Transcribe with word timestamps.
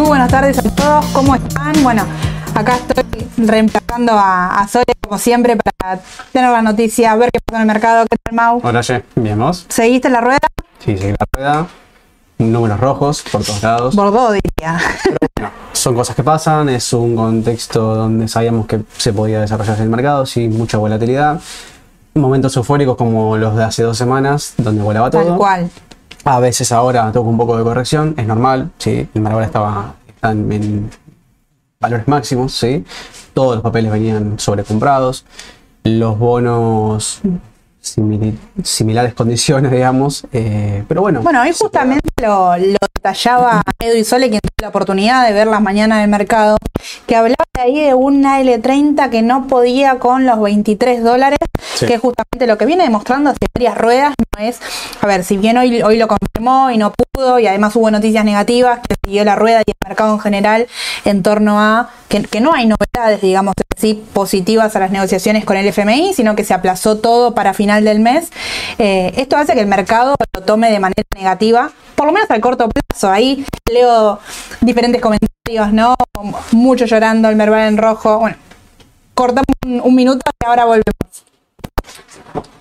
buenas 0.00 0.30
tardes 0.30 0.58
a 0.58 0.62
todos. 0.62 1.04
¿Cómo 1.06 1.34
están? 1.34 1.72
Bueno, 1.82 2.04
acá 2.54 2.76
estoy 2.76 3.04
reemplazando 3.36 4.12
a, 4.12 4.60
a 4.60 4.68
Sole 4.68 4.84
como 5.00 5.18
siempre 5.18 5.56
para 5.56 6.00
tener 6.32 6.50
la 6.50 6.62
noticia, 6.62 7.14
ver 7.16 7.30
qué 7.30 7.40
pasa 7.44 7.62
en 7.62 7.68
el 7.68 7.74
mercado. 7.74 8.06
¿Qué 8.10 8.16
tal, 8.22 8.34
Mau? 8.34 8.60
Hola, 8.62 8.80
Ye. 8.80 9.02
Bien, 9.16 9.38
¿vos? 9.38 9.66
¿Seguiste 9.68 10.08
la 10.08 10.20
rueda? 10.20 10.38
Sí, 10.78 10.96
seguí 10.96 11.12
la 11.12 11.26
rueda. 11.32 11.66
Números 12.38 12.80
rojos 12.80 13.22
por 13.30 13.44
todos 13.44 13.62
lados. 13.62 13.94
Bordó, 13.94 14.32
diría. 14.32 14.80
Bueno, 15.36 15.52
son 15.72 15.94
cosas 15.94 16.16
que 16.16 16.24
pasan, 16.24 16.68
es 16.70 16.92
un 16.92 17.14
contexto 17.14 17.94
donde 17.94 18.28
sabíamos 18.28 18.66
que 18.66 18.80
se 18.96 19.12
podía 19.12 19.40
desarrollar 19.40 19.78
el 19.80 19.88
mercado 19.88 20.26
sin 20.26 20.56
mucha 20.56 20.78
volatilidad. 20.78 21.40
Momentos 22.14 22.56
eufóricos 22.56 22.96
como 22.96 23.36
los 23.36 23.56
de 23.56 23.64
hace 23.64 23.82
dos 23.82 23.96
semanas, 23.96 24.54
donde 24.56 24.82
volaba 24.82 25.10
todo. 25.10 25.24
Tal 25.24 25.36
cual. 25.36 25.70
A 26.24 26.38
veces 26.40 26.70
ahora 26.72 27.10
toca 27.12 27.28
un 27.28 27.36
poco 27.36 27.56
de 27.56 27.64
corrección, 27.64 28.14
es 28.16 28.26
normal, 28.26 28.70
sí. 28.78 29.08
El 29.14 29.20
mercado 29.20 29.42
estaba 29.42 29.94
está 30.06 30.30
en, 30.30 30.90
valores 31.80 32.06
máximos, 32.06 32.52
sí. 32.52 32.84
Todos 33.34 33.56
los 33.56 33.62
papeles 33.62 33.90
venían 33.90 34.38
sobrecomprados. 34.38 35.24
Los 35.84 36.16
bonos 36.18 37.20
similares 37.80 39.14
condiciones, 39.14 39.72
digamos. 39.72 40.24
eh, 40.32 40.84
pero 40.86 41.02
bueno. 41.02 41.22
Bueno, 41.22 41.42
se 41.42 41.52
justamente 41.54 42.08
lo, 42.22 42.56
lo 42.56 42.78
detallaba 42.94 43.62
Edu 43.80 43.98
y 43.98 44.04
Sole, 44.04 44.30
quien 44.30 44.40
tuvo 44.40 44.54
la 44.62 44.68
oportunidad 44.68 45.26
de 45.26 45.32
ver 45.32 45.48
las 45.48 45.60
mañanas 45.60 46.00
del 46.00 46.08
mercado, 46.08 46.56
que 47.06 47.16
hablaba 47.16 47.44
de 47.54 47.62
ahí 47.62 47.80
de 47.80 47.94
una 47.94 48.40
L30 48.40 49.10
que 49.10 49.22
no 49.22 49.48
podía 49.48 49.98
con 49.98 50.24
los 50.24 50.40
23 50.40 51.02
dólares, 51.02 51.38
Que 51.86 51.98
justamente 51.98 52.46
lo 52.46 52.58
que 52.58 52.66
viene 52.66 52.84
demostrando 52.84 53.30
hace 53.30 53.38
varias 53.54 53.78
ruedas, 53.78 54.14
no 54.36 54.44
es, 54.44 54.60
a 55.00 55.06
ver, 55.06 55.24
si 55.24 55.36
bien 55.36 55.58
hoy, 55.58 55.82
hoy 55.82 55.98
lo 55.98 56.08
confirmó 56.08 56.70
y 56.70 56.78
no 56.78 56.92
pudo, 56.92 57.38
y 57.38 57.46
además 57.46 57.76
hubo 57.76 57.90
noticias 57.90 58.24
negativas 58.24 58.80
que 58.80 58.96
siguió 59.04 59.24
la 59.24 59.36
rueda 59.36 59.62
y 59.66 59.70
el 59.70 59.88
mercado 59.88 60.14
en 60.14 60.20
general 60.20 60.66
en 61.04 61.22
torno 61.22 61.60
a 61.60 61.90
que, 62.08 62.40
no 62.40 62.52
hay 62.52 62.66
novedades, 62.66 63.20
digamos 63.22 63.54
así, 63.76 64.04
positivas 64.12 64.76
a 64.76 64.80
las 64.80 64.90
negociaciones 64.90 65.44
con 65.44 65.56
el 65.56 65.66
FMI, 65.66 66.12
sino 66.14 66.36
que 66.36 66.44
se 66.44 66.54
aplazó 66.54 66.98
todo 66.98 67.34
para 67.34 67.54
final 67.54 67.84
del 67.84 68.00
mes. 68.00 68.30
Eh, 68.78 69.12
esto 69.16 69.36
hace 69.36 69.54
que 69.54 69.60
el 69.60 69.66
mercado 69.66 70.14
lo 70.34 70.42
tome 70.42 70.70
de 70.70 70.78
manera 70.78 71.02
negativa, 71.14 71.70
por 71.94 72.06
lo 72.06 72.12
menos 72.12 72.30
al 72.30 72.40
corto 72.40 72.68
plazo. 72.68 73.10
Ahí 73.10 73.44
leo 73.70 74.18
diferentes 74.60 75.00
comentarios, 75.00 75.72
¿no? 75.72 75.94
Mucho 76.52 76.84
llorando, 76.84 77.28
el 77.28 77.36
Merval 77.36 77.68
en 77.68 77.78
rojo. 77.78 78.18
Bueno, 78.18 78.36
cortamos 79.14 79.46
un 79.62 79.94
minuto 79.94 80.20
y 80.40 80.46
ahora 80.46 80.64
volvemos. 80.64 81.31
Thank 81.94 82.46
you. 82.46 82.51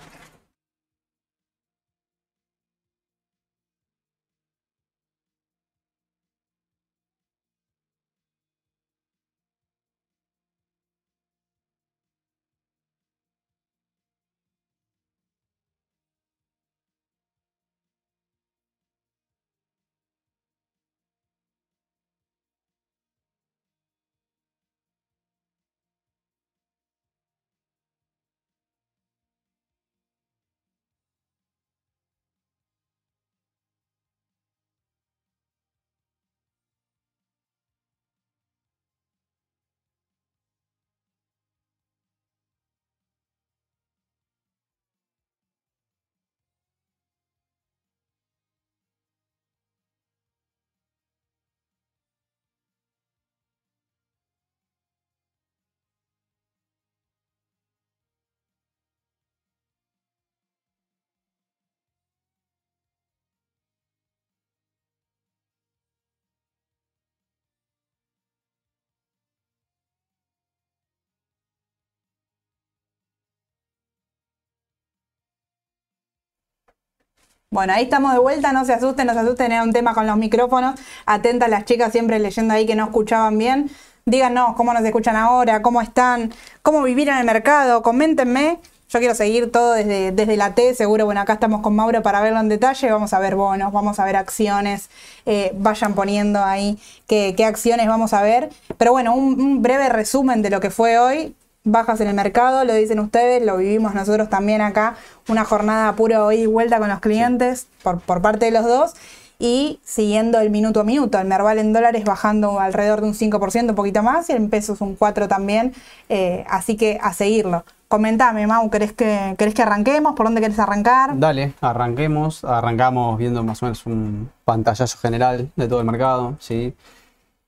Bueno, 77.54 77.74
ahí 77.74 77.84
estamos 77.84 78.14
de 78.14 78.20
vuelta, 78.20 78.54
no 78.54 78.64
se 78.64 78.72
asusten, 78.72 79.08
no 79.08 79.14
se 79.14 79.20
asusten, 79.20 79.52
era 79.52 79.64
un 79.64 79.74
tema 79.74 79.94
con 79.94 80.08
los 80.08 80.16
micrófonos. 80.16 80.80
Atentas 81.06 81.50
las 81.50 81.66
chicas 81.66 81.92
siempre 81.92 82.18
leyendo 82.18 82.54
ahí 82.54 82.66
que 82.66 82.76
no 82.76 82.86
escuchaban 82.86 83.38
bien. 83.38 83.70
Díganos 84.06 84.56
cómo 84.56 84.74
nos 84.74 84.86
escuchan 84.86 85.18
ahora, 85.18 85.62
cómo 85.62 85.82
están, 85.82 86.32
cómo 86.64 86.82
vivir 86.82 87.10
en 87.10 87.18
el 87.18 87.26
mercado, 87.26 87.82
coméntenme. 87.82 88.60
Yo 88.88 89.00
quiero 89.00 89.16
seguir 89.16 89.52
todo 89.52 89.74
desde, 89.74 90.14
desde 90.14 90.38
la 90.38 90.56
T, 90.56 90.74
seguro, 90.76 91.04
bueno, 91.04 91.20
acá 91.20 91.34
estamos 91.34 91.60
con 91.60 91.76
Mauro 91.76 92.02
para 92.02 92.22
verlo 92.22 92.40
en 92.40 92.48
detalle, 92.48 92.90
vamos 92.90 93.12
a 93.12 93.20
ver 93.20 93.36
bonos, 93.36 93.74
vamos 93.74 94.00
a 94.00 94.06
ver 94.06 94.16
acciones, 94.16 94.90
eh, 95.26 95.52
vayan 95.56 95.94
poniendo 95.94 96.42
ahí 96.42 96.80
qué, 97.06 97.34
qué 97.36 97.44
acciones 97.44 97.86
vamos 97.86 98.14
a 98.14 98.22
ver. 98.22 98.50
Pero 98.78 98.94
bueno, 98.94 99.14
un, 99.14 99.42
un 99.42 99.62
breve 99.62 99.90
resumen 99.90 100.42
de 100.42 100.52
lo 100.52 100.62
que 100.62 100.70
fue 100.70 101.00
hoy, 101.00 101.36
bajas 101.64 102.02
en 102.02 102.08
el 102.08 102.16
mercado, 102.16 102.64
lo 102.66 102.74
dicen 102.74 103.00
ustedes, 103.00 103.46
lo 103.46 103.58
vivimos 103.58 103.94
nosotros 103.94 104.30
también 104.30 104.62
acá, 104.62 104.96
una 105.28 105.46
jornada 105.46 105.94
puro 105.96 106.32
ida 106.32 106.42
y 106.42 106.46
vuelta 106.46 106.80
con 106.80 106.90
los 106.90 107.00
clientes 107.00 107.68
por, 107.84 108.00
por 108.00 108.22
parte 108.22 108.46
de 108.46 108.52
los 108.52 108.66
dos 108.66 108.94
y 109.42 109.80
siguiendo 109.84 110.40
el 110.40 110.52
minuto 110.52 110.82
a 110.82 110.84
minuto, 110.84 111.20
el 111.20 111.28
Merval 111.28 111.58
en 111.58 111.74
dólares 111.74 112.04
bajando 112.04 112.60
alrededor 112.60 113.02
de 113.02 113.08
un 113.08 113.14
5%, 113.16 113.70
un 113.70 113.76
poquito 113.76 114.04
más, 114.04 114.30
y 114.30 114.34
en 114.34 114.52
pesos 114.52 114.82
un 114.82 114.98
4% 114.98 115.28
también, 115.28 115.74
eh, 116.10 116.46
así 116.48 116.78
que 116.78 117.00
a 117.02 117.12
seguirlo. 117.12 117.66
Comentame, 117.88 118.46
Mau, 118.46 118.70
¿querés 118.70 118.94
que, 118.94 119.36
¿querés 119.38 119.56
que 119.56 119.64
arranquemos? 119.64 120.14
¿Por 120.14 120.28
dónde 120.28 120.42
querés 120.42 120.60
arrancar? 120.60 121.20
Dale, 121.20 121.54
arranquemos. 121.60 122.46
Arrancamos 122.46 123.18
viendo 123.18 123.44
más 123.44 123.62
o 123.62 123.66
menos 123.66 123.86
un 123.86 124.30
pantallazo 124.46 124.98
general 125.00 125.52
de 125.56 125.68
todo 125.68 125.80
el 125.80 125.86
mercado, 125.88 126.38
¿sí? 126.40 126.74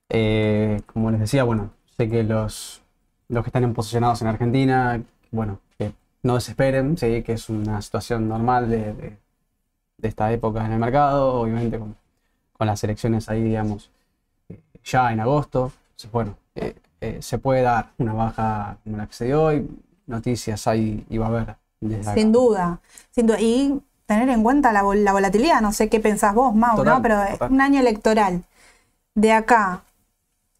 Eh, 0.09 0.81
como 0.92 1.12
les 1.12 1.21
decía, 1.21 1.44
bueno, 1.45 1.69
sé 1.95 2.09
que 2.09 2.24
los, 2.24 2.82
los 3.33 3.44
que 3.44 3.50
están 3.50 3.74
posicionados 3.74 4.21
en 4.21 4.27
Argentina, 4.30 5.01
bueno, 5.31 5.59
que 5.77 5.94
no 6.24 6.35
desesperen, 6.35 6.97
¿sí? 6.97 7.24
Que 7.24 7.33
es 7.33 7.50
una 7.50 7.81
situación 7.81 8.27
normal 8.27 8.69
de, 8.69 8.94
de- 8.94 9.18
de 9.97 10.07
esta 10.09 10.31
época 10.33 10.65
en 10.65 10.74
el 10.74 10.80
mercado, 10.80 11.33
obviamente 11.41 11.80
con, 11.80 11.95
con 12.57 12.68
las 12.68 12.83
elecciones 12.83 13.30
ahí, 13.30 13.41
digamos, 13.44 13.89
eh, 14.50 14.62
ya 14.83 15.12
en 15.13 15.19
agosto. 15.21 15.71
Bueno, 16.12 16.35
eh, 16.56 16.75
eh, 17.01 17.21
se 17.21 17.38
puede 17.38 17.62
dar 17.62 17.91
una 17.97 18.13
baja 18.13 18.77
como 18.83 18.97
la 18.97 19.07
que 19.07 19.13
se 19.13 19.25
dio 19.25 19.44
hoy, 19.44 19.68
noticias 20.07 20.68
hay 20.68 21.06
y 21.09 21.18
va 21.18 21.27
a 21.27 21.30
haber. 21.30 21.56
Sin 22.15 22.31
duda, 22.31 22.80
sin 23.12 23.27
duda. 23.27 23.39
Y 23.39 23.81
tener 24.06 24.30
en 24.30 24.44
cuenta 24.44 24.74
la, 24.74 24.83
vol- 24.83 25.03
la 25.03 25.13
volatilidad, 25.13 25.62
no 25.62 25.71
sé 25.71 25.89
qué 25.89 26.00
pensás 26.00 26.33
vos, 26.35 26.53
Mau, 26.56 26.77
Total, 26.77 26.95
¿no? 26.97 27.01
Pero 27.01 27.24
es 27.24 27.39
un 27.41 27.62
año 27.62 27.80
electoral. 27.80 28.44
De 29.15 29.31
acá, 29.31 29.83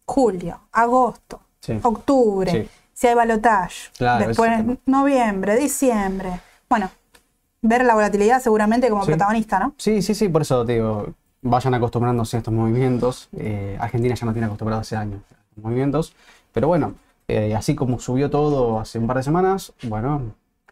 julio, 0.06 0.60
agosto, 0.72 1.40
Sí. 1.64 1.78
octubre, 1.82 2.50
Sí. 2.50 2.68
si 2.92 3.06
hay 3.06 3.14
balotaje, 3.14 3.90
Claro, 3.96 4.26
después 4.28 4.50
noviembre, 4.86 5.56
diciembre. 5.56 6.40
Bueno, 6.68 6.90
ver 7.62 7.84
la 7.84 7.94
volatilidad 7.94 8.42
seguramente 8.42 8.88
como 8.90 9.02
Sí. 9.04 9.10
protagonista, 9.12 9.58
¿no? 9.58 9.74
Sí, 9.78 10.02
sí, 10.02 10.14
sí, 10.14 10.28
por 10.28 10.42
eso 10.42 10.64
te 10.64 10.74
digo, 10.74 11.06
vayan 11.42 11.74
acostumbrándose 11.74 12.36
a 12.36 12.38
estos 12.38 12.52
movimientos. 12.52 13.28
Eh, 13.36 13.76
Argentina 13.80 14.14
ya 14.14 14.26
no 14.26 14.32
tiene 14.32 14.46
acostumbrado 14.46 14.82
hace 14.82 14.96
años 14.96 15.20
a 15.30 15.34
estos 15.50 15.64
movimientos, 15.64 16.14
pero 16.52 16.68
bueno, 16.68 16.94
eh, 17.28 17.54
así 17.56 17.74
como 17.74 17.98
subió 17.98 18.28
todo 18.28 18.78
hace 18.80 18.98
un 18.98 19.06
par 19.06 19.16
de 19.16 19.22
semanas, 19.22 19.72
bueno, 19.84 20.20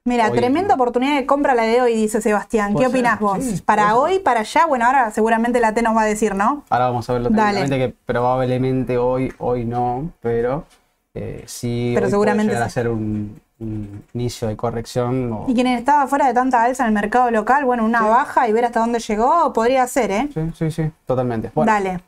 Mira, 0.05 0.31
Hoy- 0.31 0.37
tremenda 0.37 0.75
oportunidad 0.75 1.15
de 1.17 1.27
compra 1.27 1.55
la 1.55 1.63
de 1.63 1.81
hoy, 1.81 1.95
dice 1.95 2.21
Sebastián. 2.21 2.73
¿Qué 2.75 2.81
ser, 2.81 2.89
opinás 2.89 3.21
vos? 3.21 3.39
sí, 3.41 3.63
¿Para 3.65 3.95
hoy, 3.95 4.19
para 4.19 4.41
allá? 4.41 4.67
Bueno, 4.67 4.85
ahora 4.87 5.13
seguramente 5.13 5.61
la 5.61 5.73
T 5.75 5.81
nos 5.81 5.97
va 5.97 6.03
a 6.03 6.07
decir, 6.07 6.35
¿no? 6.35 6.65
ahora 6.71 6.87
vamos 6.87 7.09
a 7.09 7.13
verlo 7.13 7.29
Dale. 7.31 7.69
que 7.69 7.95
probablemente 8.05 8.99
hoy, 8.99 9.33
hoy 9.39 9.65
no, 9.65 10.11
pero 10.21 10.65
eh, 11.15 11.45
sí 11.47 11.93
Pero 11.95 12.09
seguramente 12.09 12.55
puede 12.55 12.71
ser 12.71 12.89
un, 12.89 13.41
un 13.59 14.05
inicio 14.15 14.49
de 14.49 14.57
corrección. 14.57 15.33
o- 15.33 15.45
Y 15.49 15.55
quien 15.55 15.67
estaba 15.67 16.07
fuera 16.07 16.27
de 16.27 16.35
tanta 16.35 16.63
alza 16.63 16.85
en 16.85 16.89
el 16.89 16.95
mercado 16.95 17.31
local, 17.31 17.65
bueno, 17.65 17.85
una 17.85 18.01
Sí. 18.01 18.05
baja 18.09 18.49
y 18.49 18.53
ver 18.53 18.65
hasta 18.65 18.81
dónde 18.81 18.99
llegó, 18.99 19.53
podría 19.53 19.87
ser, 19.87 20.11
¿eh? 20.11 20.29
Sí, 20.33 20.41
sí, 20.57 20.71
sí, 20.71 20.91
totalmente. 21.07 21.51
Bueno, 21.55 21.73
Dale. 21.73 22.01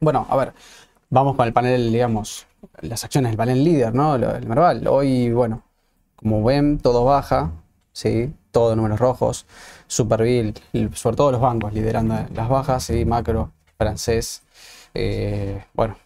Bueno, 0.00 0.26
a 0.28 0.36
ver, 0.36 0.52
vamos 1.10 1.36
con 1.36 1.46
el 1.46 1.52
panel, 1.52 1.90
digamos, 1.92 2.46
las 2.82 3.04
acciones 3.04 3.30
del 3.30 3.36
panel 3.38 3.62
líder, 3.64 3.94
¿no? 3.94 4.14
El 4.16 4.46
Merval. 4.46 4.86
Hoy, 4.86 5.32
bueno, 5.32 5.62
como 6.16 6.42
ven, 6.44 6.78
todo 6.78 7.04
baja, 7.04 7.50
¿sí? 7.92 8.32
Todo 8.50 8.76
números 8.76 8.98
rojos. 9.00 9.46
Superville, 9.86 10.54
sobre 10.94 11.16
todo 11.16 11.32
los 11.32 11.40
bancos 11.40 11.72
liderando 11.72 12.14
las 12.34 12.48
bajas, 12.48 12.84
¿sí? 12.84 13.04
Macro, 13.04 13.50
francés. 13.78 14.42
eh, 14.94 15.64
bueno, 15.74 15.96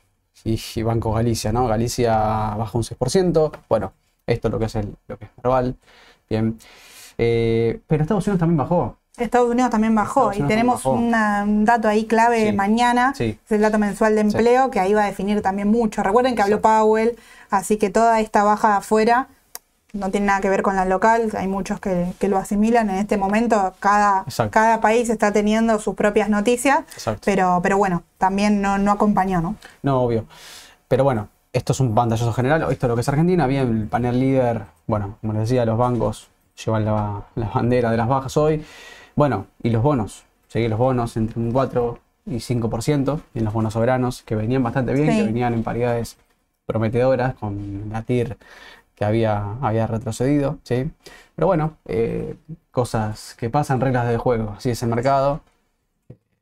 y, 0.44 0.82
Banco 0.82 1.12
Galicia, 1.12 1.52
¿no? 1.52 1.66
Galicia 1.66 2.12
baja 2.56 2.78
un 2.78 2.84
6%, 2.84 3.52
bueno, 3.68 3.92
esto 4.26 4.48
es 4.48 4.52
lo 4.52 4.58
que 4.58 4.64
es, 4.66 4.74
el, 4.76 4.96
lo 5.06 5.18
que 5.18 5.24
es 5.26 5.30
Merval, 5.42 5.76
bien. 6.28 6.58
Eh, 7.16 7.80
pero 7.86 8.02
Estados 8.02 8.26
Unidos 8.26 8.40
también 8.40 8.56
bajó. 8.56 8.96
Estados 9.16 9.50
Unidos 9.50 9.70
también 9.70 9.94
bajó 9.94 10.32
y 10.32 10.42
tenemos 10.42 10.84
un 10.86 11.10
dato 11.64 11.88
ahí 11.88 12.04
clave 12.04 12.52
mañana, 12.52 13.12
es 13.18 13.36
el 13.48 13.60
dato 13.60 13.78
mensual 13.78 14.14
de 14.14 14.20
empleo, 14.20 14.70
que 14.70 14.78
ahí 14.78 14.94
va 14.94 15.04
a 15.04 15.06
definir 15.06 15.42
también 15.42 15.68
mucho. 15.68 16.02
Recuerden 16.02 16.36
que 16.36 16.42
habló 16.42 16.60
Powell, 16.60 17.18
así 17.50 17.76
que 17.78 17.90
toda 17.90 18.20
esta 18.20 18.44
baja 18.44 18.68
de 18.68 18.74
afuera 18.74 19.28
no 19.92 20.10
tiene 20.10 20.26
nada 20.26 20.40
que 20.40 20.48
ver 20.48 20.62
con 20.62 20.76
la 20.76 20.84
local, 20.84 21.30
hay 21.36 21.48
muchos 21.48 21.80
que, 21.80 22.14
lo 22.28 22.36
asimilan. 22.36 22.90
En 22.90 22.96
este 22.96 23.16
momento 23.16 23.74
cada, 23.80 24.24
cada 24.50 24.80
país 24.80 25.08
está 25.08 25.32
teniendo 25.32 25.78
sus 25.78 25.94
propias 25.94 26.28
noticias, 26.28 26.80
pero, 27.24 27.60
pero 27.62 27.78
bueno, 27.78 28.02
también 28.18 28.60
no, 28.60 28.78
no 28.78 28.92
acompañó, 28.92 29.40
¿no? 29.40 29.56
No, 29.82 30.02
obvio. 30.02 30.26
Pero 30.88 31.04
bueno, 31.04 31.28
esto 31.52 31.72
es 31.72 31.80
un 31.80 31.94
pantallazo 31.94 32.32
general, 32.32 32.66
esto 32.70 32.86
es 32.86 32.88
lo 32.88 32.94
que 32.94 33.00
es 33.00 33.08
Argentina, 33.08 33.46
bien, 33.46 33.68
el 33.68 33.88
panel 33.88 34.20
líder, 34.20 34.62
bueno, 34.86 35.16
como 35.20 35.32
les 35.32 35.42
decía, 35.42 35.64
los 35.64 35.78
bancos 35.78 36.28
llevan 36.64 36.84
la, 36.84 37.22
la 37.34 37.48
bandera 37.48 37.90
de 37.90 37.96
las 37.96 38.08
bajas 38.08 38.36
hoy. 38.36 38.64
Bueno, 39.16 39.46
y 39.62 39.70
los 39.70 39.82
bonos, 39.82 40.24
seguí 40.48 40.68
los 40.68 40.78
bonos 40.78 41.16
entre 41.16 41.40
un 41.40 41.50
4 41.50 41.98
y 42.26 42.36
5%, 42.36 43.20
en 43.34 43.44
los 43.44 43.52
bonos 43.52 43.72
soberanos, 43.72 44.22
que 44.22 44.36
venían 44.36 44.62
bastante 44.62 44.92
bien, 44.92 45.08
que 45.08 45.22
venían 45.22 45.54
en 45.54 45.62
paridades 45.62 46.18
prometedoras, 46.66 47.34
con 47.34 47.88
la 47.90 48.02
TIR 48.02 48.36
que 48.98 49.04
había, 49.04 49.54
había 49.62 49.86
retrocedido, 49.86 50.58
¿sí? 50.64 50.90
Pero 51.36 51.46
bueno, 51.46 51.74
eh, 51.86 52.34
cosas 52.72 53.36
que 53.38 53.48
pasan, 53.48 53.80
reglas 53.80 54.08
de 54.08 54.16
juego, 54.16 54.54
así 54.56 54.70
es 54.70 54.82
el 54.82 54.88
mercado. 54.88 55.40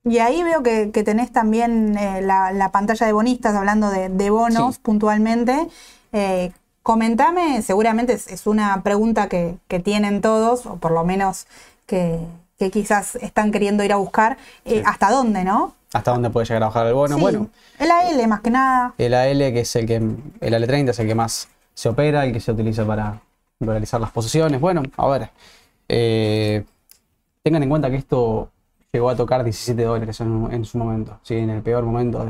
Y 0.05 0.19
ahí 0.21 0.43
veo 0.43 0.63
que, 0.63 0.87
tenés 1.05 1.31
también 1.33 1.99
eh, 1.99 2.23
la, 2.23 2.71
pantalla 2.73 3.05
de 3.05 3.13
bonistas 3.13 3.55
hablando 3.55 3.91
de, 3.91 4.31
bonos 4.31 4.79
puntualmente. 4.79 5.69
Eh, 6.13 6.51
comentame, 6.83 7.61
seguramente 7.61 8.15
es, 8.15 8.47
una 8.47 8.83
pregunta 8.83 9.29
que, 9.29 9.59
tienen 9.85 10.23
todos, 10.23 10.65
o 10.65 10.77
por 10.77 10.93
lo 10.93 11.05
menos 11.05 11.47
que, 11.85 12.21
quizás 12.73 13.17
están 13.17 13.53
queriendo 13.53 13.85
ir 13.85 13.93
a 13.93 13.97
buscar, 13.97 14.39
¿hasta 14.87 15.11
dónde, 15.11 15.45
no? 15.45 15.75
¿Hasta 15.93 16.13
dónde 16.13 16.31
puede 16.31 16.47
llegar 16.47 16.63
a 16.63 16.67
bajar 16.67 16.87
el 16.87 16.95
bono? 16.95 17.19
Bueno. 17.19 17.51
El 17.79 17.91
AL 17.91 18.29
más 18.29 18.41
que 18.41 18.51
nada. 18.51 18.95
El 18.97 19.13
AL, 19.13 19.39
que 19.39 19.61
es 19.61 19.77
el 19.77 19.87
que, 19.87 19.97
el 19.97 20.55
AL30 20.55 20.91
es 20.91 20.99
el 21.01 21.07
que 21.07 21.15
más 21.15 21.49
se 21.77 21.91
opera, 21.91 22.25
el 22.25 22.33
que 22.33 22.41
se 22.41 22.53
utiliza 22.53 22.87
para 22.87 23.21
realizar 23.61 24.01
las 24.01 24.11
posiciones. 24.11 24.61
Bueno, 24.61 24.83
a 24.97 25.09
ver, 25.09 25.31
eh, 25.89 26.65
tengan 27.43 27.63
en 27.63 27.69
cuenta 27.69 27.91
que 27.91 27.97
esto 27.97 28.51
llegó 28.93 29.11
a 29.11 29.17
tocar 29.17 29.45
17 29.45 29.85
dólares 29.85 30.19
en, 30.21 30.65
su 30.65 30.79
momento, 30.79 31.21
¿sí? 31.23 31.35
en 31.37 31.51
el 31.51 31.63
peor 31.63 31.85
momento 31.85 32.25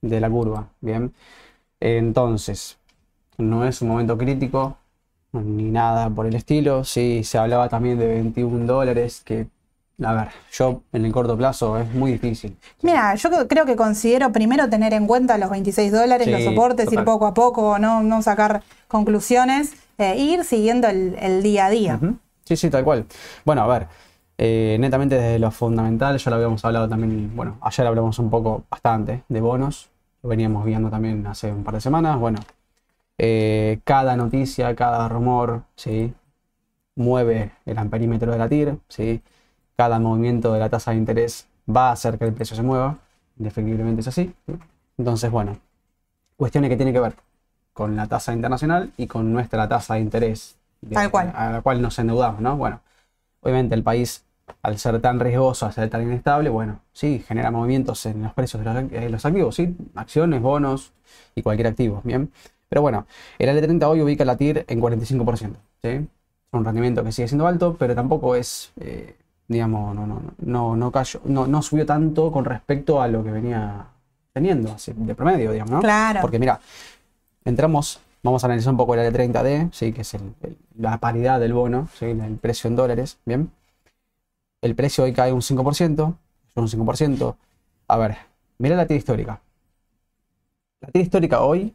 de, 0.00 0.20
la 0.20 0.30
curva. 0.30 0.68
Bien, 0.80 1.12
entonces, 1.80 2.78
no 3.38 3.66
es 3.66 3.82
un 3.82 3.88
momento 3.88 4.16
crítico 4.16 4.76
ni 5.32 5.64
nada 5.64 6.08
por 6.08 6.26
el 6.26 6.36
estilo. 6.36 6.84
Sí, 6.84 7.24
se 7.24 7.38
hablaba 7.38 7.68
también 7.68 7.98
de 7.98 8.06
21 8.06 8.66
dólares, 8.66 9.22
que 9.24 9.48
a 10.02 10.12
ver, 10.12 10.28
yo 10.52 10.82
en 10.92 11.04
el 11.04 11.12
corto 11.12 11.36
plazo 11.36 11.78
es 11.78 11.92
muy 11.92 12.12
difícil. 12.12 12.56
Mira, 12.82 13.14
yo 13.14 13.48
creo 13.48 13.66
que 13.66 13.76
considero 13.76 14.32
primero 14.32 14.68
tener 14.68 14.94
en 14.94 15.06
cuenta 15.06 15.36
los 15.38 15.50
26 15.50 15.92
dólares, 15.92 16.26
los 16.26 16.42
soportes, 16.42 16.90
ir 16.92 17.04
poco 17.04 17.26
a 17.26 17.34
poco, 17.34 17.78
no, 17.78 18.02
no 18.02 18.22
sacar 18.22 18.62
conclusiones, 18.88 19.74
e 19.98 20.18
ir 20.18 20.44
siguiendo 20.44 20.88
el, 20.88 21.42
día 21.42 21.66
a 21.66 21.70
día. 21.70 22.00
Sí, 22.44 22.56
sí, 22.56 22.70
tal 22.70 22.84
cual. 22.84 23.04
Bueno, 23.44 23.62
a 23.62 23.66
ver, 23.66 23.88
eh, 24.38 24.76
netamente 24.80 25.16
desde 25.16 25.38
lo 25.38 25.50
fundamental, 25.50 26.16
ya 26.16 26.30
lo 26.30 26.36
habíamos 26.36 26.64
hablado 26.64 26.88
también, 26.88 27.34
bueno, 27.36 27.58
ayer 27.60 27.86
hablamos 27.86 28.18
un 28.18 28.30
poco 28.30 28.64
bastante 28.70 29.22
de 29.28 29.40
bonos, 29.40 29.90
lo 30.22 30.30
veníamos 30.30 30.64
viendo 30.64 30.88
también 30.88 31.26
hace 31.26 31.52
un 31.52 31.62
par 31.62 31.74
de 31.74 31.80
semanas, 31.82 32.18
bueno, 32.18 32.38
eh, 33.18 33.80
cada 33.84 34.16
noticia, 34.16 34.74
cada 34.74 35.06
rumor, 35.08 35.64
¿sí? 35.76 36.14
Mueve 36.96 37.52
el 37.66 37.76
amperímetro 37.76 38.32
de 38.32 38.38
la 38.38 38.48
TIR, 38.48 38.78
¿sí? 38.88 39.22
Cada 39.80 39.98
movimiento 39.98 40.52
de 40.52 40.60
la 40.60 40.68
tasa 40.68 40.90
de 40.90 40.98
interés 40.98 41.46
va 41.66 41.88
a 41.88 41.92
hacer 41.92 42.18
que 42.18 42.26
el 42.26 42.34
precio 42.34 42.54
se 42.54 42.62
mueva, 42.62 42.98
indefectiblemente 43.38 44.02
es 44.02 44.08
así. 44.08 44.30
Entonces, 44.98 45.30
bueno, 45.30 45.56
cuestiones 46.36 46.68
que 46.68 46.76
tienen 46.76 46.92
que 46.92 47.00
ver 47.00 47.14
con 47.72 47.96
la 47.96 48.06
tasa 48.06 48.34
internacional 48.34 48.92
y 48.98 49.06
con 49.06 49.32
nuestra 49.32 49.66
tasa 49.70 49.94
de 49.94 50.00
interés, 50.00 50.58
Tal 50.92 51.10
cual. 51.10 51.32
a 51.34 51.52
la 51.52 51.60
cual 51.62 51.80
nos 51.80 51.98
endeudamos, 51.98 52.42
¿no? 52.42 52.58
Bueno, 52.58 52.82
obviamente 53.40 53.74
el 53.74 53.82
país, 53.82 54.22
al 54.60 54.76
ser 54.76 55.00
tan 55.00 55.18
riesgoso, 55.18 55.64
al 55.64 55.72
ser 55.72 55.88
tan 55.88 56.02
inestable, 56.02 56.50
bueno, 56.50 56.80
sí, 56.92 57.24
genera 57.26 57.50
movimientos 57.50 58.04
en 58.04 58.22
los 58.22 58.34
precios 58.34 58.62
de 58.62 59.08
los, 59.08 59.24
activos, 59.24 59.54
sí, 59.54 59.74
acciones, 59.94 60.42
bonos 60.42 60.92
y 61.34 61.40
cualquier 61.40 61.68
activo, 61.68 62.02
¿bien? 62.04 62.30
Pero 62.68 62.82
bueno, 62.82 63.06
el 63.38 63.48
L30 63.48 63.82
hoy 63.88 64.02
ubica 64.02 64.26
la 64.26 64.36
TIR 64.36 64.66
en 64.68 64.78
45%, 64.78 65.54
¿sí? 65.80 66.06
Un 66.52 66.64
rendimiento 66.66 67.02
que 67.02 67.12
sigue 67.12 67.28
siendo 67.28 67.46
alto, 67.46 67.76
pero 67.78 67.94
tampoco 67.94 68.36
es... 68.36 68.72
Eh, 68.78 69.16
digamos, 69.50 69.96
no, 69.96 70.06
no, 70.06 70.22
no, 70.38 70.76
no 70.76 70.92
cayó, 70.92 71.20
no, 71.24 71.44
no 71.48 71.60
subió 71.60 71.84
tanto 71.84 72.30
con 72.30 72.44
respecto 72.44 73.02
a 73.02 73.08
lo 73.08 73.24
que 73.24 73.32
venía 73.32 73.84
teniendo 74.32 74.76
de 74.86 75.14
promedio, 75.16 75.50
digamos, 75.50 75.72
¿no? 75.72 75.80
Claro. 75.80 76.20
Porque 76.20 76.38
mira, 76.38 76.60
entramos, 77.44 77.98
vamos 78.22 78.44
a 78.44 78.46
analizar 78.46 78.70
un 78.70 78.76
poco 78.76 78.94
el 78.94 79.12
L30D, 79.12 79.72
¿sí? 79.72 79.92
que 79.92 80.02
es 80.02 80.16
la 80.78 80.98
paridad 80.98 81.40
del 81.40 81.52
bono, 81.52 81.88
¿sí? 81.98 82.04
el 82.04 82.36
precio 82.36 82.68
en 82.68 82.76
dólares, 82.76 83.18
¿bien? 83.24 83.50
El 84.62 84.76
precio 84.76 85.02
hoy 85.02 85.12
cae 85.12 85.32
un 85.32 85.40
5%, 85.40 86.14
un 86.54 86.68
5%. 86.68 87.34
A 87.88 87.96
ver, 87.96 88.18
mira 88.58 88.76
la 88.76 88.86
tira 88.86 88.98
histórica. 88.98 89.40
La 90.80 90.90
tira 90.90 91.02
histórica 91.02 91.40
hoy 91.40 91.74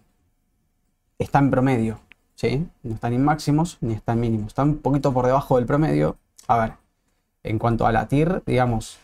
está 1.20 1.39
en 1.39 1.51
promedio, 1.51 2.00
¿sí? 2.36 2.65
No 2.84 2.96
está 2.96 3.10
ni 3.10 3.17
en 3.17 3.25
máximos 3.25 3.77
ni 3.82 3.96
está 3.96 4.13
en 4.13 4.22
mínimos, 4.22 4.48
está 4.48 4.63
un 4.63 4.77
poquito 4.77 5.12
por 5.12 5.25
debajo 5.25 5.58
del 5.58 5.65
promedio. 5.65 6.15
A 6.48 6.58
ver, 6.58 6.85
en 7.46 7.60
cuanto 7.60 7.86
a 7.86 7.92
la 7.92 8.08
TIR, 8.08 8.44
digamos, 8.46 9.00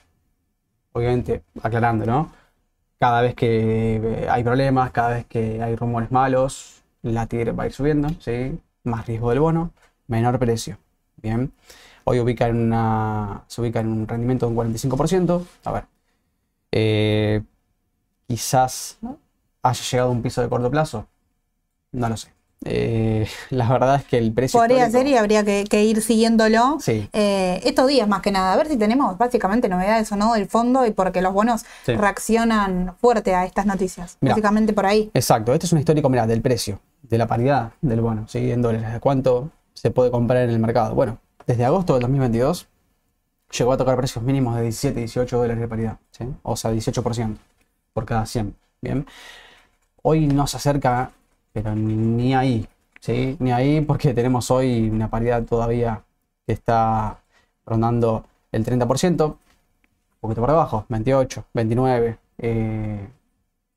obviamente 0.94 1.44
aclarando, 1.62 2.06
¿no? 2.06 2.32
Cada 3.00 3.22
vez 3.22 3.36
que 3.36 4.28
hay 4.30 4.44
problemas, 4.44 4.92
cada 4.92 5.10
vez 5.10 5.26
que 5.28 5.62
hay 5.62 5.76
rumores 5.76 6.12
malos, 6.12 6.84
la 7.04 7.28
TIR 7.28 7.58
va 7.58 7.64
a 7.64 7.66
ir 7.68 7.74
subiendo, 7.74 8.10
¿sí? 8.20 8.60
Más 8.84 9.06
riesgo 9.08 9.30
del 9.30 9.40
bono, 9.40 9.72
menor 10.08 10.40
precio. 10.40 10.78
Bien. 11.18 11.52
Hoy 12.04 12.20
ubica 12.20 12.48
en 12.48 12.58
una, 12.58 13.44
se 13.48 13.62
ubica 13.62 13.80
en 13.80 13.88
un 13.88 14.08
rendimiento 14.08 14.48
de 14.48 14.56
un 14.56 14.58
45%. 14.58 15.46
A 15.66 15.72
ver. 15.72 15.86
Eh, 16.72 17.44
quizás 18.28 19.00
haya 19.62 19.84
llegado 19.84 20.10
a 20.10 20.12
un 20.14 20.22
piso 20.22 20.42
de 20.42 20.50
corto 20.50 20.72
plazo. 20.72 21.08
No 21.92 22.10
lo 22.10 22.18
sé. 22.18 22.34
Eh, 22.65 23.27
la 23.50 23.70
verdad 23.70 23.96
es 23.96 24.06
que 24.06 24.18
el 24.18 24.32
precio. 24.34 24.60
Podría 24.60 24.89
ser 24.89 25.08
y 25.08 25.15
habría 25.15 25.44
que, 25.44 25.84
ir 25.84 26.01
siguiéndolo. 26.01 26.77
Eh, 26.88 27.62
estos 27.63 27.88
días, 27.88 28.08
más 28.08 28.22
que 28.22 28.32
nada, 28.32 28.53
a 28.53 28.58
ver 28.58 28.68
si 28.68 28.77
tenemos 28.77 29.18
básicamente 29.18 29.68
novedades 29.70 30.12
o 30.12 30.15
no 30.15 30.34
del 30.34 30.48
fondo 30.48 30.86
y 30.86 30.91
porque 30.91 31.22
los 31.22 31.34
bonos 31.34 31.63
reaccionan 31.86 32.96
fuerte 33.00 33.34
a 33.34 33.46
estas 33.46 33.65
noticias. 33.65 34.18
básicamente 34.22 34.74
por 34.74 34.86
ahí. 34.86 35.10
Exacto, 35.13 35.53
este 35.53 35.65
es 35.65 35.74
un 35.74 35.80
histórico, 35.80 36.10
mira, 36.10 36.27
del 36.27 36.41
precio, 36.41 36.80
de 37.01 37.18
la 37.18 37.27
paridad 37.27 37.72
del 37.82 38.01
bono, 38.01 38.27
¿sí? 38.27 38.51
en 38.51 38.62
dólares, 38.62 38.94
de 38.94 39.00
cuánto 39.00 39.50
se 39.74 39.91
puede 39.91 40.12
comprar 40.12 40.44
en 40.44 40.51
el 40.51 40.60
mercado. 40.60 40.94
Bueno, 40.94 41.18
desde 41.48 41.65
agosto 41.65 41.94
del 41.94 42.01
2022 42.01 42.68
llegó 43.58 43.74
a 43.74 43.77
tocar 43.77 43.98
precios 43.98 44.24
mínimos 44.24 44.56
de 44.56 44.63
17, 44.63 45.00
18 45.00 45.38
dólares 45.38 45.60
de 45.60 45.68
paridad, 45.68 45.98
o 46.44 46.56
sea, 46.56 46.72
18% 46.72 47.38
por 47.94 48.06
cada 48.06 48.25
100. 48.25 48.56
Bien, 48.82 49.06
hoy 50.01 50.27
nos 50.27 50.56
acerca 50.56 51.12
pero 51.53 51.75
ni 51.75 52.34
ahí, 52.34 52.67
¿sí? 53.00 53.36
Ni 53.39 53.51
ahí 53.51 53.81
porque 53.81 54.13
tenemos 54.13 54.50
hoy 54.51 54.89
una 54.89 55.10
paridad 55.10 55.43
todavía 55.43 56.03
que 56.46 56.53
está 56.53 57.20
rondando 57.65 58.25
el 58.51 58.65
30%, 58.65 59.25
un 59.25 59.38
poquito 60.20 60.41
por 60.41 60.50
debajo, 60.50 60.86
28, 60.89 61.46
29, 61.53 62.17
eh, 62.39 63.08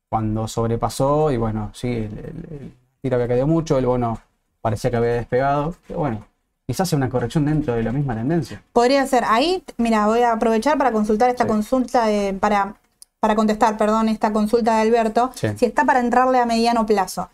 cuando 0.09 0.47
sobrepasó 0.47 1.31
y 1.31 1.37
bueno, 1.37 1.71
sí, 1.73 1.89
el, 1.89 2.73
tiro 3.01 3.15
había 3.15 3.27
caído 3.27 3.47
mucho, 3.47 3.77
el 3.77 3.85
bono 3.85 4.19
parecía 4.61 4.89
que 4.89 4.97
había 4.97 5.13
despegado, 5.13 5.75
pero 5.87 5.99
bueno, 5.99 6.25
quizás 6.65 6.89
sea 6.89 6.97
una 6.97 7.09
corrección 7.09 7.45
dentro 7.45 7.75
de 7.75 7.83
la 7.83 7.91
misma 7.91 8.15
tendencia. 8.15 8.61
Podría 8.73 9.05
ser. 9.05 9.23
Ahí, 9.27 9.63
mira, 9.77 10.07
voy 10.07 10.21
a 10.21 10.33
aprovechar 10.33 10.77
para 10.77 10.91
consultar 10.91 11.29
esta 11.29 11.45
consulta, 11.45 12.07
para, 12.39 12.75
para 13.19 13.35
contestar, 13.35 13.77
perdón, 13.77 14.09
esta 14.09 14.33
consulta 14.33 14.75
de 14.75 14.81
Alberto, 14.81 15.31
si 15.35 15.65
está 15.65 15.85
para 15.85 15.99
entrarle 15.99 16.39
a 16.39 16.45
mediano 16.45 16.85
plazo. 16.85 17.29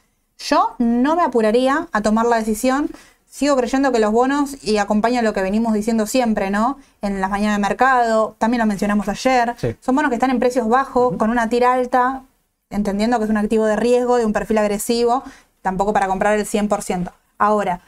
Yo 0.47 0.75
no 0.79 1.15
me 1.15 1.23
apuraría 1.23 1.87
a 1.91 2.01
tomar 2.01 2.25
la 2.25 2.37
decisión. 2.37 2.89
Sigo 3.29 3.55
creyendo 3.55 3.91
que 3.91 3.99
los 3.99 4.11
bonos, 4.11 4.61
y 4.61 4.77
acompaña 4.77 5.21
lo 5.21 5.33
que 5.33 5.41
venimos 5.41 5.73
diciendo 5.73 6.05
siempre, 6.05 6.49
¿no? 6.49 6.79
En 7.01 7.21
las 7.21 7.29
mañanas 7.29 7.57
de 7.57 7.61
mercado, 7.61 8.35
también 8.37 8.59
lo 8.59 8.65
mencionamos 8.65 9.07
ayer, 9.07 9.55
son 9.79 9.95
bonos 9.95 10.09
que 10.09 10.15
están 10.15 10.31
en 10.31 10.39
precios 10.39 10.67
bajos, 10.67 11.15
con 11.15 11.29
una 11.29 11.47
tira 11.47 11.71
alta, 11.71 12.23
entendiendo 12.69 13.19
que 13.19 13.23
es 13.23 13.29
un 13.29 13.37
activo 13.37 13.65
de 13.65 13.77
riesgo, 13.77 14.17
de 14.17 14.25
un 14.25 14.33
perfil 14.33 14.57
agresivo, 14.57 15.23
tampoco 15.61 15.93
para 15.93 16.07
comprar 16.07 16.37
el 16.37 16.45
100%. 16.45 17.13
Ahora, 17.37 17.79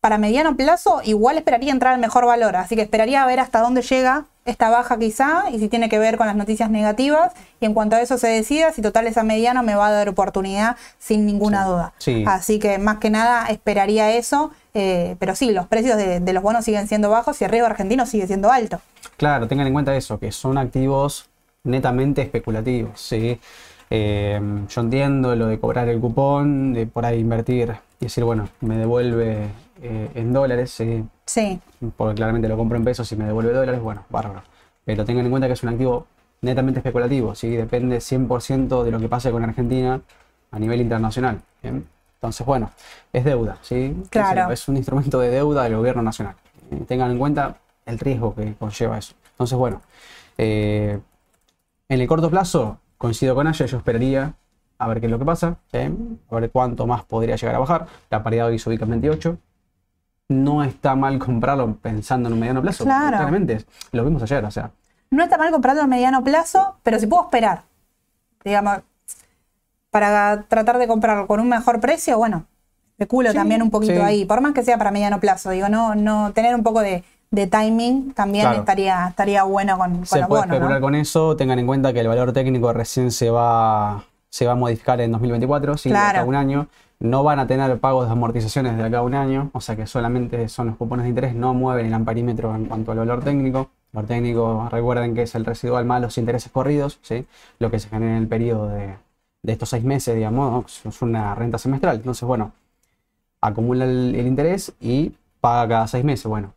para 0.00 0.16
mediano 0.16 0.56
plazo, 0.56 1.02
igual 1.04 1.36
esperaría 1.36 1.72
entrar 1.72 1.92
al 1.92 2.00
mejor 2.00 2.24
valor, 2.24 2.56
así 2.56 2.74
que 2.74 2.82
esperaría 2.82 3.22
a 3.22 3.26
ver 3.26 3.40
hasta 3.40 3.60
dónde 3.60 3.82
llega 3.82 4.24
esta 4.46 4.70
baja 4.70 4.98
quizá, 4.98 5.50
y 5.50 5.58
si 5.58 5.68
tiene 5.68 5.88
que 5.88 5.98
ver 5.98 6.16
con 6.16 6.26
las 6.26 6.36
noticias 6.36 6.70
negativas, 6.70 7.32
y 7.60 7.66
en 7.66 7.74
cuanto 7.74 7.96
a 7.96 8.00
eso 8.00 8.16
se 8.16 8.28
decida, 8.28 8.72
si 8.72 8.80
total 8.80 9.06
es 9.06 9.18
a 9.18 9.22
mediano, 9.22 9.62
me 9.62 9.74
va 9.74 9.88
a 9.88 9.90
dar 9.92 10.08
oportunidad 10.08 10.76
sin 10.98 11.26
ninguna 11.26 11.64
duda. 11.64 11.92
Sí. 11.98 12.24
Así 12.26 12.58
que 12.58 12.78
más 12.78 12.98
que 12.98 13.10
nada 13.10 13.46
esperaría 13.46 14.12
eso, 14.12 14.52
eh, 14.74 15.16
pero 15.18 15.36
sí, 15.36 15.50
los 15.50 15.66
precios 15.66 15.96
de, 15.96 16.20
de 16.20 16.32
los 16.32 16.42
bonos 16.42 16.64
siguen 16.64 16.88
siendo 16.88 17.10
bajos 17.10 17.40
y 17.40 17.44
el 17.44 17.50
riesgo 17.50 17.66
argentino 17.66 18.06
sigue 18.06 18.26
siendo 18.26 18.50
alto. 18.50 18.80
Claro, 19.16 19.48
tengan 19.48 19.66
en 19.66 19.72
cuenta 19.72 19.96
eso, 19.96 20.18
que 20.18 20.32
son 20.32 20.58
activos 20.58 21.28
netamente 21.64 22.22
especulativos, 22.22 23.00
¿sí? 23.00 23.40
Eh, 23.90 24.40
yo 24.68 24.80
entiendo 24.80 25.34
lo 25.36 25.46
de 25.46 25.58
cobrar 25.58 25.88
el 25.88 26.00
cupón, 26.00 26.72
de 26.72 26.86
por 26.86 27.06
ahí 27.06 27.20
invertir 27.20 27.76
y 28.00 28.06
decir, 28.06 28.24
bueno, 28.24 28.48
me 28.60 28.76
devuelve 28.76 29.48
eh, 29.80 30.10
en 30.14 30.32
dólares, 30.32 30.70
¿sí? 31.26 31.60
Porque 31.96 32.14
claramente 32.14 32.48
lo 32.48 32.56
compro 32.56 32.78
en 32.78 32.84
pesos 32.84 33.10
y 33.12 33.16
me 33.16 33.26
devuelve 33.26 33.52
dólares, 33.52 33.80
bueno, 33.80 34.04
bárbaro. 34.08 34.42
Pero 34.84 35.04
tengan 35.04 35.24
en 35.24 35.30
cuenta 35.30 35.46
que 35.48 35.54
es 35.54 35.62
un 35.62 35.70
activo 35.70 36.06
netamente 36.40 36.80
especulativo, 36.80 37.34
¿sí? 37.34 37.50
Depende 37.50 37.98
100% 37.98 38.84
de 38.84 38.90
lo 38.90 39.00
que 39.00 39.08
pase 39.08 39.30
con 39.30 39.42
Argentina 39.42 40.00
a 40.50 40.58
nivel 40.58 40.80
internacional. 40.80 41.40
¿bien? 41.62 41.86
Entonces, 42.14 42.46
bueno, 42.46 42.70
es 43.12 43.24
deuda, 43.24 43.58
¿sí? 43.62 43.96
Claro. 44.10 44.52
Es, 44.52 44.60
es 44.60 44.68
un 44.68 44.76
instrumento 44.76 45.20
de 45.20 45.30
deuda 45.30 45.64
del 45.64 45.76
gobierno 45.76 46.02
nacional. 46.02 46.36
Eh, 46.70 46.84
tengan 46.86 47.10
en 47.10 47.18
cuenta 47.18 47.56
el 47.84 47.98
riesgo 47.98 48.34
que 48.34 48.54
conlleva 48.54 48.98
eso. 48.98 49.14
Entonces, 49.32 49.58
bueno, 49.58 49.82
eh, 50.38 50.98
en 51.88 52.00
el 52.00 52.06
corto 52.06 52.30
plazo, 52.30 52.80
coincido 52.98 53.34
con 53.34 53.46
ella, 53.46 53.66
yo 53.66 53.76
esperaría 53.78 54.34
a 54.78 54.88
ver 54.88 55.00
qué 55.00 55.06
es 55.06 55.12
lo 55.12 55.18
que 55.18 55.24
pasa, 55.24 55.56
¿sí? 55.72 55.78
a 56.30 56.34
ver 56.34 56.50
cuánto 56.50 56.86
más 56.86 57.04
podría 57.04 57.36
llegar 57.36 57.54
a 57.54 57.58
bajar. 57.58 57.86
La 58.10 58.22
paridad 58.22 58.46
hoy 58.46 58.58
se 58.58 58.68
ubica 58.68 58.84
en 58.84 58.90
28. 58.90 59.38
No 60.28 60.62
está 60.64 60.96
mal 60.96 61.18
comprarlo 61.18 61.76
pensando 61.76 62.28
en 62.28 62.32
un 62.34 62.40
mediano 62.40 62.60
plazo. 62.62 62.84
porque 62.84 62.96
Claro. 62.96 63.16
Claramente, 63.16 63.64
lo 63.92 64.04
vimos 64.04 64.22
ayer, 64.22 64.44
o 64.44 64.50
sea, 64.50 64.70
no 65.10 65.22
está 65.22 65.38
mal 65.38 65.52
comprarlo 65.52 65.82
a 65.82 65.86
mediano 65.86 66.22
plazo, 66.24 66.76
pero 66.82 66.98
si 66.98 67.06
puedo 67.06 67.24
esperar, 67.24 67.62
digamos, 68.44 68.80
para 69.90 70.42
tratar 70.48 70.78
de 70.78 70.86
comprarlo 70.88 71.26
con 71.26 71.40
un 71.40 71.48
mejor 71.48 71.80
precio, 71.80 72.18
bueno, 72.18 72.44
especulo 72.90 73.30
Sí, 73.30 73.36
también 73.36 73.62
un 73.62 73.70
poquito 73.70 73.94
sí. 73.94 74.00
ahí, 74.00 74.24
por 74.24 74.40
más 74.40 74.52
que 74.52 74.62
sea 74.64 74.78
para 74.78 74.90
mediano 74.90 75.20
plazo, 75.20 75.50
digo, 75.50 75.68
no, 75.68 75.94
no 75.94 76.32
tener 76.32 76.54
un 76.54 76.62
poco 76.62 76.80
de, 76.80 77.04
de 77.30 77.46
timing 77.46 78.12
también 78.12 78.44
Claro. 78.44 78.58
estaría, 78.60 79.06
estaría 79.08 79.42
bueno 79.44 79.78
con, 79.78 79.96
con 79.98 80.06
se 80.06 80.18
los 80.18 80.28
puede 80.28 80.42
bonos, 80.42 80.54
especular 80.56 80.80
¿no? 80.80 80.84
con 80.86 80.94
eso. 80.96 81.36
Tengan 81.36 81.58
en 81.58 81.66
cuenta 81.66 81.92
que 81.92 82.00
el 82.00 82.08
valor 82.08 82.32
técnico 82.32 82.72
recién 82.72 83.10
se 83.10 83.30
va, 83.30 84.04
se 84.28 84.44
va 84.46 84.52
a 84.52 84.56
modificar 84.56 85.00
en 85.00 85.12
2024, 85.12 85.76
sí, 85.78 85.88
Claro. 85.88 86.26
un 86.26 86.34
año. 86.34 86.66
No 86.98 87.22
van 87.24 87.38
a 87.38 87.46
tener 87.46 87.78
pagos 87.78 88.06
de 88.06 88.12
amortizaciones 88.12 88.76
de 88.76 88.82
acá 88.84 88.98
a 88.98 89.02
un 89.02 89.14
año, 89.14 89.50
o 89.52 89.60
sea 89.60 89.76
que 89.76 89.86
solamente 89.86 90.48
son 90.48 90.68
los 90.68 90.76
cupones 90.76 91.04
de 91.04 91.10
interés, 91.10 91.34
no 91.34 91.52
mueven 91.54 91.86
el 91.86 91.94
amparímetro 91.94 92.54
en 92.54 92.66
cuanto 92.66 92.92
al 92.92 92.98
valor 92.98 93.22
técnico. 93.22 93.70
El 93.92 93.96
valor 93.96 94.08
técnico, 94.08 94.68
recuerden 94.70 95.14
que 95.14 95.22
es 95.22 95.34
el 95.34 95.44
residual 95.44 95.84
más 95.84 96.00
los 96.02 96.18
intereses 96.18 96.50
corridos, 96.50 96.98
¿sí? 97.02 97.26
lo 97.58 97.70
que 97.70 97.78
se 97.78 97.88
genera 97.88 98.12
en 98.16 98.22
el 98.22 98.28
periodo 98.28 98.68
de, 98.68 98.96
de 99.42 99.52
estos 99.52 99.68
seis 99.70 99.84
meses, 99.84 100.14
digamos, 100.14 100.84
es 100.86 101.02
una 101.02 101.34
renta 101.34 101.58
semestral. 101.58 101.96
Entonces, 101.96 102.26
bueno, 102.26 102.52
acumula 103.40 103.84
el, 103.84 104.14
el 104.16 104.26
interés 104.26 104.74
y 104.80 105.14
paga 105.40 105.68
cada 105.68 105.86
seis 105.88 106.04
meses. 106.04 106.26
Bueno, 106.26 106.54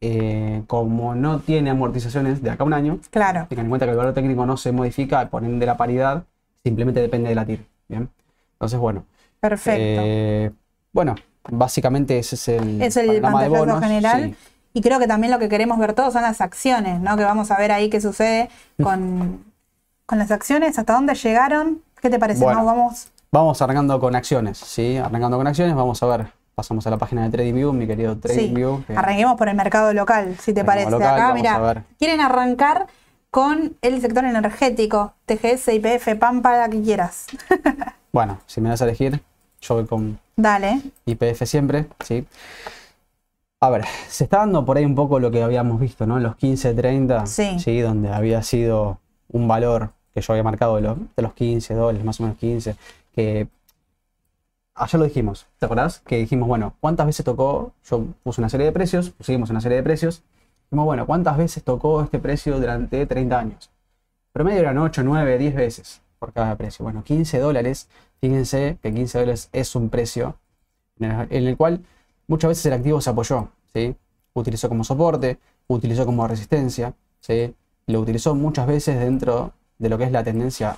eh, 0.00 0.62
como 0.66 1.14
no 1.14 1.40
tiene 1.40 1.70
amortizaciones 1.70 2.42
de 2.42 2.50
acá 2.50 2.64
a 2.64 2.66
un 2.66 2.74
año, 2.74 3.00
Claro, 3.10 3.46
tengan 3.48 3.66
en 3.66 3.70
cuenta 3.70 3.86
que 3.86 3.92
el 3.92 3.96
valor 3.98 4.14
técnico 4.14 4.44
no 4.46 4.56
se 4.56 4.72
modifica, 4.72 5.28
por 5.30 5.44
ende 5.44 5.66
la 5.66 5.76
paridad 5.76 6.24
simplemente 6.62 7.00
depende 7.00 7.28
de 7.30 7.34
la 7.34 7.46
TIR. 7.46 7.66
Bien, 7.88 8.10
entonces, 8.54 8.78
bueno, 8.78 9.04
perfecto. 9.40 9.80
eh, 10.04 10.50
bueno, 10.92 11.14
básicamente 11.50 12.18
ese 12.18 12.34
es 12.36 12.48
el, 12.48 12.82
es 12.82 12.96
el 12.96 13.20
panorama 13.20 13.48
bonos. 13.58 13.80
general. 13.80 14.22
sí. 14.30 14.36
Y 14.74 14.82
creo 14.82 14.98
que 14.98 15.06
también 15.06 15.32
lo 15.32 15.38
que 15.38 15.48
queremos 15.48 15.78
ver 15.78 15.94
todos 15.94 16.12
son 16.12 16.20
las 16.22 16.42
acciones, 16.42 17.00
¿no? 17.00 17.16
Que 17.16 17.24
vamos 17.24 17.50
a 17.50 17.56
ver 17.56 17.72
ahí 17.72 17.88
qué 17.88 17.98
sucede 18.00 18.50
con, 18.82 19.42
con 20.04 20.18
las 20.18 20.30
acciones, 20.30 20.78
hasta 20.78 20.92
dónde 20.92 21.14
llegaron. 21.14 21.80
¿Qué 22.02 22.10
te 22.10 22.18
parece? 22.18 22.44
Bueno. 22.44 22.60
¿No? 22.60 22.66
Vamos. 22.66 23.08
Vamos 23.32 23.60
arrancando 23.62 23.98
con 23.98 24.14
acciones, 24.14 24.58
¿sí? 24.58 24.98
Arrancando 24.98 25.38
con 25.38 25.46
acciones, 25.46 25.74
vamos 25.74 26.02
a 26.02 26.06
ver. 26.06 26.26
Pasamos 26.54 26.86
a 26.86 26.90
la 26.90 26.98
página 26.98 27.22
de 27.24 27.30
TradingView, 27.30 27.72
mi 27.72 27.86
querido 27.86 28.14
Sí, 28.14 28.20
TradingView. 28.20 28.84
que- 28.84 28.96
arranquemos 28.96 29.36
por 29.36 29.48
el 29.48 29.56
mercado 29.56 29.92
local, 29.94 30.36
si 30.40 30.52
te 30.52 30.62
parece. 30.64 30.90
local, 30.90 31.14
Acá, 31.14 31.32
mira, 31.34 31.84
quieren 31.98 32.20
arrancar 32.20 32.86
con 33.30 33.76
el 33.82 34.00
sector 34.00 34.24
energético, 34.24 35.14
TGS, 35.26 35.74
IPF, 35.74 36.16
Pampa, 36.18 36.56
la 36.56 36.68
que 36.68 36.82
quieras. 36.82 37.26
Bueno, 38.12 38.38
si 38.46 38.62
me 38.62 38.70
das 38.70 38.80
a 38.80 38.84
elegir, 38.86 39.20
yo 39.60 39.74
voy 39.74 39.84
con 39.84 40.18
Dale. 40.36 40.80
IPF 41.04 41.44
siempre, 41.44 41.86
¿sí? 42.02 42.24
A 43.60 43.68
ver, 43.68 43.84
se 44.08 44.24
está 44.24 44.38
dando 44.38 44.64
por 44.64 44.78
ahí 44.78 44.86
un 44.86 44.94
poco 44.94 45.18
lo 45.20 45.30
que 45.30 45.42
habíamos 45.42 45.78
visto, 45.80 46.06
¿no? 46.06 46.18
Los 46.18 46.36
15, 46.36 46.72
30, 46.72 47.26
Sí. 47.26 47.80
Donde 47.82 48.08
había 48.10 48.42
sido 48.42 49.00
un 49.28 49.46
valor 49.48 49.90
que 50.14 50.22
yo 50.22 50.32
había 50.32 50.42
marcado 50.44 50.76
de, 50.76 50.82
los- 50.82 50.96
de 51.14 51.22
los 51.22 51.34
15 51.34 51.74
dólares, 51.74 52.04
más 52.06 52.18
o 52.20 52.22
menos 52.22 52.38
15, 52.38 52.76
que 53.14 53.48
ayer 54.74 54.98
lo 54.98 55.04
dijimos, 55.06 55.46
¿te 55.58 55.66
acordás? 55.66 56.00
Que 56.00 56.16
dijimos, 56.16 56.48
bueno, 56.48 56.74
¿cuántas 56.80 57.04
veces 57.06 57.24
tocó? 57.24 57.72
Yo 57.90 58.04
puse 58.22 58.40
una 58.40 58.48
serie 58.48 58.66
de 58.66 58.72
precios, 58.72 59.10
pusimos 59.10 59.50
una 59.50 59.60
serie 59.60 59.76
de 59.76 59.82
precios, 59.82 60.22
dijimos, 60.66 60.84
bueno, 60.84 61.06
¿cuántas 61.06 61.36
veces 61.36 61.62
tocó 61.62 62.02
este 62.02 62.18
precio 62.18 62.58
durante 62.58 63.06
30 63.06 63.38
años? 63.38 63.70
Promedio 64.32 64.60
eran 64.60 64.78
8, 64.78 65.02
9, 65.02 65.38
10 65.38 65.54
veces 65.54 66.02
por 66.18 66.32
cada 66.32 66.56
precio. 66.56 66.82
Bueno, 66.82 67.02
15 67.04 67.38
dólares, 67.38 67.88
fíjense 68.20 68.78
que 68.82 68.92
15 68.92 69.18
dólares 69.18 69.48
es 69.52 69.74
un 69.74 69.88
precio 69.88 70.36
en 70.98 71.10
el, 71.10 71.26
en 71.30 71.46
el 71.46 71.56
cual 71.56 71.84
muchas 72.26 72.48
veces 72.48 72.66
el 72.66 72.72
activo 72.74 73.00
se 73.00 73.10
apoyó, 73.10 73.48
¿sí? 73.72 73.94
Utilizó 74.34 74.68
como 74.68 74.84
soporte, 74.84 75.38
utilizó 75.68 76.04
como 76.04 76.26
resistencia, 76.26 76.94
¿sí? 77.20 77.54
Lo 77.86 78.00
utilizó 78.00 78.34
muchas 78.34 78.66
veces 78.66 78.98
dentro 78.98 79.52
de 79.78 79.88
lo 79.88 79.96
que 79.98 80.04
es 80.04 80.12
la 80.12 80.24
tendencia, 80.24 80.76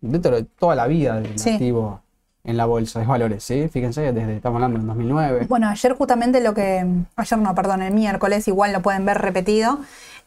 dentro 0.00 0.36
de 0.36 0.44
toda 0.44 0.74
la 0.74 0.86
vida 0.86 1.20
del 1.20 1.38
Sí. 1.38 1.50
activo 1.50 2.02
en 2.44 2.56
la 2.56 2.64
bolsa 2.64 3.00
de 3.00 3.06
valores, 3.06 3.44
¿sí? 3.44 3.68
Fíjense, 3.68 4.12
desde, 4.12 4.36
estamos 4.36 4.56
hablando 4.56 4.78
en 4.78 4.86
2009. 4.86 5.46
Bueno, 5.48 5.68
ayer 5.68 5.92
justamente 5.94 6.40
lo 6.40 6.54
que. 6.54 6.86
Ayer 7.16 7.38
no, 7.38 7.54
perdón, 7.54 7.82
el 7.82 7.92
miércoles, 7.92 8.48
igual 8.48 8.72
lo 8.72 8.80
pueden 8.82 9.04
ver 9.04 9.18
repetido. 9.18 9.80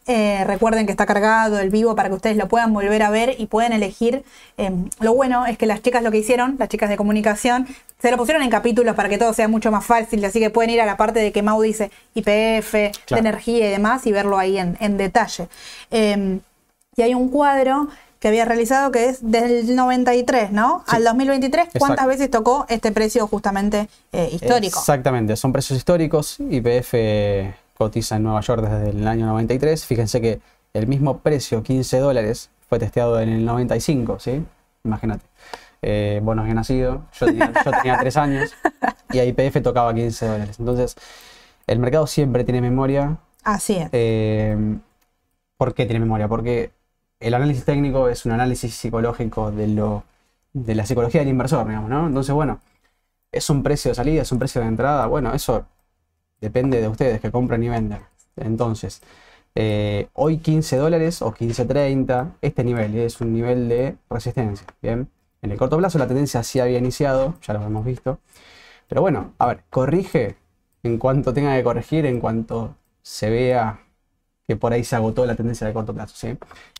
Eh, 0.06 0.44
recuerden 0.44 0.84
que 0.84 0.92
está 0.92 1.06
cargado 1.06 1.58
el 1.58 1.70
vivo 1.70 1.96
para 1.96 2.10
que 2.10 2.14
ustedes 2.14 2.36
lo 2.36 2.46
puedan 2.46 2.74
volver 2.74 3.02
a 3.02 3.10
ver 3.10 3.34
y 3.38 3.46
pueden 3.46 3.72
elegir. 3.72 4.22
Eh, 4.58 4.70
lo 5.00 5.14
bueno 5.14 5.46
es 5.46 5.56
que 5.56 5.66
las 5.66 5.82
chicas 5.82 6.02
lo 6.02 6.10
que 6.10 6.18
hicieron, 6.18 6.56
las 6.58 6.68
chicas 6.68 6.90
de 6.90 6.96
comunicación, 6.96 7.66
se 7.98 8.10
lo 8.10 8.18
pusieron 8.18 8.42
en 8.42 8.50
capítulos 8.50 8.94
para 8.94 9.08
que 9.08 9.16
todo 9.16 9.32
sea 9.32 9.48
mucho 9.48 9.70
más 9.70 9.84
fácil. 9.84 10.22
Así 10.24 10.40
que 10.40 10.50
pueden 10.50 10.70
ir 10.70 10.80
a 10.82 10.86
la 10.86 10.96
parte 10.96 11.20
de 11.20 11.32
que 11.32 11.42
Mau 11.42 11.60
dice 11.62 11.90
IPF, 12.14 12.72
de 12.72 13.18
energía 13.18 13.66
y 13.66 13.70
demás 13.70 14.06
y 14.06 14.12
verlo 14.12 14.38
ahí 14.38 14.58
en, 14.58 14.76
en 14.78 14.98
detalle. 14.98 15.48
Eh, 15.90 16.38
y 16.96 17.02
hay 17.02 17.14
un 17.14 17.28
cuadro 17.28 17.88
que 18.24 18.28
había 18.28 18.46
realizado 18.46 18.90
que 18.90 19.10
es 19.10 19.30
del 19.30 19.76
93, 19.76 20.50
¿no? 20.50 20.82
Sí. 20.88 20.96
Al 20.96 21.04
2023, 21.04 21.68
¿cuántas 21.78 21.90
Exacto. 21.90 22.08
veces 22.08 22.30
tocó 22.30 22.64
este 22.70 22.90
precio 22.90 23.26
justamente 23.26 23.86
eh, 24.12 24.30
histórico? 24.32 24.78
Exactamente, 24.78 25.36
son 25.36 25.52
precios 25.52 25.76
históricos. 25.76 26.38
IPF 26.40 26.94
cotiza 27.76 28.16
en 28.16 28.22
Nueva 28.22 28.40
York 28.40 28.62
desde 28.62 28.98
el 28.98 29.06
año 29.06 29.26
93. 29.26 29.84
Fíjense 29.84 30.22
que 30.22 30.40
el 30.72 30.86
mismo 30.86 31.18
precio, 31.18 31.62
15 31.62 31.98
dólares, 31.98 32.48
fue 32.66 32.78
testeado 32.78 33.20
en 33.20 33.28
el 33.28 33.44
95, 33.44 34.18
¿sí? 34.18 34.42
Imagínate. 34.84 35.26
Eh, 35.82 36.20
vos 36.22 36.34
no 36.34 36.40
habías 36.40 36.54
nacido, 36.56 37.02
yo 37.20 37.26
tenía, 37.26 37.52
yo 37.62 37.70
tenía 37.72 37.98
3 37.98 38.16
años 38.16 38.54
y 39.10 39.18
a 39.18 39.26
IPF 39.26 39.60
tocaba 39.62 39.92
15 39.92 40.26
dólares. 40.26 40.56
Entonces, 40.58 40.96
el 41.66 41.78
mercado 41.78 42.06
siempre 42.06 42.42
tiene 42.44 42.62
memoria. 42.62 43.18
Así 43.42 43.76
es. 43.76 43.90
Eh, 43.92 44.56
¿Por 45.58 45.74
qué 45.74 45.84
tiene 45.84 46.00
memoria? 46.00 46.26
Porque 46.26 46.72
el 47.24 47.32
análisis 47.32 47.64
técnico 47.64 48.08
es 48.08 48.26
un 48.26 48.32
análisis 48.32 48.74
psicológico 48.74 49.50
de, 49.50 49.66
la 50.74 50.86
psicología 50.86 51.22
del 51.22 51.30
inversor, 51.30 51.66
digamos, 51.66 51.88
¿no? 51.88 52.06
Entonces, 52.06 52.34
bueno, 52.34 52.60
es 53.32 53.48
un 53.50 53.62
precio 53.62 53.90
de 53.90 53.94
salida, 53.94 54.22
es 54.22 54.32
un 54.32 54.38
precio 54.38 54.60
de 54.60 54.68
entrada. 54.68 55.06
Bueno, 55.06 55.32
eso 55.34 55.66
depende 56.40 56.82
de 56.82 56.88
ustedes 56.88 57.20
que 57.22 57.30
compran 57.30 57.62
y 57.62 57.70
venden. 57.70 58.00
Entonces, 58.36 59.00
eh, 59.54 60.08
hoy 60.12 60.38
15 60.38 60.76
dólares 60.76 61.22
o 61.22 61.32
15.30, 61.32 62.34
este 62.42 62.62
nivel 62.62 62.94
es 62.96 63.20
un 63.22 63.32
nivel 63.32 63.68
de 63.70 63.96
resistencia. 64.10 64.66
Bien, 64.82 65.08
en 65.40 65.50
el 65.50 65.58
corto 65.58 65.78
plazo 65.78 65.98
la 65.98 66.06
tendencia 66.06 66.42
sí 66.42 66.60
había 66.60 66.78
iniciado, 66.78 67.36
ya 67.42 67.54
lo 67.54 67.64
hemos 67.64 67.86
visto. 67.86 68.18
Pero 68.88 69.00
bueno, 69.00 69.32
a 69.38 69.46
ver, 69.46 69.64
corrige 69.70 70.36
en 70.82 70.98
cuanto 70.98 71.32
tenga 71.32 71.56
que 71.56 71.64
corregir, 71.64 72.06
en 72.06 72.20
cuanto 72.20 72.76
se 73.02 73.30
vea 73.30 73.83
que 74.46 74.56
por 74.56 74.72
ahí 74.72 74.84
se 74.84 74.96
agotó 74.96 75.24
la 75.26 75.36
tendencia 75.36 75.66
de 75.66 75.72
corto 75.72 75.94
plazo. 75.94 76.14
¿sí? 76.16 76.36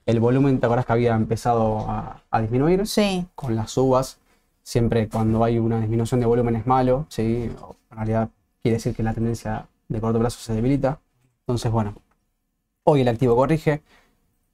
El 0.07 0.21
volumen, 0.21 0.61
¿te 0.61 0.67
acuerdas 0.67 0.87
que 0.87 0.93
había 0.93 1.15
empezado 1.15 1.81
a, 1.89 2.23
a 2.31 2.41
disminuir? 2.41 2.87
Sí, 2.87 3.27
con 3.35 3.57
las 3.57 3.73
subas, 3.73 4.19
siempre 4.63 5.09
cuando 5.09 5.45
hay 5.45 5.59
una 5.59 5.81
disminución 5.81 6.21
de 6.21 6.27
volumen 6.27 6.57
es 6.57 6.67
malo, 6.67 7.07
¿sí? 7.09 7.51
En 7.91 7.97
realidad 7.97 8.31
quiere 8.63 8.77
decir 8.77 8.95
que 8.95 9.03
la 9.03 9.15
tendencia 9.15 9.69
de 9.89 10.01
corto 10.01 10.19
plazo 10.19 10.41
se 10.41 10.55
debilita. 10.55 10.99
Entonces, 11.41 11.71
bueno, 11.71 11.95
hoy 12.83 13.03
el 13.03 13.09
activo 13.09 13.37
corrige, 13.37 13.83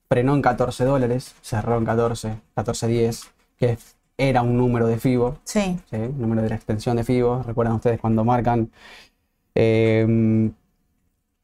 frenó 0.09 0.35
en 0.35 0.43
14 0.43 0.85
dólares, 0.85 1.35
cerró 1.41 1.79
en 1.79 1.85
14, 1.85 2.41
14.10, 2.57 3.29
que 3.57 3.79
era 4.19 4.43
un 4.43 4.57
número 4.57 4.87
de 4.87 4.99
FIBO, 4.99 5.39
sí, 5.45 5.79
¿sí? 5.89 5.97
número 5.97 6.43
de 6.43 6.51
la 6.51 6.57
extensión 6.57 6.97
de 6.97 7.05
FIBO. 7.05 7.45
Recuerdan 7.45 7.77
ustedes 7.77 8.01
cuando 8.01 8.25
marcan 8.25 8.71
eh, 9.55 10.51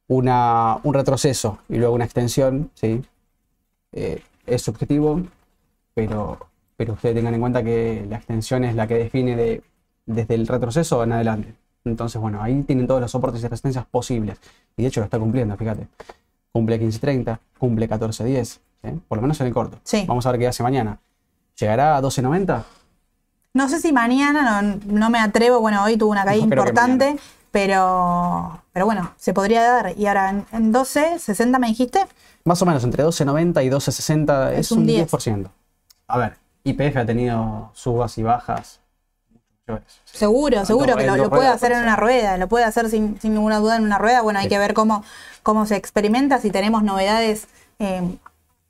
una, 0.08 0.78
un 0.82 0.94
retroceso 0.94 1.58
y 1.68 1.76
luego 1.76 1.94
una 1.94 2.04
extensión, 2.04 2.70
¿sí? 2.74 3.02
Eh, 3.92 4.22
es 4.46 4.62
subjetivo, 4.62 5.22
pero, 5.94 6.38
pero 6.76 6.94
ustedes 6.94 7.14
tengan 7.14 7.34
en 7.34 7.40
cuenta 7.40 7.62
que 7.62 8.06
la 8.08 8.16
extensión 8.16 8.64
es 8.64 8.74
la 8.74 8.86
que 8.86 8.94
define 8.94 9.36
de, 9.36 9.62
desde 10.04 10.34
el 10.34 10.46
retroceso 10.46 11.02
en 11.02 11.12
adelante. 11.12 11.54
Entonces, 11.84 12.20
bueno, 12.20 12.42
ahí 12.42 12.62
tienen 12.62 12.86
todos 12.86 13.00
los 13.00 13.10
soportes 13.10 13.42
y 13.42 13.48
resistencias 13.48 13.86
posibles. 13.86 14.38
Y 14.76 14.82
de 14.82 14.88
hecho 14.88 15.00
lo 15.00 15.04
está 15.04 15.18
cumpliendo, 15.18 15.56
fíjate. 15.56 15.86
Cumple 16.52 16.80
15.30, 16.80 17.38
cumple 17.58 17.88
14.10, 17.88 18.44
¿sí? 18.44 18.60
por 19.08 19.18
lo 19.18 19.22
menos 19.22 19.40
en 19.40 19.46
el 19.46 19.54
corto. 19.54 19.78
Sí. 19.84 20.04
Vamos 20.06 20.26
a 20.26 20.32
ver 20.32 20.40
qué 20.40 20.48
hace 20.48 20.62
mañana. 20.62 20.98
¿Llegará 21.58 21.96
a 21.96 22.02
12.90? 22.02 22.64
No 23.54 23.68
sé 23.68 23.80
si 23.80 23.92
mañana, 23.92 24.60
no, 24.62 24.78
no 24.86 25.10
me 25.10 25.18
atrevo, 25.18 25.60
bueno, 25.60 25.82
hoy 25.82 25.96
tuvo 25.96 26.10
una 26.10 26.24
caída 26.24 26.46
No 26.46 26.54
importante, 26.54 27.16
pero, 27.56 28.60
pero 28.74 28.84
bueno, 28.84 29.12
se 29.16 29.32
podría 29.32 29.62
dar. 29.62 29.94
Y 29.96 30.06
ahora 30.08 30.28
en, 30.28 30.46
en 30.52 30.72
12, 30.72 31.18
60 31.18 31.58
me 31.58 31.68
dijiste. 31.68 32.04
Más 32.44 32.60
o 32.60 32.66
menos 32.66 32.84
entre 32.84 33.02
12.90 33.02 33.64
y 33.64 33.70
12.60 33.70 34.52
es, 34.52 34.58
Es 34.58 34.72
un 34.72 34.80
un 34.80 34.86
10. 34.86 35.10
10%. 35.10 35.48
A 36.08 36.18
ver, 36.18 36.36
IPF 36.64 36.98
ha 36.98 37.06
tenido 37.06 37.70
subas 37.72 38.18
y 38.18 38.22
bajas. 38.22 38.80
Seguro, 40.04 40.66
seguro 40.66 40.96
que 40.96 41.06
lo, 41.06 41.30
puede 41.30 41.48
hacer 41.48 41.72
en 41.72 41.82
una 41.82 41.96
rueda, 41.96 42.36
lo 42.36 42.46
puede 42.46 42.66
hacer 42.66 42.90
sin, 42.90 43.18
sin 43.22 43.32
ninguna 43.32 43.58
duda 43.58 43.76
en 43.76 43.84
una 43.84 43.96
rueda. 43.96 44.20
Bueno, 44.20 44.38
hay 44.38 44.44
Sí. 44.44 44.50
que 44.50 44.58
ver 44.58 44.74
cómo, 44.74 45.02
cómo 45.42 45.64
se 45.64 45.76
experimenta, 45.76 46.38
si 46.38 46.50
tenemos 46.50 46.82
novedades 46.82 47.48
eh, 47.78 48.18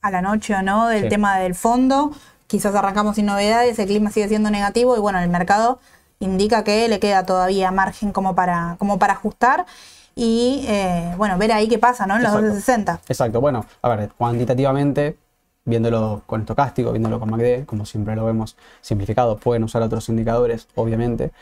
a 0.00 0.10
la 0.12 0.22
noche 0.22 0.54
o 0.54 0.62
no 0.62 0.86
del 0.86 1.02
Sí. 1.02 1.08
tema 1.08 1.38
del 1.38 1.56
fondo. 1.56 2.12
Quizás 2.46 2.72
arrancamos 2.76 3.16
sin 3.16 3.26
novedades, 3.26 3.78
el 3.80 3.86
clima 3.88 4.12
sigue 4.12 4.28
siendo 4.28 4.48
negativo 4.50 4.96
y 4.96 5.00
bueno, 5.00 5.18
el 5.18 5.28
mercado 5.28 5.80
indica 6.20 6.64
que 6.64 6.88
le 6.88 7.00
queda 7.00 7.24
todavía 7.26 7.70
margen 7.70 8.12
como 8.12 8.34
para, 8.34 8.76
como 8.78 8.98
para 8.98 9.14
ajustar 9.14 9.66
y 10.14 10.64
eh, 10.66 11.14
bueno, 11.18 11.36
ver 11.36 11.52
ahí 11.52 11.68
qué 11.68 11.78
pasa, 11.78 12.06
¿no? 12.06 12.16
En 12.16 12.22
los 12.22 12.30
Exacto. 12.32 12.46
1260. 12.54 13.00
Exacto, 13.08 13.40
bueno, 13.40 13.66
a 13.82 13.88
ver, 13.90 14.10
cuantitativamente, 14.16 15.18
viéndolo 15.64 16.22
con 16.26 16.40
estocástico, 16.40 16.90
viéndolo 16.92 17.20
con 17.20 17.30
MACD, 17.30 17.66
como 17.66 17.84
siempre 17.84 18.16
lo 18.16 18.24
vemos 18.24 18.56
simplificado, 18.80 19.36
pueden 19.36 19.64
usar 19.64 19.82
otros 19.82 20.08
indicadores, 20.08 20.68
obviamente, 20.74 21.32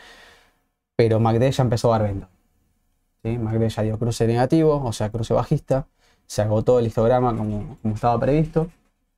pero 0.97 1.19
MACD 1.19 1.51
ya 1.51 1.63
empezó 1.63 1.93
a 1.93 1.99
dar 1.99 2.07
venta. 2.07 2.27
¿sí? 3.23 3.37
MACD 3.37 3.67
ya 3.69 3.83
dio 3.83 3.97
cruce 3.97 4.27
negativo, 4.27 4.83
o 4.83 4.91
sea, 4.91 5.09
cruce 5.09 5.33
bajista, 5.33 5.87
se 6.27 6.41
agotó 6.41 6.79
el 6.79 6.87
histograma 6.87 7.35
como, 7.35 7.77
como 7.81 7.95
estaba 7.95 8.19
previsto. 8.19 8.69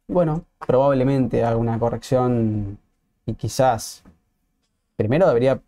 Bueno, 0.07 0.43
probablemente 0.65 1.43
haga 1.43 1.57
una 1.57 1.79
corrección 1.79 2.77
y 3.25 3.33
quizás 3.33 4.03
primero 4.97 5.27
debería 5.27 5.61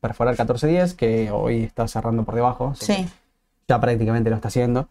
perforar 0.00 0.34
14.10, 0.36 0.96
que 0.96 1.30
hoy 1.30 1.64
está 1.64 1.86
cerrando 1.86 2.24
por 2.24 2.34
debajo. 2.34 2.74
Sí, 2.74 3.06
ya 3.68 3.80
prácticamente 3.80 4.30
lo 4.30 4.36
está 4.36 4.48
haciendo. 4.48 4.88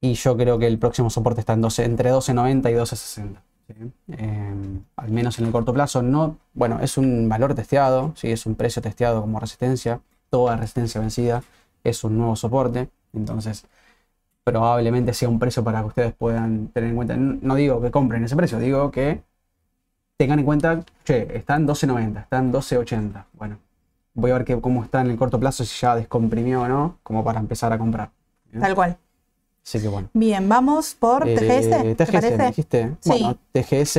Y 0.00 0.14
yo 0.14 0.36
creo 0.36 0.58
que 0.58 0.66
el 0.66 0.78
próximo 0.78 1.08
soporte 1.08 1.40
está 1.40 1.54
en 1.54 1.62
12, 1.62 1.84
entre 1.84 2.12
12.90 2.12 2.70
y 2.70 2.74
12.60. 2.74 3.36
¿sí? 3.68 3.92
Eh, 4.18 4.54
al 4.96 5.10
menos 5.10 5.38
en 5.38 5.46
el 5.46 5.52
corto 5.52 5.72
plazo. 5.72 6.02
No, 6.02 6.36
bueno, 6.52 6.80
es 6.82 6.98
un 6.98 7.26
valor 7.28 7.54
testeado, 7.54 8.12
¿sí? 8.16 8.30
es 8.30 8.44
un 8.44 8.54
precio 8.54 8.82
testeado 8.82 9.22
como 9.22 9.40
resistencia. 9.40 10.00
Toda 10.28 10.56
resistencia 10.56 11.00
vencida 11.00 11.42
es 11.84 12.04
un 12.04 12.18
nuevo 12.18 12.36
soporte. 12.36 12.90
Entonces, 13.14 13.64
probablemente 14.44 15.14
sea 15.14 15.30
un 15.30 15.38
precio 15.38 15.64
para 15.64 15.80
que 15.80 15.86
ustedes 15.86 16.12
puedan 16.12 16.68
tener 16.68 16.90
en 16.90 16.96
cuenta. 16.96 17.16
No 17.16 17.38
no 17.40 17.54
digo 17.54 17.80
que 17.80 17.90
compren 17.90 18.24
ese 18.24 18.36
precio, 18.36 18.58
digo 18.58 18.90
que 18.90 19.22
tengan 20.16 20.38
en 20.38 20.44
cuenta, 20.44 20.84
che, 21.04 21.36
está 21.36 21.56
en 21.56 21.66
12.90, 21.66 22.22
está 22.22 22.38
en 22.38 22.52
12.80. 22.52 23.24
Bueno, 23.32 23.58
voy 24.14 24.30
a 24.30 24.34
ver 24.34 24.44
que, 24.44 24.60
cómo 24.60 24.84
está 24.84 25.00
en 25.00 25.10
el 25.10 25.16
corto 25.16 25.38
plazo, 25.40 25.64
si 25.64 25.80
ya 25.80 25.96
descomprimió 25.96 26.62
o 26.62 26.68
no, 26.68 26.98
como 27.02 27.24
para 27.24 27.40
empezar 27.40 27.72
a 27.72 27.78
comprar. 27.78 28.10
¿bien? 28.50 28.62
tal 28.62 28.74
cual. 28.74 28.96
Así 29.64 29.80
que 29.80 29.88
bueno. 29.88 30.08
Bien, 30.12 30.48
vamos 30.48 30.94
por 30.94 31.26
Eh, 31.26 31.34
TGS, 31.36 31.96
¿te 31.96 32.06
TGS, 32.06 32.12
me 32.12 32.20
parece? 32.20 32.46
dijiste. 32.46 32.96
Sí. 33.00 33.10
Bueno, 33.10 33.36
TGS, 33.52 33.94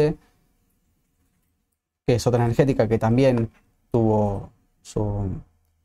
que 2.08 2.16
es 2.16 2.28
otra 2.28 2.44
energética 2.46 2.88
que 2.88 3.00
también 3.00 3.50
tuvo 3.92 4.52
su, 4.82 5.28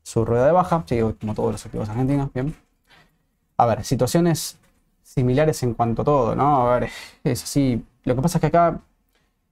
su 0.03 0.23
rueda 0.23 0.45
de 0.45 0.51
baja, 0.51 0.83
sí, 0.85 0.99
como 1.19 1.33
todos 1.33 1.53
los 1.53 1.65
activos 1.65 1.89
argentinos, 1.89 2.31
bien. 2.33 2.55
A 3.57 3.65
ver, 3.65 3.83
situaciones 3.83 4.57
similares 5.03 5.61
en 5.63 5.73
cuanto 5.73 6.03
a 6.03 6.05
todo, 6.05 6.35
¿no? 6.35 6.69
A 6.71 6.79
ver, 6.79 6.89
es 7.23 7.43
así. 7.43 7.83
Lo 8.03 8.15
que 8.15 8.21
pasa 8.21 8.37
es 8.37 8.41
que 8.41 8.47
acá 8.47 8.79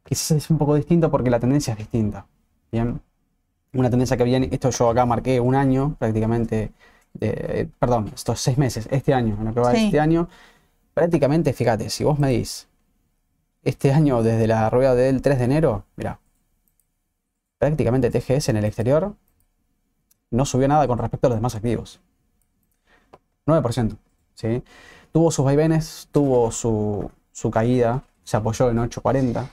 quizás 0.09 0.31
es 0.31 0.49
un 0.49 0.57
poco 0.57 0.73
distinto 0.73 1.11
porque 1.11 1.29
la 1.29 1.39
tendencia 1.39 1.73
es 1.73 1.77
distinta, 1.77 2.25
¿bien? 2.71 2.99
Una 3.73 3.89
tendencia 3.91 4.17
que 4.17 4.23
viene, 4.23 4.49
esto 4.51 4.71
yo 4.71 4.89
acá 4.89 5.05
marqué 5.05 5.39
un 5.39 5.53
año 5.55 5.95
prácticamente, 5.99 6.71
de- 7.13 7.29
eh, 7.61 7.69
perdón, 7.79 8.11
estos 8.15 8.39
seis 8.41 8.57
meses, 8.57 8.87
este 8.91 9.13
año, 9.13 9.37
en 9.39 9.45
lo 9.45 9.53
que 9.53 9.59
va 9.59 9.75
Sí. 9.75 9.85
este 9.85 9.99
año, 9.99 10.27
prácticamente, 10.95 11.53
fíjate, 11.53 11.89
si 11.91 12.03
vos 12.03 12.19
medís 12.19 12.67
este 13.63 13.93
año 13.93 14.23
desde 14.23 14.47
la 14.47 14.69
rueda 14.71 14.95
del 14.95 15.21
3 15.21 15.37
de 15.37 15.45
enero, 15.45 15.85
mira, 15.95 16.19
prácticamente 17.59 18.09
TGS 18.09 18.49
en 18.49 18.57
el 18.57 18.65
exterior 18.65 19.15
no 20.31 20.45
subió 20.45 20.67
nada 20.67 20.87
con 20.87 20.97
respecto 20.97 21.27
a 21.27 21.29
los 21.29 21.37
demás 21.37 21.55
activos. 21.55 21.99
9%, 23.45 23.97
¿sí? 24.35 24.63
Tuvo 25.11 25.31
sus 25.31 25.45
vaivenes, 25.45 26.07
tuvo 26.11 26.51
su, 26.51 27.09
su 27.31 27.49
caída, 27.51 28.03
se 28.23 28.37
apoyó 28.37 28.69
en 28.69 28.79
8.40. 28.79 29.49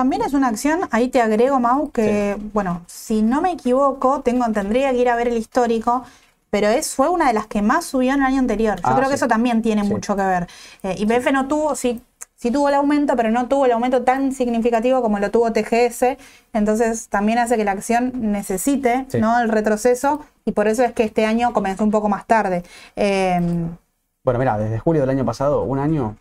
También 0.00 0.22
es 0.22 0.32
una 0.32 0.48
acción, 0.48 0.80
ahí 0.92 1.08
te 1.08 1.20
agrego, 1.20 1.60
Mau, 1.60 1.90
que, 1.90 2.34
bueno, 2.54 2.80
si 2.86 3.20
no 3.20 3.42
me 3.42 3.52
equivoco, 3.52 4.22
tengo, 4.22 4.50
tendría 4.50 4.90
que 4.92 4.96
ir 4.96 5.10
a 5.10 5.14
ver 5.14 5.28
el 5.28 5.36
histórico, 5.36 6.04
pero 6.48 6.68
es, 6.68 6.94
fue 6.94 7.10
una 7.10 7.26
de 7.26 7.34
las 7.34 7.46
que 7.48 7.60
más 7.60 7.84
subió 7.84 8.14
en 8.14 8.20
el 8.20 8.24
año 8.26 8.38
anterior. 8.38 8.76
Yo 8.76 8.82
Ah, 8.88 8.96
creo 8.96 9.10
que 9.10 9.16
eso 9.16 9.28
también 9.28 9.60
tiene 9.60 9.82
Sí. 9.84 9.90
mucho 9.90 10.16
que 10.16 10.22
ver. 10.22 10.46
Eh, 10.82 10.94
YPF 10.98 11.30
no 11.32 11.48
tuvo, 11.48 11.74
sí, 11.74 12.00
sí 12.34 12.50
tuvo 12.50 12.70
el 12.70 12.76
aumento, 12.76 13.14
pero 13.14 13.30
no 13.30 13.46
tuvo 13.46 13.66
el 13.66 13.72
aumento 13.72 14.02
tan 14.02 14.32
significativo 14.32 15.02
como 15.02 15.18
lo 15.18 15.30
tuvo 15.30 15.52
TGS, 15.52 16.16
entonces 16.54 17.08
también 17.08 17.36
hace 17.38 17.58
que 17.58 17.64
la 17.66 17.72
acción 17.72 18.10
necesite. 18.32 19.06
¿no? 19.20 19.38
el 19.38 19.50
retroceso 19.50 20.24
y 20.46 20.52
por 20.52 20.66
eso 20.66 20.82
es 20.82 20.92
que 20.92 21.04
este 21.04 21.26
año 21.26 21.52
comenzó 21.52 21.84
un 21.84 21.90
poco 21.90 22.08
más 22.08 22.26
tarde. 22.26 22.62
Eh, 22.96 23.38
Bueno, 24.24 24.38
mira, 24.38 24.56
desde 24.56 24.78
julio 24.78 25.02
del 25.02 25.10
año 25.10 25.26
pasado, 25.26 25.62
un 25.64 25.78
año, 25.78 26.16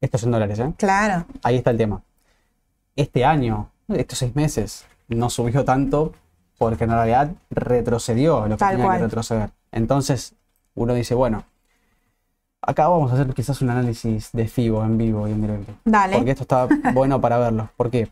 esto 0.00 0.16
es 0.16 0.22
en 0.22 0.30
dólares, 0.30 0.58
¿eh? 0.58 0.72
claro, 0.78 1.26
Ahí 1.42 1.56
está 1.58 1.70
el 1.70 1.76
tema. 1.76 2.00
Este 2.98 3.24
año, 3.24 3.70
estos 3.86 4.18
seis 4.18 4.34
meses, 4.34 4.84
no 5.06 5.30
subió 5.30 5.64
tanto 5.64 6.12
porque 6.58 6.82
en 6.82 6.90
realidad 6.90 7.30
retrocedió 7.48 8.48
lo 8.48 8.56
que 8.56 8.58
Tal 8.58 8.70
tenía 8.72 8.86
cual. 8.86 8.98
que 8.98 9.04
retroceder. 9.04 9.50
Entonces, 9.70 10.34
uno 10.74 10.94
dice, 10.94 11.14
bueno, 11.14 11.44
acá 12.60 12.88
vamos 12.88 13.12
a 13.12 13.14
hacer 13.14 13.32
quizás 13.34 13.62
un 13.62 13.70
análisis 13.70 14.30
de 14.32 14.48
FIBO 14.48 14.84
en 14.84 14.98
vivo 14.98 15.28
y 15.28 15.30
en 15.30 15.40
directo. 15.42 15.72
dale. 15.84 16.16
Porque 16.16 16.32
esto 16.32 16.42
está 16.42 16.66
bueno 16.92 17.20
para 17.20 17.38
verlo. 17.38 17.68
¿Por 17.76 17.88
qué? 17.88 18.08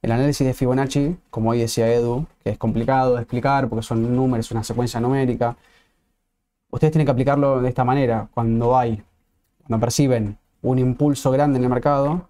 El 0.00 0.12
análisis 0.12 0.46
de 0.46 0.54
Fibonacci, 0.54 1.18
como 1.28 1.50
hoy 1.50 1.58
decía 1.60 1.92
Edu, 1.92 2.24
que 2.42 2.48
es 2.48 2.56
complicado 2.56 3.16
de 3.16 3.20
explicar 3.20 3.68
porque 3.68 3.82
son 3.82 4.16
números, 4.16 4.50
una 4.52 4.64
secuencia 4.64 5.00
numérica. 5.00 5.54
Ustedes 6.70 6.92
tienen 6.92 7.04
que 7.04 7.12
aplicarlo 7.12 7.60
de 7.60 7.68
esta 7.68 7.84
manera. 7.84 8.28
Cuando 8.32 8.78
hay, 8.78 9.02
cuando 9.66 9.78
perciben 9.84 10.38
un 10.62 10.78
impulso 10.78 11.30
grande 11.30 11.58
en 11.58 11.64
el 11.64 11.68
mercado 11.70 12.29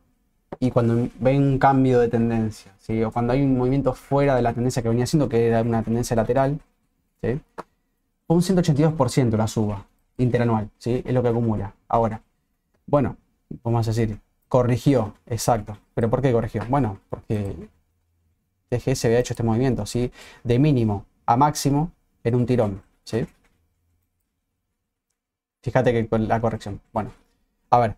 y 0.58 0.70
cuando 0.70 1.08
ven 1.20 1.42
un 1.42 1.58
cambio 1.58 2.00
de 2.00 2.08
tendencia, 2.08 2.72
o 3.06 3.10
cuando 3.12 3.32
hay 3.32 3.42
un 3.42 3.56
movimiento 3.56 3.94
fuera 3.94 4.34
de 4.34 4.42
la 4.42 4.52
tendencia 4.52 4.82
que 4.82 4.88
venía 4.88 5.04
haciendo, 5.04 5.28
que 5.28 5.46
era 5.46 5.62
una 5.62 5.82
tendencia 5.82 6.16
lateral, 6.16 6.60
¿sí? 7.22 7.40
fue 8.26 8.36
un 8.36 8.42
182% 8.42 9.36
la 9.36 9.46
suba 9.46 9.86
interanual, 10.18 10.70
¿sí? 10.78 11.02
es 11.04 11.14
lo 11.14 11.22
que 11.22 11.28
acumula. 11.28 11.74
Ahora, 11.88 12.22
bueno, 12.86 13.16
vamos 13.62 13.86
a 13.86 13.90
decir, 13.90 14.18
corrigió, 14.48 15.14
exacto. 15.26 15.78
¿Pero 15.94 16.10
por 16.10 16.20
qué 16.20 16.32
corrigió? 16.32 16.64
Bueno, 16.68 16.98
porque 17.08 17.56
TGS 18.68 19.04
había 19.06 19.20
hecho 19.20 19.32
este 19.32 19.42
movimiento, 19.42 19.86
¿sí? 19.86 20.10
De 20.44 20.58
mínimo 20.58 21.06
a 21.26 21.36
máximo 21.36 21.92
en 22.24 22.34
un 22.34 22.46
tirón, 22.46 22.82
¿sí? 23.04 23.26
Fíjate 25.62 25.92
que 25.92 26.18
la 26.18 26.40
corrección. 26.40 26.80
Bueno, 26.92 27.12
a 27.70 27.78
ver, 27.78 27.96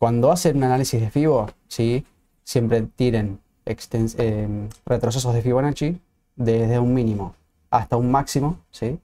cuando 0.00 0.32
hacen 0.32 0.56
un 0.56 0.64
análisis 0.64 0.98
de 0.98 1.10
FIBO, 1.10 1.50
¿sí? 1.68 2.06
Siempre 2.42 2.80
tiren 2.96 3.38
eh, 3.66 4.68
retrocesos 4.86 5.34
de 5.34 5.42
Fibonacci 5.42 6.00
desde 6.36 6.78
un 6.78 6.94
mínimo 6.94 7.34
hasta 7.68 7.98
un 7.98 8.10
máximo, 8.10 8.56
¿sí? 8.70 8.98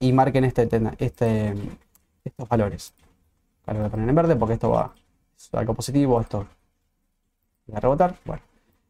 Y 0.00 0.10
marquen 0.14 0.44
este, 0.44 0.66
este, 0.98 1.54
estos 2.24 2.48
valores. 2.48 2.94
Ahora 3.66 3.74
lo 3.74 3.78
voy 3.80 3.88
a 3.88 3.90
poner 3.90 4.08
en 4.08 4.14
verde 4.14 4.36
porque 4.36 4.54
esto 4.54 4.70
va 4.70 4.94
algo 5.52 5.74
positivo, 5.74 6.18
esto 6.18 6.46
va 7.70 7.76
a 7.76 7.80
rebotar. 7.80 8.16
Bueno, 8.24 8.42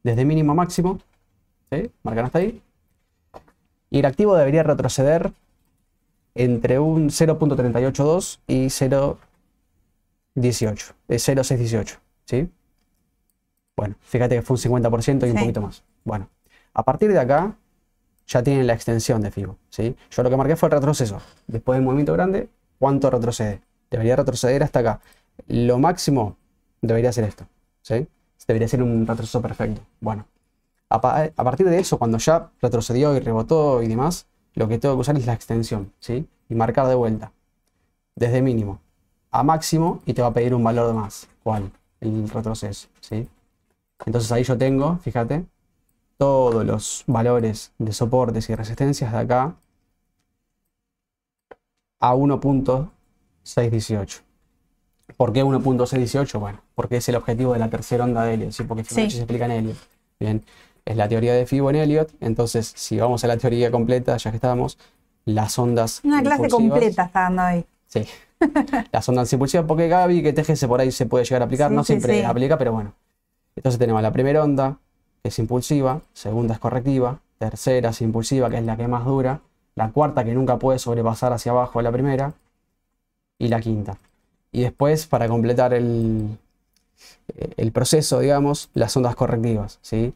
desde 0.04 0.24
mínimo 0.24 0.52
a 0.52 0.54
máximo, 0.54 1.00
¿sí? 1.72 1.90
Marcan 2.04 2.26
hasta 2.26 2.38
ahí. 2.38 2.62
Y 3.90 3.98
el 3.98 4.06
activo 4.06 4.36
debería 4.36 4.62
retroceder 4.62 5.32
entre 6.36 6.78
un 6.78 7.08
0.382 7.08 8.38
y 8.46 8.70
0.18, 10.36 10.94
eh, 11.08 11.18
0.618, 11.18 11.98
¿sí? 12.24 12.50
Bueno, 13.76 13.96
fíjate 14.00 14.36
que 14.36 14.42
fue 14.42 14.54
un 14.54 14.58
50% 14.58 15.26
y 15.26 15.30
un 15.30 15.36
Sí. 15.36 15.42
poquito 15.42 15.60
más. 15.60 15.82
Bueno, 16.04 16.28
a 16.74 16.82
partir 16.84 17.12
de 17.12 17.18
acá 17.18 17.56
ya 18.26 18.42
tienen 18.42 18.66
la 18.66 18.74
extensión 18.74 19.20
de 19.22 19.30
FIBO, 19.30 19.56
¿sí? 19.68 19.96
Yo 20.10 20.22
lo 20.22 20.30
que 20.30 20.36
marqué 20.36 20.56
fue 20.56 20.68
el 20.68 20.72
retroceso. 20.72 21.20
Después 21.46 21.76
del 21.76 21.84
movimiento 21.84 22.12
grande, 22.12 22.48
¿cuánto 22.78 23.10
retrocede? 23.10 23.60
Debería 23.90 24.16
retroceder 24.16 24.62
hasta 24.62 24.80
acá. 24.80 25.00
Lo 25.48 25.78
máximo 25.78 26.36
debería 26.80 27.12
ser 27.12 27.24
esto. 27.24 27.46
¿sí? 27.82 28.06
Debería 28.46 28.68
ser 28.68 28.82
un 28.82 29.06
retroceso 29.06 29.42
perfecto. 29.42 29.82
Bueno, 30.00 30.26
a, 30.88 31.00
partir 31.00 31.68
de 31.68 31.78
eso, 31.78 31.98
cuando 31.98 32.18
ya 32.18 32.50
retrocedió 32.60 33.16
y 33.16 33.20
rebotó 33.20 33.82
y 33.82 33.88
demás, 33.88 34.26
lo 34.54 34.68
que 34.68 34.78
tengo 34.78 34.94
que 34.96 35.00
usar 35.00 35.16
es 35.16 35.26
la 35.26 35.32
extensión, 35.32 35.92
¿sí? 36.00 36.26
Y 36.48 36.54
marcar 36.54 36.86
de 36.86 36.94
vuelta. 36.94 37.32
Desde 38.14 38.42
mínimo 38.42 38.80
a 39.32 39.42
máximo 39.42 40.00
y 40.06 40.14
te 40.14 40.22
va 40.22 40.28
a 40.28 40.32
pedir 40.32 40.54
un 40.54 40.62
valor 40.62 40.86
de 40.86 40.92
más. 40.92 41.26
¿Cuál? 41.42 41.72
El 42.00 42.28
retroceso, 42.28 42.88
¿sí? 43.00 43.28
Entonces 44.06 44.30
ahí 44.30 44.44
yo 44.44 44.56
tengo, 44.56 44.98
fíjate, 44.98 45.44
todos 46.18 46.64
los 46.64 47.04
valores 47.06 47.72
de 47.78 47.92
soportes 47.92 48.48
y 48.50 48.54
resistencias 48.54 49.12
de 49.12 49.18
acá 49.18 49.54
a 52.00 52.14
1.618. 52.14 54.20
¿Por 55.16 55.32
qué 55.32 55.44
1.618? 55.44 56.38
Bueno, 56.38 56.60
porque 56.74 56.98
es 56.98 57.08
el 57.08 57.16
objetivo 57.16 57.52
de 57.52 57.58
la 57.58 57.70
tercera 57.70 58.04
onda 58.04 58.24
de 58.24 58.34
Elliot, 58.34 58.52
¿sí? 58.52 58.64
porque 58.64 58.84
Fibonacci 58.84 59.16
se 59.16 59.22
explica 59.22 59.46
en 59.46 59.50
Elliot. 59.52 59.76
Bien, 60.18 60.44
es 60.84 60.96
la 60.96 61.08
teoría 61.08 61.34
de 61.34 61.46
Fibo 61.46 61.70
en 61.70 61.76
Elliot, 61.76 62.10
entonces 62.20 62.72
si 62.74 62.98
vamos 62.98 63.22
a 63.24 63.28
la 63.28 63.36
teoría 63.36 63.70
completa, 63.70 64.16
ya 64.16 64.30
que 64.30 64.36
estamos, 64.36 64.78
las 65.24 65.58
ondas 65.58 66.00
Una 66.04 66.22
clase 66.22 66.48
completa 66.48 67.04
está 67.04 67.20
dando 67.20 67.42
ahí. 67.42 67.64
Sí, 67.86 68.04
las 68.92 69.08
ondas 69.08 69.32
impulsivas, 69.32 69.66
porque 69.66 69.88
Gaby, 69.88 70.22
que 70.22 70.32
TGS 70.32 70.66
por 70.66 70.80
ahí 70.80 70.90
se 70.90 71.06
puede 71.06 71.24
llegar 71.24 71.42
a 71.42 71.44
aplicar, 71.46 71.70
no 71.70 71.84
siempre 71.84 72.24
aplica, 72.24 72.58
pero 72.58 72.72
bueno. 72.72 72.94
Entonces 73.56 73.78
tenemos 73.78 74.02
la 74.02 74.12
primera 74.12 74.42
onda, 74.42 74.78
que 75.22 75.28
es 75.28 75.38
impulsiva, 75.38 76.00
segunda 76.12 76.54
es 76.54 76.60
correctiva, 76.60 77.20
tercera 77.38 77.90
es 77.90 78.00
impulsiva, 78.00 78.50
que 78.50 78.58
es 78.58 78.64
la 78.64 78.76
que 78.76 78.88
más 78.88 79.04
dura, 79.04 79.40
la 79.74 79.90
cuarta 79.90 80.24
que 80.24 80.34
nunca 80.34 80.58
puede 80.58 80.78
sobrepasar 80.78 81.32
hacia 81.32 81.52
abajo 81.52 81.78
de 81.78 81.82
la 81.84 81.92
primera, 81.92 82.34
y 83.38 83.48
la 83.48 83.60
quinta. 83.60 83.98
Y 84.52 84.62
después, 84.62 85.06
para 85.06 85.28
completar 85.28 85.74
el, 85.74 86.38
el 87.56 87.72
proceso, 87.72 88.20
digamos, 88.20 88.70
las 88.74 88.96
ondas 88.96 89.16
correctivas, 89.16 89.78
¿sí? 89.82 90.14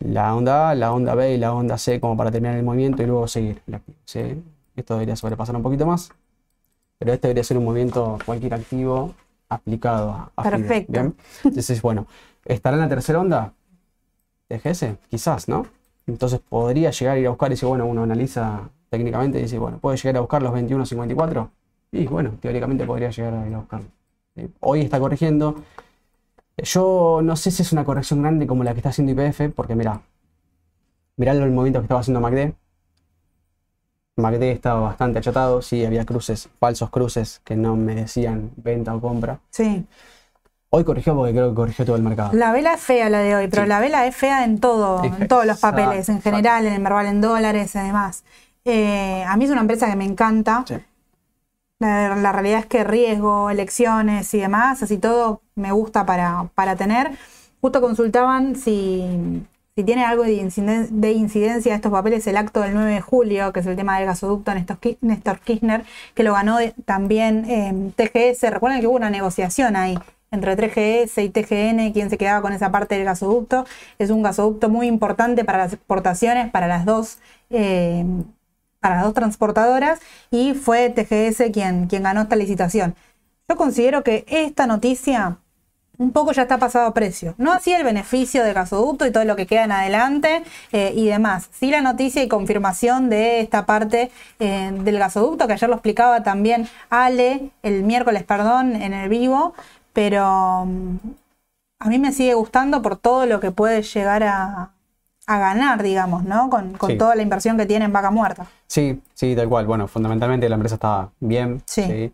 La 0.00 0.34
onda 0.34 0.70
A, 0.70 0.74
la 0.74 0.92
onda 0.92 1.14
B 1.14 1.34
y 1.34 1.38
la 1.38 1.52
onda 1.52 1.76
C 1.76 2.00
como 2.00 2.16
para 2.16 2.30
terminar 2.30 2.56
el 2.56 2.64
movimiento 2.64 3.02
y 3.02 3.06
luego 3.06 3.26
seguir. 3.26 3.62
¿sí? 4.04 4.42
Esto 4.76 4.94
debería 4.94 5.16
sobrepasar 5.16 5.56
un 5.56 5.62
poquito 5.62 5.86
más, 5.86 6.12
pero 6.98 7.12
este 7.12 7.28
debería 7.28 7.44
ser 7.44 7.58
un 7.58 7.64
movimiento 7.64 8.18
cualquier 8.24 8.54
activo 8.54 9.14
aplicado 9.48 10.30
a, 10.36 10.42
Perfecto. 10.42 10.92
¿bien? 10.92 11.14
Entonces, 11.44 11.80
bueno, 11.80 12.06
¿estará 12.44 12.76
en 12.76 12.82
la 12.82 12.88
tercera 12.88 13.20
onda? 13.20 13.52
¿DGS? 14.48 14.96
Quizás, 15.08 15.48
¿no? 15.48 15.66
Entonces 16.06 16.40
podría 16.40 16.90
llegar 16.90 17.16
a 17.16 17.20
ir 17.20 17.26
a 17.26 17.30
buscar 17.30 17.52
y 17.52 17.56
si 17.56 17.66
bueno, 17.66 17.86
uno 17.86 18.02
analiza 18.02 18.68
técnicamente 18.90 19.38
y 19.38 19.42
dice, 19.42 19.58
bueno, 19.58 19.78
¿puede 19.78 19.96
llegar 19.96 20.16
a 20.16 20.20
buscar 20.20 20.42
los 20.42 20.52
21.54? 20.52 21.50
Y 21.92 22.06
bueno, 22.06 22.32
teóricamente 22.40 22.84
podría 22.84 23.10
llegar 23.10 23.34
a 23.34 23.46
ir 23.46 23.54
a 23.54 23.58
buscarlo. 23.58 23.86
Hoy 24.60 24.80
está 24.80 24.98
corrigiendo. 24.98 25.56
Yo 26.56 27.20
no 27.22 27.36
sé 27.36 27.50
si 27.50 27.62
es 27.62 27.72
una 27.72 27.84
corrección 27.84 28.22
grande 28.22 28.46
como 28.46 28.64
la 28.64 28.72
que 28.72 28.78
está 28.78 28.90
haciendo 28.90 29.12
IPF, 29.12 29.54
porque 29.54 29.74
mira, 29.74 30.00
mirá 31.16 31.32
el 31.32 31.50
movimiento 31.50 31.80
que 31.80 31.84
estaba 31.84 32.00
haciendo 32.00 32.20
MACD. 32.20 32.54
MACD 34.18 34.42
estaba 34.42 34.80
bastante 34.80 35.18
achatado, 35.20 35.62
sí, 35.62 35.84
había 35.84 36.04
cruces, 36.04 36.48
falsos 36.58 36.90
cruces 36.90 37.40
que 37.44 37.56
no 37.56 37.76
merecían 37.76 38.50
venta 38.56 38.94
o 38.94 39.00
compra. 39.00 39.38
Sí. 39.50 39.86
Hoy 40.70 40.84
corrigió 40.84 41.14
porque 41.14 41.32
creo 41.32 41.48
que 41.48 41.54
corrigió 41.54 41.86
todo 41.86 41.96
el 41.96 42.02
mercado. 42.02 42.30
La 42.34 42.52
vela 42.52 42.74
es 42.74 42.80
fea 42.80 43.08
la 43.08 43.20
de 43.20 43.34
hoy, 43.34 43.48
pero 43.48 43.64
la 43.64 43.80
vela 43.80 44.06
es 44.06 44.14
fea 44.14 44.44
en 44.44 44.58
todo, 44.58 45.02
en 45.02 45.26
todos 45.26 45.46
los 45.46 45.58
papeles, 45.58 46.10
en 46.10 46.20
general, 46.20 46.66
en 46.66 46.74
el 46.74 46.82
Merval 46.82 47.06
en 47.06 47.22
dólares 47.22 47.74
y 47.74 47.78
demás. 47.78 48.24
Eh, 48.66 49.24
a 49.26 49.34
mí 49.38 49.46
es 49.46 49.50
una 49.50 49.62
empresa 49.62 49.88
que 49.88 49.96
me 49.96 50.04
encanta. 50.04 50.64
Sí. 50.66 50.74
La, 51.80 52.32
realidad 52.32 52.58
es 52.60 52.66
que 52.66 52.82
riesgo, 52.82 53.50
elecciones 53.50 54.34
y 54.34 54.38
demás, 54.38 54.82
así 54.82 54.98
todo 54.98 55.42
me 55.54 55.70
gusta 55.70 56.04
para, 56.04 56.76
tener. 56.76 57.12
Justo 57.60 57.80
consultaban 57.80 58.56
si, 58.56 59.44
tiene 59.84 60.04
algo 60.04 60.24
de, 60.24 60.32
incidencia 60.32 61.72
de 61.72 61.76
estos 61.76 61.92
papeles 61.92 62.26
el 62.26 62.36
acto 62.36 62.60
del 62.60 62.74
9 62.74 62.92
de 62.92 63.00
julio, 63.00 63.52
que 63.52 63.60
es 63.60 63.66
el 63.66 63.76
tema 63.76 63.98
del 63.98 64.06
gasoducto 64.06 64.52
Néstor 64.54 65.40
Kirchner, 65.40 65.84
que 66.14 66.22
lo 66.22 66.32
ganó 66.32 66.58
también 66.84 67.92
TGS. 67.96 68.50
Recuerden 68.50 68.80
que 68.80 68.86
hubo 68.86 68.96
una 68.96 69.10
negociación 69.10 69.76
ahí 69.76 69.98
entre 70.30 70.56
3GS 70.56 71.22
y 71.22 71.28
TGN, 71.30 71.92
quien 71.92 72.10
se 72.10 72.18
quedaba 72.18 72.42
con 72.42 72.52
esa 72.52 72.70
parte 72.70 72.96
del 72.96 73.04
gasoducto. 73.04 73.66
Es 73.98 74.10
un 74.10 74.22
gasoducto 74.22 74.68
muy 74.68 74.86
importante 74.86 75.44
para 75.44 75.58
las 75.58 75.72
exportaciones, 75.72 76.50
para 76.50 76.66
las 76.66 76.84
dos. 76.84 77.18
Eh, 77.50 78.04
para 78.80 78.96
las 78.96 79.04
dos 79.04 79.14
transportadoras 79.14 79.98
y 80.30 80.54
fue 80.54 80.88
TGS 80.90 81.50
quien, 81.52 81.88
quien 81.88 82.04
ganó 82.04 82.22
esta 82.22 82.36
licitación. 82.36 82.94
Yo 83.48 83.56
considero 83.56 84.04
que 84.04 84.24
esta 84.28 84.68
noticia 84.68 85.38
un 85.98 86.12
poco 86.12 86.32
ya 86.32 86.42
está 86.42 86.58
pasado 86.58 86.86
a 86.86 86.94
precio. 86.94 87.34
No 87.38 87.52
así 87.52 87.72
el 87.72 87.84
beneficio 87.84 88.44
del 88.44 88.54
gasoducto 88.54 89.06
y 89.06 89.10
todo 89.10 89.24
lo 89.24 89.36
que 89.36 89.46
queda 89.46 89.64
en 89.64 89.72
adelante 89.72 90.42
eh, 90.72 90.92
y 90.94 91.06
demás. 91.06 91.50
Sí 91.52 91.70
la 91.70 91.80
noticia 91.80 92.22
y 92.22 92.28
confirmación 92.28 93.10
de 93.10 93.40
esta 93.40 93.66
parte 93.66 94.10
eh, 94.38 94.70
del 94.72 94.98
gasoducto, 94.98 95.46
que 95.46 95.54
ayer 95.54 95.68
lo 95.68 95.74
explicaba 95.74 96.22
también 96.22 96.68
Ale, 96.88 97.50
el 97.62 97.82
miércoles, 97.82 98.22
perdón, 98.22 98.76
en 98.76 98.94
el 98.94 99.08
vivo, 99.08 99.54
pero 99.92 100.64
mm, 100.66 100.96
a 101.80 101.88
mí 101.88 101.98
me 101.98 102.12
sigue 102.12 102.34
gustando 102.34 102.80
por 102.80 102.96
todo 102.96 103.26
lo 103.26 103.40
que 103.40 103.50
puede 103.50 103.82
llegar 103.82 104.22
a, 104.22 104.70
a 105.28 105.38
ganar, 105.38 105.82
digamos, 105.82 106.24
¿no? 106.24 106.48
Con, 106.48 106.72
toda 106.96 107.14
la 107.14 107.22
inversión 107.22 107.58
que 107.58 107.66
tiene 107.66 107.84
en 107.84 107.92
vaca 107.92 108.10
muerta. 108.10 108.46
Sí, 108.66 109.00
sí, 109.12 109.36
tal 109.36 109.48
cual. 109.48 109.66
Bueno, 109.66 109.86
fundamentalmente 109.86 110.48
la 110.48 110.54
empresa 110.54 110.76
está 110.76 111.10
bien. 111.20 111.62
Sí. 111.66 112.12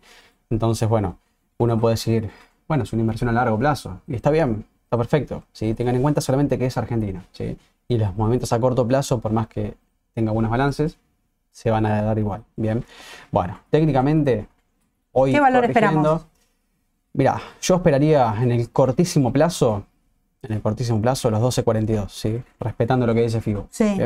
Entonces, 0.49 0.89
bueno, 0.89 1.17
uno 1.57 1.79
puede 1.79 1.93
decir, 1.93 2.29
bueno, 2.67 2.83
es 2.83 2.93
una 2.93 3.01
inversión 3.01 3.29
a 3.29 3.33
largo 3.33 3.57
plazo. 3.57 4.01
Y 4.07 4.15
está 4.15 4.31
bien, 4.31 4.65
está 4.83 4.97
perfecto. 4.97 5.43
¿sí? 5.51 5.73
Tengan 5.73 5.95
en 5.95 6.01
cuenta 6.01 6.21
solamente 6.21 6.57
que 6.57 6.65
es 6.65 6.77
Argentina. 6.77 7.25
¿sí? 7.31 7.57
Y 7.87 7.97
los 7.97 8.15
movimientos 8.15 8.51
a 8.53 8.59
corto 8.59 8.87
plazo, 8.87 9.19
por 9.19 9.31
más 9.31 9.47
que 9.47 9.75
tenga 10.13 10.31
buenos 10.31 10.51
balances, 10.51 10.97
se 11.51 11.71
van 11.71 11.85
a 11.85 12.01
dar 12.01 12.17
igual. 12.17 12.43
Bien. 12.55 12.83
Bueno, 13.31 13.59
técnicamente, 13.69 14.47
hoy. 15.11 15.31
¿Qué 15.31 15.39
valor 15.39 15.65
esperamos? 15.65 16.25
Mira, 17.13 17.41
yo 17.61 17.75
esperaría 17.75 18.35
en 18.41 18.51
el 18.51 18.69
cortísimo 18.71 19.31
plazo 19.31 19.85
en 20.45 20.53
el 20.53 20.61
cortísimo 20.61 21.01
plazo 21.01 21.29
los 21.31 21.41
12.42, 21.41 22.09
¿sí? 22.09 22.43
Respetando 22.59 23.05
lo 23.05 23.13
que 23.13 23.21
dice 23.21 23.41
Figo. 23.41 23.67
Sí. 23.71 23.97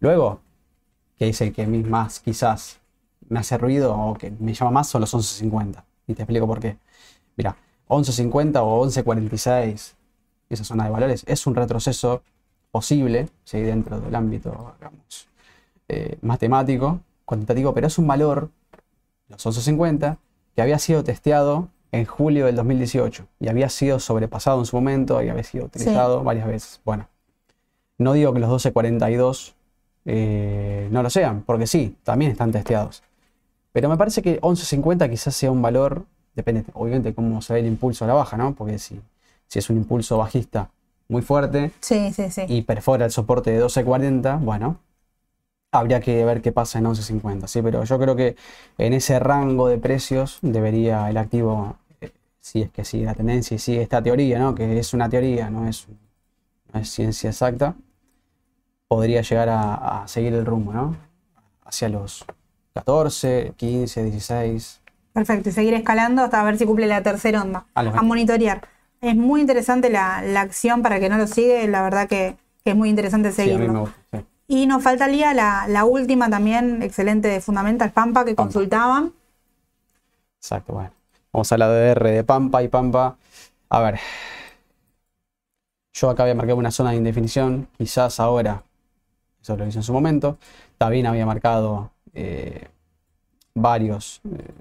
Luego, 0.00 0.40
que 1.18 1.26
dice 1.26 1.52
que 1.52 1.66
más 1.66 2.20
quizás 2.20 2.80
me 3.28 3.40
hace 3.40 3.56
ruido 3.56 3.94
o 3.94 4.14
que 4.14 4.30
me 4.30 4.52
llama 4.52 4.70
más 4.70 4.88
son 4.88 5.00
los 5.00 5.14
11.50. 5.14 5.82
Y 6.06 6.14
te 6.14 6.22
explico 6.22 6.46
por 6.46 6.60
qué. 6.60 6.76
Mira, 7.36 7.56
11.50 7.88 8.60
o 8.62 8.86
11.46, 8.86 9.94
esa 10.48 10.64
zona 10.64 10.84
de 10.84 10.90
valores, 10.90 11.24
es 11.26 11.46
un 11.46 11.54
retroceso 11.54 12.22
posible, 12.70 13.28
¿sí? 13.44 13.60
Dentro 13.60 14.00
del 14.00 14.14
ámbito, 14.14 14.74
digamos, 14.78 15.28
eh, 15.88 16.18
matemático, 16.22 17.00
cuantitativo, 17.24 17.72
pero 17.74 17.86
es 17.86 17.98
un 17.98 18.06
valor, 18.06 18.50
los 19.28 19.46
11.50, 19.46 20.18
que 20.54 20.62
había 20.62 20.78
sido 20.78 21.04
testeado 21.04 21.68
en 21.92 22.04
julio 22.04 22.46
del 22.46 22.56
2018 22.56 23.26
y 23.38 23.48
había 23.48 23.68
sido 23.68 24.00
sobrepasado 24.00 24.58
en 24.58 24.66
su 24.66 24.76
momento 24.76 25.22
y 25.22 25.28
había 25.28 25.44
sido 25.44 25.66
utilizado 25.66 26.24
varias 26.24 26.48
veces. 26.48 26.80
Bueno, 26.84 27.08
no 27.98 28.12
digo 28.12 28.32
que 28.32 28.40
los 28.40 28.48
1242 28.48 29.54
eh, 30.06 30.88
no 30.90 31.02
lo 31.02 31.10
sean, 31.10 31.42
porque 31.42 31.66
sí, 31.66 31.96
también 32.02 32.32
están 32.32 32.50
testeados. 32.50 33.02
Pero 33.72 33.88
me 33.88 33.96
parece 33.96 34.22
que 34.22 34.32
1150 34.32 35.08
quizás 35.08 35.34
sea 35.34 35.50
un 35.50 35.62
valor, 35.62 36.04
depende 36.34 36.64
obviamente 36.74 37.14
cómo 37.14 37.42
se 37.42 37.54
ve 37.54 37.60
el 37.60 37.66
impulso 37.66 38.04
a 38.04 38.08
la 38.08 38.14
baja, 38.14 38.36
¿no? 38.36 38.54
Porque 38.54 38.78
si, 38.78 39.00
si 39.46 39.58
es 39.58 39.70
un 39.70 39.76
impulso 39.76 40.18
bajista 40.18 40.70
muy 41.08 41.22
fuerte 41.22 41.70
y 42.48 42.62
perfora 42.62 43.04
el 43.04 43.10
soporte 43.10 43.50
de 43.50 43.56
1240, 43.56 44.36
bueno, 44.36 44.78
habría 45.70 46.00
que 46.00 46.24
ver 46.24 46.40
qué 46.40 46.52
pasa 46.52 46.78
en 46.78 46.84
1150, 46.84 47.46
¿sí? 47.46 47.62
Pero 47.62 47.84
yo 47.84 47.98
creo 47.98 48.16
que 48.16 48.36
en 48.78 48.92
ese 48.92 49.18
rango 49.18 49.68
de 49.68 49.78
precios 49.78 50.38
debería 50.42 51.08
el 51.10 51.16
activo 51.16 51.76
si 52.44 52.60
es 52.60 52.70
que 52.70 52.84
sigue 52.84 53.06
la 53.06 53.14
tendencia 53.14 53.54
y 53.54 53.58
sigue 53.58 53.80
esta 53.80 54.02
teoría, 54.02 54.38
¿no? 54.38 54.54
que 54.54 54.78
es 54.78 54.92
una 54.92 55.08
teoría, 55.08 55.48
no 55.48 55.66
es, 55.66 55.86
es 56.74 56.90
ciencia 56.90 57.30
exacta, 57.30 57.74
podría 58.86 59.22
llegar 59.22 59.48
a, 59.48 60.04
seguir 60.06 60.34
el 60.34 60.44
rumbo, 60.44 60.74
¿no? 60.74 60.94
Hacia 61.64 61.88
los 61.88 62.22
14, 62.74 63.54
15, 63.56 64.04
16. 64.04 64.82
Perfecto, 65.14 65.48
y 65.48 65.52
seguir 65.52 65.72
escalando 65.74 66.22
hasta 66.22 66.42
ver 66.42 66.58
si 66.58 66.66
cumple 66.66 66.86
la 66.86 67.02
tercera 67.02 67.40
onda. 67.40 67.64
A, 67.74 68.02
monitorear. 68.02 68.68
Es 69.00 69.16
muy 69.16 69.40
interesante 69.40 69.88
la, 69.88 70.18
acción 70.40 70.82
para 70.82 71.00
que 71.00 71.08
no 71.08 71.16
lo 71.16 71.26
sigue, 71.26 71.66
la 71.68 71.82
verdad 71.82 72.08
que, 72.08 72.36
es 72.64 72.76
muy 72.76 72.90
interesante 72.90 73.32
seguirlo. 73.32 73.90
Y 74.48 74.66
nos 74.66 74.82
faltaría 74.82 75.32
la, 75.32 75.66
la 75.68 75.84
última 75.84 76.28
también, 76.28 76.82
excelente 76.82 77.28
de 77.28 77.40
Fundamental 77.40 77.92
Pampa, 77.92 78.24
que 78.24 78.34
consultaban. 78.34 79.12
Exacto, 80.38 80.74
bueno. 80.74 80.90
Vamos 81.32 81.50
a 81.50 81.58
la 81.58 81.68
DR 81.68 82.10
de 82.10 82.24
Pampa 82.24 82.62
y 82.62 82.68
Pampa. 82.68 83.16
A 83.68 83.80
ver. 83.80 83.98
Yo 85.92 86.10
acá 86.10 86.24
había 86.24 86.34
marcado 86.34 86.58
una 86.58 86.70
zona 86.70 86.90
de 86.90 86.96
indefinición. 86.96 87.68
Quizás 87.78 88.20
ahora, 88.20 88.62
eso 89.40 89.56
lo 89.56 89.66
hice 89.66 89.78
en 89.78 89.82
su 89.82 89.92
momento. 89.92 90.38
También 90.76 91.06
había 91.06 91.24
marcado 91.24 91.90
eh, 92.14 92.68
varios, 93.54 94.20
eh, 94.24 94.52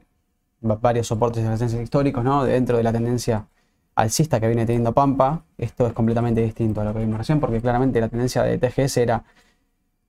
varios 0.63 1.08
soportes 1.08 1.43
de 1.43 1.49
resistencia 1.49 1.82
históricos, 1.82 2.23
¿no? 2.23 2.43
Dentro 2.43 2.78
de 2.78 2.84
la 2.84 2.91
tendencia 2.91 3.45
alcista 3.95 4.39
que 4.39 4.47
viene 4.47 4.65
teniendo 4.65 4.93
Pampa, 4.93 5.43
esto 5.58 5.86
es 5.86 5.93
completamente 5.93 6.41
distinto 6.41 6.82
a 6.82 6.84
lo 6.84 6.93
que 6.93 6.99
vimos 6.99 7.17
recién, 7.17 7.39
porque 7.39 7.62
claramente 7.62 8.02
la 8.02 8.10
tendencia 8.10 8.43
de 8.43 8.58
TGS 8.58 8.97
era, 8.97 9.23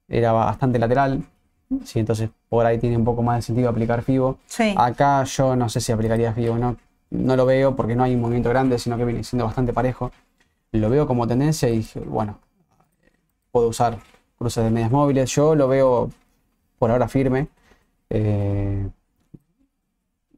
era 0.09 0.33
bastante 0.33 0.79
lateral, 0.79 1.23
¿sí? 1.85 1.99
entonces 1.99 2.31
por 2.49 2.64
ahí 2.64 2.79
tiene 2.79 2.97
un 2.97 3.05
poco 3.05 3.23
más 3.23 3.37
de 3.37 3.43
sentido 3.43 3.69
aplicar 3.69 4.03
FIBO. 4.03 4.38
Sí. 4.47 4.75
Acá 4.77 5.25
yo 5.25 5.57
no 5.57 5.69
sé 5.69 5.81
si 5.81 5.93
aplicaría 5.93 6.33
FIBO, 6.33 6.57
no, 6.57 6.77
no 7.11 7.37
lo 7.37 7.47
veo 7.47 7.77
porque 7.77 7.95
no 7.95 8.05
hay 8.05 8.14
un 8.14 8.21
movimiento 8.21 8.49
grande, 8.49 8.79
sino 8.79 8.97
que 8.97 9.05
viene 9.05 9.25
siendo 9.25 9.45
bastante 9.45 9.73
parejo. 9.73 10.11
Lo 10.73 10.90
veo 10.90 11.07
como 11.07 11.27
tendencia 11.27 11.69
y 11.69 11.87
bueno, 12.07 12.38
puedo 13.53 13.69
usar 13.69 13.99
cruces 14.37 14.64
de 14.64 14.71
medias 14.71 14.90
móviles. 14.90 15.31
Yo 15.31 15.55
lo 15.55 15.69
veo 15.69 16.11
por 16.79 16.90
ahora 16.90 17.07
firme. 17.07 17.49
Eh, 18.11 18.88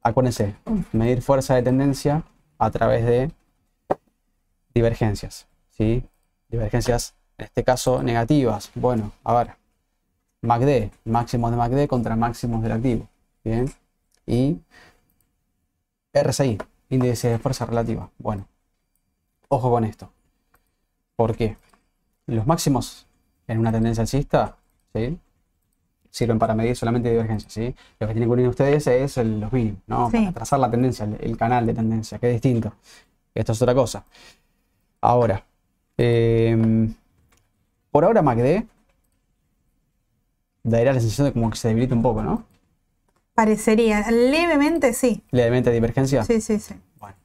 acuérdense, 0.06 0.54
medir 0.92 1.20
fuerza 1.20 1.56
de 1.56 1.62
tendencia 1.62 2.22
a 2.58 2.70
través 2.70 3.04
de 3.04 3.32
divergencias, 4.72 5.48
¿sí? 5.70 6.04
Divergencias, 6.48 7.14
en 7.38 7.46
este 7.46 7.64
caso, 7.64 8.02
negativas. 8.04 8.70
Bueno, 8.76 9.10
a 9.24 9.34
ver, 9.34 9.56
MACD, 10.42 10.92
máximos 11.04 11.50
de 11.50 11.56
MACD 11.56 11.88
contra 11.88 12.14
máximos 12.14 12.62
del 12.62 12.72
activo, 12.72 13.08
¿bien? 13.42 13.72
Y 14.26 14.60
RSI, 16.12 16.58
índice 16.88 17.30
de 17.30 17.38
fuerza 17.40 17.66
relativa. 17.66 18.08
Bueno, 18.18 18.46
ojo 19.48 19.70
con 19.70 19.84
esto. 19.84 20.12
¿Por 21.16 21.36
qué? 21.36 21.56
Los 22.26 22.46
máximos 22.46 23.08
en 23.48 23.58
una 23.58 23.72
tendencia 23.72 24.02
alcista, 24.02 24.56
¿sí? 24.94 25.18
Sirven 26.16 26.38
para 26.38 26.55
medir 26.55 26.74
solamente 26.74 27.11
divergencias, 27.11 27.52
¿sí? 27.52 27.74
Lo 28.00 28.07
que 28.07 28.14
tienen 28.14 28.31
que 28.31 28.33
unir 28.33 28.48
ustedes 28.48 28.87
es 28.87 29.18
el- 29.18 29.38
los 29.38 29.52
mínimos, 29.52 29.83
¿no? 29.87 30.11
Sí. 30.11 30.16
Para 30.20 30.33
trazar 30.33 30.59
la 30.61 30.70
tendencia, 30.70 31.05
el, 31.05 31.18
el 31.20 31.37
canal 31.37 31.66
de 31.66 31.74
tendencia, 31.74 32.18
que 32.18 32.29
es 32.29 32.33
distinto. 32.40 32.72
Esto 33.35 33.52
es 33.52 33.61
otra 33.61 33.74
cosa. 33.74 34.02
Ahora, 35.02 35.44
em, 35.98 36.94
por 37.90 38.05
ahora 38.07 38.22
MACD 38.22 38.64
daría 40.62 40.92
la 40.94 41.00
sensación 41.00 41.26
de 41.26 41.33
como 41.35 41.50
que 41.50 41.57
se 41.59 41.68
debilita 41.68 41.94
un 41.94 42.00
poco, 42.02 42.22
¿no? 42.22 42.44
Parecería. 43.35 44.11
Levemente 44.11 44.94
sí. 44.94 45.22
Levemente 45.33 45.70
divergencia. 45.70 46.24
Sí, 46.24 46.40
sí, 46.40 46.59
sí. 46.59 46.74
Bueno, 46.98 47.16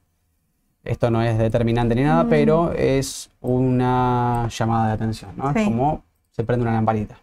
esto 0.84 1.10
no 1.10 1.22
es 1.22 1.38
determinante 1.38 1.96
ni 1.96 2.04
nada, 2.04 2.26
Mm. 2.26 2.30
pero 2.30 2.74
es 2.74 3.30
una 3.40 4.50
llamada 4.50 4.88
de 4.88 4.94
atención, 4.96 5.32
¿no? 5.38 5.54
Sí. 5.54 5.60
Es 5.60 5.66
como 5.66 6.04
se 6.32 6.44
prende 6.44 6.64
una 6.64 6.74
lamparita. 6.74 7.18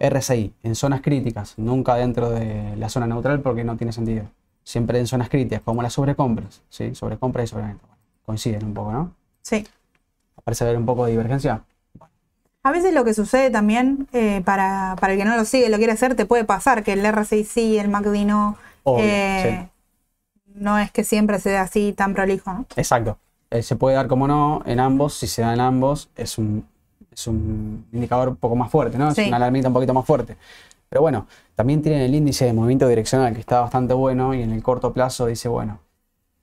RSI, 0.00 0.54
en 0.62 0.74
zonas 0.74 1.02
críticas, 1.02 1.54
nunca 1.58 1.94
dentro 1.94 2.30
de 2.30 2.74
la 2.76 2.88
zona 2.88 3.06
neutral 3.06 3.40
porque 3.40 3.64
no 3.64 3.76
tiene 3.76 3.92
sentido. 3.92 4.24
Siempre 4.64 4.98
en 4.98 5.06
zonas 5.06 5.28
críticas, 5.28 5.62
como 5.62 5.82
las 5.82 5.92
sobrecompras, 5.92 6.62
¿sí? 6.70 6.94
Sobrecompra 6.94 7.42
y 7.42 7.46
sobreventa. 7.46 7.84
Bueno, 7.86 7.98
coinciden 8.24 8.64
un 8.64 8.74
poco, 8.74 8.92
¿no? 8.92 9.12
Sí. 9.42 9.66
Parece 10.42 10.64
haber 10.64 10.76
un 10.76 10.86
poco 10.86 11.04
de 11.04 11.12
divergencia. 11.12 11.62
A 12.62 12.72
veces 12.72 12.92
lo 12.92 13.04
que 13.04 13.14
sucede 13.14 13.50
también, 13.50 14.08
eh, 14.12 14.42
para, 14.44 14.96
para 15.00 15.14
el 15.14 15.18
que 15.18 15.24
no 15.24 15.36
lo 15.36 15.44
sigue, 15.44 15.68
lo 15.70 15.78
quiere 15.78 15.92
hacer, 15.92 16.14
te 16.14 16.26
puede 16.26 16.44
pasar 16.44 16.82
que 16.82 16.92
el 16.92 17.04
RSI 17.10 17.44
sí, 17.44 17.78
el 17.78 17.88
MACD 17.88 18.26
no. 18.26 18.56
Obvio, 18.82 19.04
eh, 19.04 19.68
No 20.54 20.78
es 20.78 20.90
que 20.90 21.04
siempre 21.04 21.38
se 21.40 21.50
dé 21.50 21.56
así 21.58 21.92
tan 21.92 22.14
prolijo, 22.14 22.52
¿no? 22.52 22.66
Exacto. 22.76 23.18
Eh, 23.50 23.62
se 23.62 23.76
puede 23.76 23.96
dar 23.96 24.08
como 24.08 24.28
no 24.28 24.62
en 24.66 24.78
ambos. 24.78 25.14
Si 25.14 25.26
se 25.26 25.42
da 25.42 25.54
en 25.54 25.60
ambos, 25.60 26.10
es 26.16 26.38
un, 26.38 26.66
es 27.20 27.26
un 27.26 27.86
indicador 27.92 28.28
un 28.28 28.36
poco 28.36 28.56
más 28.56 28.70
fuerte, 28.70 28.98
¿no? 28.98 29.14
Sí. 29.14 29.22
Es 29.22 29.28
una 29.28 29.36
alarmita 29.36 29.68
un 29.68 29.74
poquito 29.74 29.94
más 29.94 30.04
fuerte. 30.04 30.36
Pero 30.88 31.02
bueno, 31.02 31.26
también 31.54 31.82
tienen 31.82 32.00
el 32.02 32.14
índice 32.14 32.46
de 32.46 32.52
movimiento 32.52 32.88
direccional 32.88 33.32
que 33.32 33.40
está 33.40 33.60
bastante 33.60 33.94
bueno 33.94 34.34
y 34.34 34.42
en 34.42 34.50
el 34.50 34.62
corto 34.62 34.92
plazo 34.92 35.26
dice, 35.26 35.48
bueno, 35.48 35.78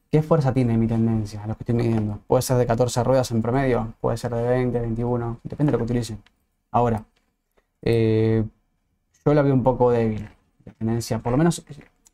¿qué 0.10 0.22
fuerza 0.22 0.54
tiene 0.54 0.78
mi 0.78 0.88
tendencia? 0.88 1.46
Lo 1.46 1.56
que 1.56 1.64
estoy 1.64 1.76
midiendo. 1.76 2.20
Puede 2.28 2.42
ser 2.42 2.58
de 2.58 2.66
14 2.66 3.04
ruedas 3.04 3.30
en 3.32 3.42
promedio, 3.42 3.94
puede 4.00 4.16
ser 4.18 4.34
de 4.34 4.42
20, 4.42 4.80
21, 4.80 5.40
depende 5.44 5.72
de 5.72 5.74
lo 5.74 5.78
que 5.80 5.84
utilicen. 5.84 6.24
Ahora, 6.72 7.04
eh, 7.82 8.44
yo 9.26 9.34
la 9.34 9.42
veo 9.42 9.54
un 9.54 9.64
poco 9.64 9.92
débil, 9.92 10.30
la 10.66 10.74
tendencia, 10.74 11.20
por 11.20 11.34
lo 11.34 11.38
menos 11.38 11.64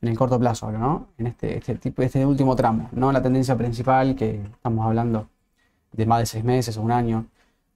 en 0.01 0.07
el 0.07 0.17
corto 0.17 0.39
plazo, 0.39 0.71
¿no? 0.71 1.07
En 1.19 1.27
este, 1.27 1.57
este 1.57 1.75
tipo, 1.75 2.01
este 2.01 2.25
último 2.25 2.55
tramo, 2.55 2.89
no 2.93 3.11
la 3.11 3.21
tendencia 3.21 3.55
principal 3.55 4.15
que 4.15 4.41
estamos 4.41 4.85
hablando 4.85 5.29
de 5.91 6.05
más 6.07 6.19
de 6.19 6.25
seis 6.25 6.43
meses 6.43 6.77
o 6.77 6.81
un 6.81 6.91
año, 6.91 7.27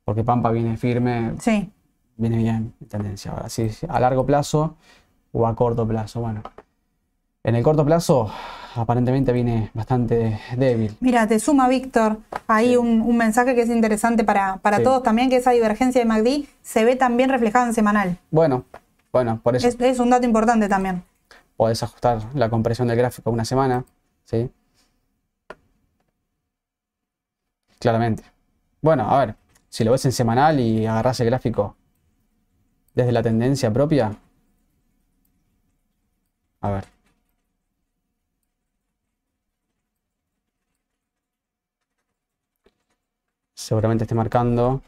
porque 0.07 0.23
Pampa 0.23 0.51
viene 0.51 0.77
firme, 0.77 1.33
Sí. 1.37 1.69
viene 2.15 2.37
bien 2.37 2.73
en 2.79 2.87
tendencia. 2.87 3.31
Ahora, 3.33 3.49
si 3.49 3.69
a 3.89 3.99
largo 3.99 4.25
plazo 4.25 4.77
o 5.33 5.45
a 5.45 5.53
corto 5.53 5.85
plazo, 5.85 6.21
bueno. 6.21 6.41
En 7.43 7.55
el 7.55 7.61
corto 7.61 7.83
plazo, 7.85 8.31
aparentemente 8.75 9.33
viene 9.33 9.69
bastante 9.73 10.39
débil. 10.55 10.95
Mira, 11.01 11.27
te 11.27 11.41
suma 11.41 11.67
Víctor 11.67 12.19
ahí 12.47 12.69
Sí. 12.69 12.77
un, 12.77 13.01
un 13.01 13.17
mensaje 13.17 13.53
que 13.53 13.63
es 13.63 13.69
interesante 13.69 14.23
para, 14.23 14.57
para 14.57 14.77
Sí. 14.77 14.83
todos 14.83 15.03
también, 15.03 15.29
que 15.29 15.35
esa 15.35 15.51
divergencia 15.51 15.99
de 15.99 16.05
MACD 16.05 16.47
se 16.61 16.85
ve 16.85 16.95
también 16.95 17.29
reflejada 17.29 17.65
en 17.67 17.73
semanal. 17.73 18.17
Bueno, 18.31 18.63
bueno, 19.11 19.41
por 19.43 19.57
eso 19.57 19.67
Es, 19.67 19.75
es 19.77 19.99
un 19.99 20.09
dato 20.09 20.25
importante 20.25 20.69
también. 20.69 21.03
podés 21.57 21.83
ajustar 21.83 22.21
la 22.33 22.49
compresión 22.49 22.87
del 22.87 22.97
gráfico 22.97 23.29
una 23.29 23.43
semana, 23.43 23.83
¿sí? 24.23 24.49
Claramente. 27.79 28.23
Bueno, 28.81 29.09
a 29.09 29.19
ver, 29.25 29.35
si 29.69 29.83
lo 29.83 29.91
ves 29.91 30.05
en 30.05 30.11
semanal 30.11 30.59
y 30.59 30.85
agarrás 30.85 31.19
el 31.19 31.27
gráfico 31.27 31.75
desde 32.93 33.11
la 33.13 33.23
tendencia 33.23 33.71
propia, 33.71 34.17
a 36.61 36.69
ver. 36.71 36.85
Seguramente 43.55 44.05
esté 44.05 44.15
marcando. 44.15 44.81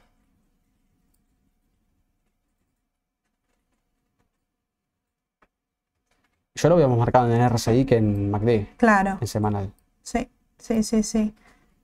Yo 6.56 6.70
lo 6.70 6.90
más 6.90 6.98
marcado 6.98 7.32
en 7.34 7.42
RSI 7.42 7.86
que 7.86 7.98
en 7.98 8.30
MACD, 8.32 8.68
Claro. 8.78 9.18
en 9.22 9.28
semanal. 9.28 9.72
Sí, 10.04 10.30
sí, 10.58 10.84
sí, 10.84 11.04
sí. 11.04 11.34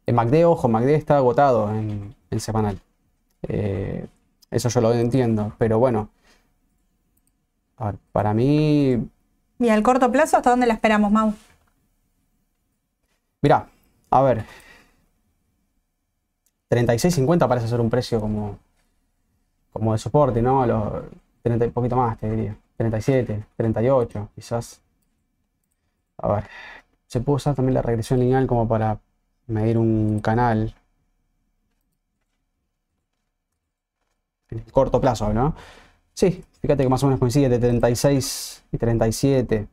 En 0.05 0.15
MACD, 0.15 0.45
ojo, 0.45 0.67
MACD 0.67 0.89
está 0.95 1.17
agotado 1.17 1.69
en, 1.73 2.15
en 2.29 2.39
semanal. 2.39 2.79
Eh, 3.47 4.07
eso 4.51 4.69
yo 4.69 4.81
lo 4.81 4.93
entiendo, 4.93 5.53
pero 5.57 5.79
bueno. 5.79 6.09
A 7.77 7.85
ver, 7.91 7.95
para 8.11 8.33
mí, 8.33 8.97
¿Y 9.59 9.67
al 9.69 9.83
corto 9.83 10.11
plazo 10.13 10.37
hasta 10.37 10.49
dónde 10.49 10.65
la 10.65 10.73
esperamos, 10.73 11.11
Mau? 11.11 11.33
mirá, 13.41 13.67
a 14.09 14.21
ver. 14.21 14.45
36.50 16.69 17.47
parece 17.47 17.67
ser 17.67 17.81
un 17.81 17.89
precio 17.89 18.19
como, 18.21 18.57
como 19.71 19.91
de 19.93 19.97
soporte, 19.99 20.41
¿no? 20.41 20.65
Los 20.65 21.03
30 21.43 21.65
y 21.65 21.69
poquito 21.69 21.95
más, 21.95 22.17
te 22.17 22.29
diría. 22.29 22.55
37, 22.77 23.45
38, 23.57 24.29
quizás. 24.35 24.81
A 26.17 26.27
ver, 26.33 26.43
se 27.07 27.21
puede 27.21 27.37
usar 27.37 27.55
también 27.55 27.75
la 27.75 27.81
regresión 27.81 28.19
lineal 28.19 28.47
como 28.47 28.67
para 28.67 28.99
medir 29.47 29.77
un 29.77 30.19
canal. 30.21 30.75
En 34.49 34.59
el 34.59 34.71
corto 34.71 35.01
plazo, 35.01 35.33
¿no? 35.33 35.55
Sí, 36.13 36.43
fíjate 36.61 36.83
que 36.83 36.89
más 36.89 37.03
o 37.03 37.07
menos 37.07 37.19
coincide 37.19 37.49
de 37.49 37.59
36 37.59 38.63
y 38.71 38.77
37, 38.77 39.67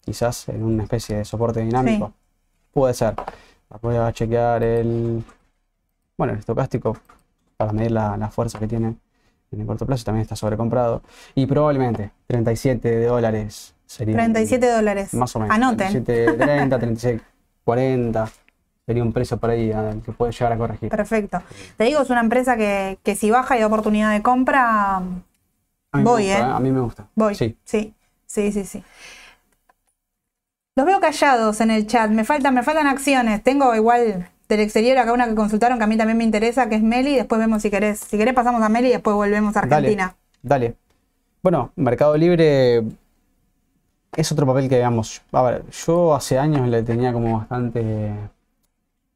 quizás 0.00 0.48
en 0.48 0.62
una 0.62 0.84
especie 0.84 1.16
de 1.16 1.24
soporte 1.24 1.60
dinámico. 1.60 2.08
Sí. 2.08 2.12
Puede 2.72 2.94
ser. 2.94 3.14
Voy 3.82 3.96
a 3.96 4.12
chequear 4.12 4.62
el, 4.62 5.24
bueno, 6.16 6.34
el 6.34 6.38
estocástico 6.38 6.96
para 7.56 7.72
medir 7.72 7.90
la, 7.92 8.16
la 8.16 8.30
fuerza 8.30 8.58
que 8.58 8.68
tiene 8.68 8.96
en 9.50 9.60
el 9.60 9.66
corto 9.66 9.86
plazo. 9.86 10.04
También 10.04 10.22
está 10.22 10.36
sobrecomprado. 10.36 11.02
Y 11.34 11.46
probablemente 11.46 12.12
37 12.26 13.06
dólares 13.06 13.74
sería. 13.86 14.14
37 14.14 14.70
dólares. 14.70 15.14
Más 15.14 15.34
o 15.36 15.40
menos. 15.40 15.54
Anoten. 15.54 16.04
37.30, 16.06 17.20
36.40. 17.64 18.30
Sería 18.86 19.02
un 19.02 19.12
precio 19.12 19.36
por 19.36 19.50
ahí 19.50 19.72
al 19.72 20.00
que 20.02 20.12
puede 20.12 20.30
llegar 20.30 20.52
a 20.52 20.56
corregir. 20.56 20.88
Perfecto. 20.90 21.42
Te 21.76 21.84
digo, 21.84 22.00
es 22.00 22.10
una 22.10 22.20
empresa 22.20 22.56
que, 22.56 22.98
que 23.02 23.16
si 23.16 23.30
baja 23.32 23.56
y 23.56 23.60
da 23.60 23.66
oportunidad 23.66 24.12
de 24.12 24.22
compra, 24.22 25.02
voy, 25.92 26.26
gusta, 26.26 26.38
¿eh? 26.38 26.42
A 26.42 26.60
mí 26.60 26.70
me 26.70 26.80
gusta. 26.80 27.08
voy. 27.16 27.34
Sí. 27.34 27.56
sí, 27.64 27.92
sí, 28.26 28.52
sí, 28.52 28.64
sí. 28.64 28.84
Los 30.76 30.86
veo 30.86 31.00
callados 31.00 31.60
en 31.60 31.72
el 31.72 31.86
chat. 31.88 32.10
Me 32.10 32.22
faltan, 32.22 32.54
me 32.54 32.62
faltan 32.62 32.86
acciones. 32.86 33.42
Tengo 33.42 33.74
igual 33.74 34.28
del 34.48 34.60
exterior 34.60 34.98
acá 34.98 35.12
una 35.12 35.26
que 35.26 35.34
consultaron 35.34 35.78
que 35.78 35.84
a 35.84 35.88
mí 35.88 35.96
también 35.96 36.18
me 36.18 36.24
interesa, 36.24 36.68
que 36.68 36.76
es 36.76 36.82
Meli. 36.82 37.16
Después 37.16 37.40
vemos 37.40 37.62
si 37.62 37.70
querés. 37.70 37.98
Si 37.98 38.16
querés 38.16 38.34
pasamos 38.34 38.62
a 38.62 38.68
Meli 38.68 38.88
y 38.88 38.92
después 38.92 39.16
volvemos 39.16 39.56
a 39.56 39.60
Argentina. 39.60 40.14
Dale. 40.42 40.76
Bueno, 41.42 41.72
Mercado 41.74 42.16
Libre 42.16 42.84
es 44.14 44.30
otro 44.30 44.46
papel 44.46 44.68
que 44.68 44.76
digamos. 44.76 45.22
A 45.32 45.42
ver, 45.42 45.64
yo 45.70 46.14
hace 46.14 46.38
años 46.38 46.68
le 46.68 46.84
tenía 46.84 47.12
como 47.12 47.38
bastante 47.38 48.12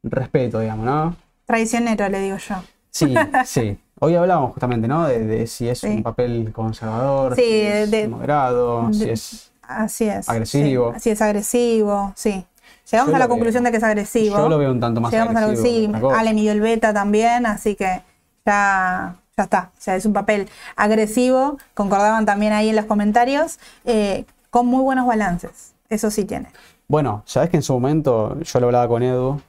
respeto, 0.02 0.60
digamos, 0.60 0.84
¿no? 0.86 1.16
Traicionero, 1.46 2.08
le 2.08 2.20
digo 2.20 2.36
yo. 2.38 2.56
Sí, 2.90 3.14
sí. 3.44 3.78
Hoy 4.00 4.14
hablábamos 4.14 4.52
justamente, 4.52 4.88
¿no? 4.88 5.06
De, 5.06 5.18
de 5.26 5.46
si 5.46 5.68
es 5.68 5.80
Sí. 5.80 5.88
un 5.88 6.02
papel 6.02 6.52
conservador, 6.52 7.34
Sí, 7.36 7.42
si 7.42 7.60
es 7.60 7.90
de- 7.90 8.08
moderado, 8.08 8.92
si 8.92 9.04
de- 9.06 9.12
es. 9.12 9.50
Así 9.62 10.04
es. 10.08 10.28
Agresivo. 10.28 10.90
sí. 10.92 10.96
Así 10.96 11.10
es, 11.10 11.22
agresivo, 11.22 12.12
sí. 12.16 12.44
Llegamos 12.90 13.10
Yo 13.12 13.16
a 13.16 13.18
la 13.20 13.26
lo 13.26 13.28
conclusión 13.28 13.62
veo- 13.62 13.68
de 13.68 13.72
que 13.72 13.76
es 13.76 13.84
agresivo. 13.84 14.36
Yo 14.36 14.48
lo 14.48 14.58
veo 14.58 14.72
un 14.72 14.80
tanto 14.80 15.00
más 15.00 15.12
Llegamos 15.12 15.36
a 15.36 15.40
la 15.40 15.46
agresivo. 15.46 15.66
sí, 15.68 15.80
que 15.82 15.88
otra 15.88 16.00
cosa. 16.00 16.18
Ale 16.20 16.34
midió 16.34 16.50
el 16.52 16.60
beta 16.60 16.92
también, 16.92 17.46
así 17.46 17.76
que 17.76 18.02
ya, 18.44 19.14
ya 19.36 19.42
está. 19.44 19.70
O 19.78 19.80
sea, 19.80 19.94
es 19.94 20.06
un 20.06 20.12
papel 20.12 20.48
agresivo. 20.74 21.58
Concordaban 21.74 22.26
también 22.26 22.52
ahí 22.52 22.70
en 22.70 22.76
los 22.76 22.86
comentarios. 22.86 23.58
eh, 23.84 24.24
con 24.50 24.66
muy 24.66 24.82
buenos 24.82 25.06
balances. 25.06 25.74
Eso 25.88 26.10
sí 26.10 26.24
tiene. 26.24 26.48
Bueno, 26.88 27.22
sabes 27.24 27.50
que 27.50 27.56
en 27.56 27.62
su 27.62 27.72
momento 27.72 28.36
yo 28.40 28.58
lo 28.58 28.66
hablaba 28.66 28.88
con 28.88 29.04
Edu 29.04 29.40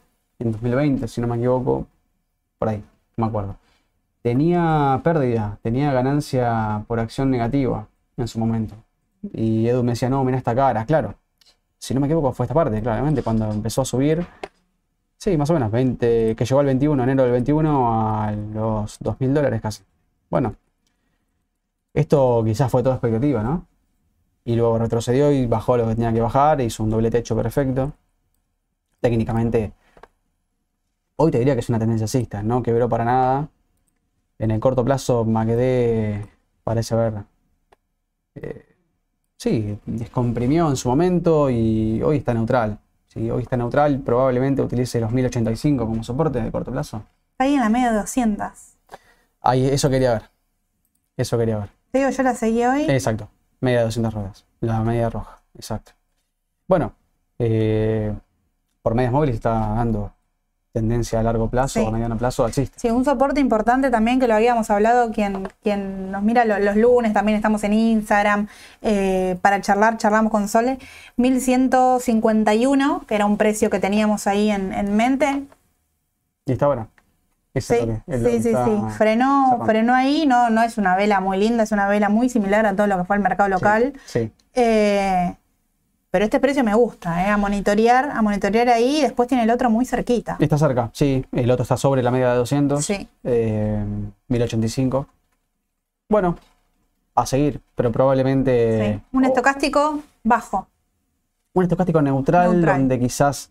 en 0.41 0.51
2020, 0.51 1.07
si 1.07 1.21
no 1.21 1.27
me 1.27 1.37
equivoco, 1.37 1.87
por 2.57 2.69
ahí, 2.69 2.83
no 3.17 3.25
me 3.25 3.29
acuerdo. 3.29 3.57
Tenía 4.21 5.01
pérdida, 5.03 5.59
tenía 5.63 5.91
ganancia 5.93 6.83
por 6.87 6.99
acción 6.99 7.31
negativa 7.31 7.87
en 8.17 8.27
su 8.27 8.39
momento. 8.39 8.75
Y 9.33 9.67
Edu 9.67 9.83
me 9.83 9.93
decía, 9.93 10.09
no, 10.09 10.23
mira 10.23 10.37
esta 10.37 10.55
cara, 10.55 10.85
claro. 10.85 11.15
Si 11.77 11.93
no 11.93 11.99
me 11.99 12.07
equivoco 12.07 12.31
fue 12.33 12.45
esta 12.45 12.53
parte, 12.53 12.81
claramente, 12.81 13.23
cuando 13.23 13.51
empezó 13.51 13.81
a 13.81 13.85
subir. 13.85 14.25
Sí, 15.17 15.37
más 15.37 15.49
o 15.49 15.53
menos, 15.53 15.71
20, 15.71 16.35
que 16.35 16.45
llegó 16.45 16.59
al 16.59 16.65
21, 16.67 17.03
enero 17.03 17.23
del 17.23 17.31
21 17.31 18.23
a 18.23 18.31
los 18.31 18.99
2.000 18.99 19.33
dólares 19.33 19.61
casi. 19.61 19.83
Bueno, 20.29 20.55
esto 21.93 22.43
quizás 22.45 22.71
fue 22.71 22.83
toda 22.83 22.95
expectativa, 22.95 23.43
¿no? 23.43 23.65
y 24.43 24.55
luego 24.55 24.77
retrocedió 24.77 25.31
y 25.31 25.45
bajó 25.45 25.77
lo 25.77 25.87
que 25.87 25.95
tenía 25.95 26.13
que 26.13 26.21
bajar, 26.21 26.61
hizo 26.61 26.83
un 26.83 26.89
doble 26.89 27.11
techo 27.11 27.35
perfecto. 27.35 27.93
Técnicamente, 28.99 29.73
hoy 31.21 31.31
te 31.31 31.37
diría 31.37 31.53
que 31.53 31.59
es 31.59 31.69
una 31.69 31.77
tendencia 31.77 32.05
alcista, 32.05 32.41
no 32.41 32.63
quebró 32.63 32.89
para 32.89 33.05
nada. 33.05 33.49
En 34.39 34.49
el 34.49 34.59
corto 34.59 34.83
plazo, 34.83 35.23
MACD 35.23 36.25
parece 36.63 36.95
haber, 36.95 37.23
eh, 38.35 38.75
sí, 39.37 39.77
descomprimió 39.85 40.67
en 40.67 40.75
su 40.75 40.89
momento 40.89 41.49
y 41.51 42.01
hoy 42.01 42.17
está 42.17 42.33
neutral. 42.33 42.79
Sí, 43.07 43.29
hoy 43.29 43.43
está 43.43 43.55
neutral, 43.55 43.99
probablemente 43.99 44.63
utilice 44.63 44.99
los 44.99 45.11
1085 45.11 45.85
como 45.85 46.03
soporte 46.03 46.41
de 46.41 46.51
corto 46.51 46.71
plazo. 46.71 47.03
Ahí 47.37 47.53
en 47.53 47.59
la 47.59 47.69
media 47.69 47.91
de 47.91 47.99
200. 47.99 48.49
Ahí, 49.41 49.67
eso 49.67 49.89
quería 49.89 50.13
ver. 50.13 50.23
Eso 51.17 51.37
quería 51.37 51.59
ver. 51.59 51.69
Te 51.91 51.99
digo, 51.99 52.09
yo 52.09 52.23
la 52.23 52.33
seguí 52.33 52.65
hoy. 52.65 52.85
Exacto, 52.89 53.29
media 53.59 53.79
de 53.79 53.85
200 53.85 54.13
ruedas, 54.13 54.45
la 54.61 54.81
media 54.81 55.09
roja, 55.09 55.39
exacto. 55.53 55.91
Bueno, 56.67 56.93
eh, 57.37 58.15
por 58.81 58.95
medias 58.95 59.11
móviles 59.11 59.35
está 59.35 59.51
dando 59.51 60.13
tendencia 60.73 61.19
a 61.19 61.23
largo 61.23 61.49
plazo 61.49 61.79
Sí. 61.79 61.85
o 61.85 61.89
a 61.89 61.91
mediano 61.91 62.17
plazo 62.17 62.45
alcista. 62.45 62.77
Sí, 62.79 62.89
un 62.89 63.03
soporte 63.03 63.41
importante 63.41 63.89
también 63.91 64.19
que 64.19 64.27
lo 64.27 64.35
habíamos 64.35 64.69
hablado, 64.69 65.11
quien, 65.11 65.49
quien 65.61 66.11
nos 66.11 66.23
mira 66.23 66.45
lo- 66.45 66.59
los 66.59 66.75
lunes, 66.77 67.11
también 67.13 67.35
estamos 67.35 67.63
en 67.65 67.73
Instagram, 67.73 68.47
eh, 68.81 69.37
para 69.41 69.59
charlar, 69.61 69.97
charlamos 69.97 70.31
con 70.31 70.47
Sole, 70.47 70.79
1151, 71.17 73.03
que 73.07 73.15
era 73.15 73.25
un 73.25 73.37
precio 73.37 73.69
que 73.69 73.79
teníamos 73.79 74.27
ahí 74.27 74.49
en, 74.49 74.73
en 74.73 74.95
mente. 74.95 75.43
Y 76.45 76.53
está 76.53 76.67
bueno. 76.67 76.87
Eso 77.53 77.73
Sí, 77.73 77.79
es 77.81 77.87
lo 77.87 77.93
que- 77.93 78.01
es 78.15 78.21
lo 78.21 78.29
sí, 78.29 78.35
que 78.37 78.41
sí, 78.43 78.49
sí. 78.49 78.81
Frenó, 78.97 79.61
frenó 79.65 79.93
ahí, 79.93 80.25
no, 80.25 80.49
no 80.49 80.63
es 80.63 80.77
una 80.77 80.95
vela 80.95 81.19
muy 81.19 81.37
linda, 81.37 81.63
es 81.63 81.73
una 81.73 81.87
vela 81.87 82.07
muy 82.07 82.29
similar 82.29 82.65
a 82.65 82.73
todo 82.75 82.87
lo 82.87 82.97
que 82.97 83.03
fue 83.03 83.17
el 83.17 83.21
mercado 83.21 83.49
local. 83.49 83.93
Sí, 84.05 84.31
Eh, 84.53 85.33
pero 86.11 86.25
este 86.25 86.39
precio 86.39 86.63
me 86.63 86.75
gusta, 86.75 87.25
eh, 87.25 87.29
a 87.29 87.37
monitorear, 87.37 88.11
a 88.11 88.21
monitorear 88.21 88.67
ahí, 88.69 88.97
y 88.99 89.01
después 89.01 89.27
tiene 89.29 89.43
el 89.45 89.49
otro 89.49 89.69
muy 89.69 89.85
cerquita. 89.85 90.35
está 90.39 90.57
cerca, 90.57 90.89
sí. 90.93 91.25
El 91.31 91.49
otro 91.49 91.63
está 91.63 91.77
sobre 91.77 92.03
la 92.03 92.11
media 92.11 92.31
de 92.31 92.37
200, 92.37 92.85
Sí. 92.85 93.07
eh, 93.23 93.83
1085. 94.27 95.07
Bueno, 96.09 96.37
a 97.15 97.25
seguir, 97.25 97.61
pero 97.75 97.91
probablemente 97.91 98.93
Sí. 98.95 99.01
Un 99.17 99.25
estocástico 99.25 100.01
bajo. 100.23 100.67
un 101.53 101.63
estocástico 101.63 102.01
neutral, 102.01 102.51
Neutral. 102.53 102.79
donde 102.79 102.97
quizás 102.99 103.49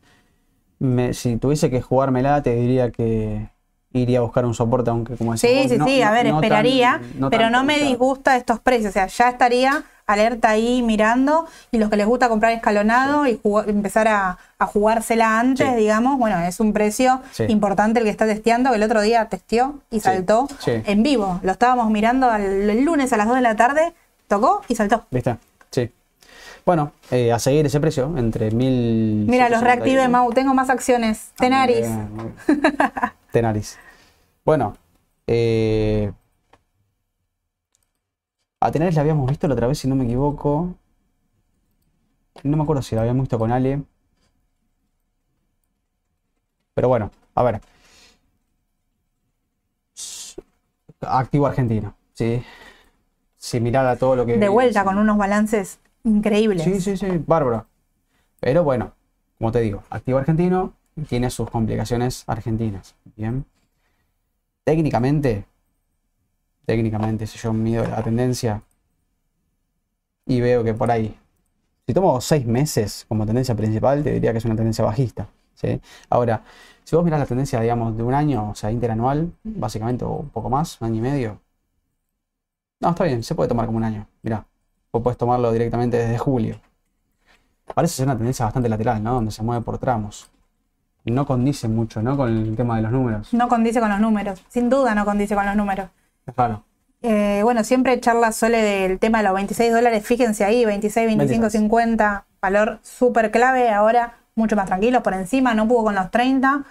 me- 0.79 1.13
si 1.13 1.37
tuviese 1.37 1.69
que 1.69 1.83
jugármela, 1.83 2.43
te 2.43 2.55
diría 2.55 2.91
que 2.91 3.51
iría 3.93 4.21
a 4.21 4.23
buscar 4.23 4.47
un 4.47 4.55
soporte, 4.55 4.89
aunque 4.89 5.17
como 5.17 5.33
decís 5.35 5.51
Sí, 5.51 5.57
vos, 5.63 5.71
sí, 5.71 5.77
no- 5.79 5.87
sí, 5.87 6.01
a 6.01 6.11
ver, 6.11 6.27
no 6.27 6.37
tan- 6.37 6.45
esperaría, 6.45 7.01
no 7.19 7.29
pero 7.29 7.51
no 7.51 7.63
me 7.65 7.79
disgusta 7.79 8.37
estos 8.39 8.59
precios, 8.61 8.91
o 8.91 8.93
sea, 8.95 9.07
ya 9.07 9.29
estaría 9.29 9.83
alerta 10.13 10.51
ahí 10.51 10.83
mirando 10.83 11.47
y 11.71 11.79
los 11.79 11.89
que 11.91 11.97
les 11.97 12.07
gusta 12.07 12.29
comprar 12.29 12.53
escalonado 12.53 13.27
y 13.27 13.39
jugar- 13.43 13.69
empezar 13.69 14.09
a, 14.09 14.39
a 14.59 14.67
jugársela 14.67 15.39
antes, 15.41 15.69
Sí. 15.69 15.75
digamos, 15.77 16.19
bueno, 16.19 16.39
es 16.41 16.61
un 16.61 16.73
precio 16.73 17.21
Sí. 17.33 17.45
importante 17.49 17.99
el 18.01 18.05
que 18.05 18.11
está 18.11 18.27
testeando, 18.27 18.71
que 18.71 18.77
el 18.77 18.83
otro 18.83 19.01
día 19.01 19.27
testeó 19.27 19.75
y 19.91 20.01
saltó 20.01 20.49
en 20.67 21.03
vivo, 21.03 21.41
lo 21.43 21.53
estábamos 21.53 21.91
mirando 21.91 22.31
al- 22.31 22.43
el 22.71 22.85
lunes 22.85 23.13
a 23.13 23.17
las 23.17 23.27
2 23.27 23.37
de 23.37 23.43
la 23.43 23.57
tarde, 23.57 23.93
tocó 24.29 24.63
y 24.69 24.75
saltó. 24.75 25.05
¿Viste? 25.11 25.37
Sí. 25.71 25.91
Bueno, 26.67 26.93
eh, 27.11 27.33
a 27.33 27.39
seguir 27.39 27.65
ese 27.67 27.81
precio, 27.81 28.13
entre 28.17 28.51
1000. 28.51 29.25
Mira, 29.29 29.49
los 29.49 29.63
reactive, 29.63 30.07
Mau, 30.09 30.31
tengo 30.33 30.53
más 30.55 30.69
acciones, 30.71 31.31
Tenaris. 31.39 31.87
Tenaris. 33.33 33.79
Bueno, 34.45 34.77
eh, 35.27 36.13
a 38.61 38.71
Tenaris 38.71 38.95
la 38.95 39.01
habíamos 39.01 39.29
visto 39.29 39.49
la 39.49 39.55
otra 39.55 39.67
vez, 39.67 39.79
si 39.79 39.89
no 39.89 39.97
me 39.97 40.05
equivoco. 40.05 40.75
No 42.43 42.57
me 42.57 42.63
acuerdo 42.63 42.83
si 42.83 42.95
la 42.95 43.03
habíamos 43.03 43.23
visto 43.23 43.39
con 43.39 43.51
Ale. 43.51 43.83
Pero 46.75 46.89
bueno, 46.89 47.11
a 47.35 47.43
ver. 47.43 47.61
Activo 51.01 51.47
argentino, 51.47 51.95
¿sí? 52.13 52.43
Similar 53.37 53.87
a 53.87 53.97
todo 53.97 54.17
lo 54.17 54.27
que. 54.27 54.37
De 54.37 54.49
vuelta 54.49 54.85
con 54.85 54.99
unos 54.99 55.17
balances 55.17 55.81
increíbles. 56.05 56.63
Sí, 56.63 56.81
sí, 56.81 56.97
sí, 56.97 57.07
bárbaro. 57.27 57.67
Pero 58.41 58.63
bueno, 58.65 58.93
como 59.39 59.53
te 59.53 59.61
digo, 59.61 59.83
activo 59.91 60.19
argentino 60.19 60.75
tiene 61.09 61.31
sus 61.31 61.49
complicaciones 61.51 62.25
argentinas. 62.27 62.95
Bien. 63.17 63.45
Técnicamente, 64.65 65.47
técnicamente, 66.71 67.27
si 67.27 67.37
yo 67.37 67.53
mido 67.53 67.85
la 67.85 68.01
tendencia 68.01 68.63
y 70.25 70.41
veo 70.41 70.63
que 70.63 70.73
por 70.73 70.89
ahí, 70.89 71.19
si 71.85 71.93
tomo 71.93 72.21
seis 72.21 72.47
meses 72.47 73.07
como 73.09 73.27
tendencia 73.27 73.57
principal, 73.57 74.05
te 74.05 74.13
diría 74.13 74.31
que 74.31 74.39
es 74.39 74.45
una 74.45 74.55
tendencia 74.55 74.85
bajista. 74.85 75.27
¿sí? 75.55 75.81
Ahora, 76.09 76.45
si 76.85 76.95
vos 76.95 77.05
mirás 77.05 77.19
la 77.19 77.27
tendencia, 77.27 77.61
digamos, 77.61 77.97
de 77.97 78.05
un 78.05 78.15
año, 78.15 78.51
o 78.51 78.55
sea, 78.55 78.71
interanual, 78.71 79.33
básicamente, 79.43 80.05
o 80.05 80.13
un 80.13 80.29
poco 80.29 80.49
más, 80.49 80.81
un 80.81 80.87
año 80.87 80.99
y 80.99 81.01
medio. 81.01 81.41
No, 82.79 82.91
está 82.91 83.03
bien, 83.03 83.25
se 83.25 83.35
puede 83.35 83.49
tomar 83.49 83.67
como 83.67 83.79
un 83.79 83.85
año. 83.85 84.07
Mirá, 84.23 84.47
vos 84.93 85.03
podés 85.03 85.19
tomarlo 85.19 85.51
directamente 85.51 85.97
desde 85.97 86.19
julio. 86.19 86.61
Parece 87.75 87.95
ser 87.95 88.07
una 88.07 88.17
tendencia 88.17 88.45
bastante 88.45 88.69
lateral, 88.69 89.03
¿no? 89.03 89.15
Donde 89.15 89.33
se 89.33 89.43
mueve 89.43 89.65
por 89.65 89.79
tramos. 89.79 90.31
No 91.05 91.27
condice 91.27 91.67
mucho, 91.67 92.01
¿no? 92.01 92.17
Con 92.17 92.29
el 92.29 92.55
tema 92.55 92.77
de 92.77 92.83
los 92.83 92.93
números. 92.93 93.35
No 93.35 93.49
condice 93.49 93.81
con 93.81 93.89
los 93.89 93.99
números, 93.99 94.41
sin 94.49 94.71
duda 94.71 94.95
no 94.95 95.05
condice 95.05 95.35
con 95.35 95.47
los 95.47 95.57
números. 95.57 95.91
Es 96.27 96.37
raro. 96.37 96.63
Eh, 97.03 97.41
bueno, 97.43 97.65
siempre 97.65 97.99
charla 98.01 98.31
suele 98.33 98.59
del 98.63 98.99
tema 98.99 99.19
de 99.19 99.25
los 99.25 99.35
26 99.35 99.73
dólares, 99.73 100.05
fíjense 100.05 100.45
ahí, 100.45 100.65
26, 100.65 101.07
25, 101.07 101.41
26. 101.43 101.63
50, 101.63 102.25
valor 102.43 102.79
súper 102.83 103.31
clave, 103.31 103.71
ahora 103.71 104.15
mucho 104.35 104.55
más 104.57 104.67
tranquilos 104.67 105.03
por 105.03 105.15
encima, 105.15 105.55
no 105.55 105.67
pudo 105.67 105.85
con 105.85 105.95
los 105.95 106.11
30, 106.11 106.63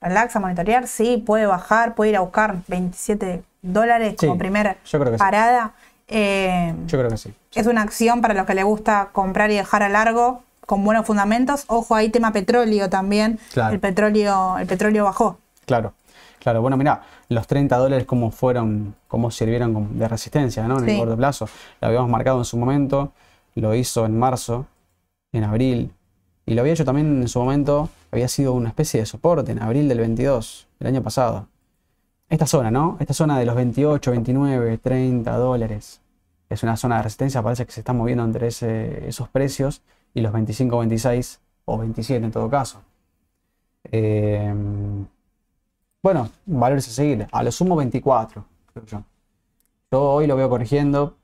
relaxa, 0.00 0.38
monitorear, 0.40 0.86
sí, 0.86 1.22
puede 1.24 1.46
bajar, 1.46 1.94
puede 1.94 2.10
ir 2.10 2.16
a 2.16 2.20
buscar 2.20 2.56
27 2.68 3.42
dólares 3.62 4.14
como 4.18 4.34
Sí, 4.34 4.38
primera 4.38 4.76
sí. 4.84 4.96
parada. 5.18 5.72
Eh, 6.06 6.74
Yo 6.86 6.98
creo 6.98 7.10
que 7.10 7.16
sí. 7.16 7.34
es 7.54 7.66
una 7.66 7.82
acción 7.82 8.20
para 8.20 8.34
los 8.34 8.46
que 8.46 8.54
les 8.54 8.64
gusta 8.64 9.08
comprar 9.12 9.50
y 9.50 9.54
dejar 9.56 9.82
a 9.82 9.88
largo 9.88 10.42
con 10.66 10.84
buenos 10.84 11.06
fundamentos. 11.06 11.64
Ojo, 11.66 11.94
ahí 11.94 12.10
tema 12.10 12.32
petróleo 12.32 12.88
también. 12.90 13.38
Claro. 13.52 13.74
El 13.74 13.80
petróleo, 13.80 14.58
el 14.58 14.66
petróleo 14.66 15.04
bajó. 15.04 15.38
Claro. 15.66 15.94
Claro, 16.44 16.60
bueno, 16.60 16.76
mirá, 16.76 17.00
los 17.30 17.46
30 17.46 17.78
dólares 17.78 18.04
cómo 18.06 18.30
fueron, 18.30 18.94
cómo 19.08 19.30
sirvieron 19.30 19.98
de 19.98 20.06
resistencia, 20.06 20.68
¿no? 20.68 20.78
En 20.78 20.84
el 20.90 20.98
corto 20.98 21.16
plazo. 21.16 21.48
Lo 21.80 21.88
habíamos 21.88 22.10
marcado 22.10 22.36
en 22.36 22.44
su 22.44 22.58
momento, 22.58 23.12
lo 23.54 23.74
hizo 23.74 24.04
en 24.04 24.18
marzo, 24.18 24.66
en 25.32 25.44
abril, 25.44 25.90
y 26.44 26.52
lo 26.52 26.60
había 26.60 26.74
hecho 26.74 26.84
también 26.84 27.22
en 27.22 27.28
su 27.28 27.38
momento, 27.40 27.88
había 28.12 28.28
sido 28.28 28.52
una 28.52 28.68
especie 28.68 29.00
de 29.00 29.06
soporte 29.06 29.52
en 29.52 29.62
abril 29.62 29.88
del 29.88 30.00
22, 30.00 30.68
el 30.80 30.86
año 30.86 31.02
pasado. 31.02 31.46
Esta 32.28 32.46
zona, 32.46 32.70
¿no? 32.70 32.98
Esta 33.00 33.14
zona 33.14 33.38
de 33.38 33.46
los 33.46 33.54
28, 33.56 34.10
29, 34.10 34.76
30 34.76 35.38
dólares. 35.38 36.02
Es 36.50 36.62
una 36.62 36.76
zona 36.76 36.98
de 36.98 37.04
resistencia, 37.04 37.42
parece 37.42 37.64
que 37.64 37.72
se 37.72 37.80
está 37.80 37.94
moviendo 37.94 38.22
entre 38.22 38.48
ese- 38.48 39.08
esos 39.08 39.30
precios 39.30 39.80
y 40.12 40.20
los 40.20 40.30
25, 40.30 40.78
26 40.78 41.40
o 41.64 41.78
27 41.78 42.22
en 42.26 42.32
todo 42.32 42.50
caso. 42.50 42.82
Eh, 43.90 44.52
bueno, 46.04 46.28
valores 46.44 46.86
a 46.86 46.90
seguir. 46.90 47.26
A 47.32 47.42
lo 47.42 47.50
sumo 47.50 47.76
24, 47.76 48.44
creo 48.74 48.84
yo. 48.86 49.04
Yo 49.90 50.02
hoy 50.02 50.26
lo 50.26 50.36
veo 50.36 50.50
corrigiendo. 50.50 51.16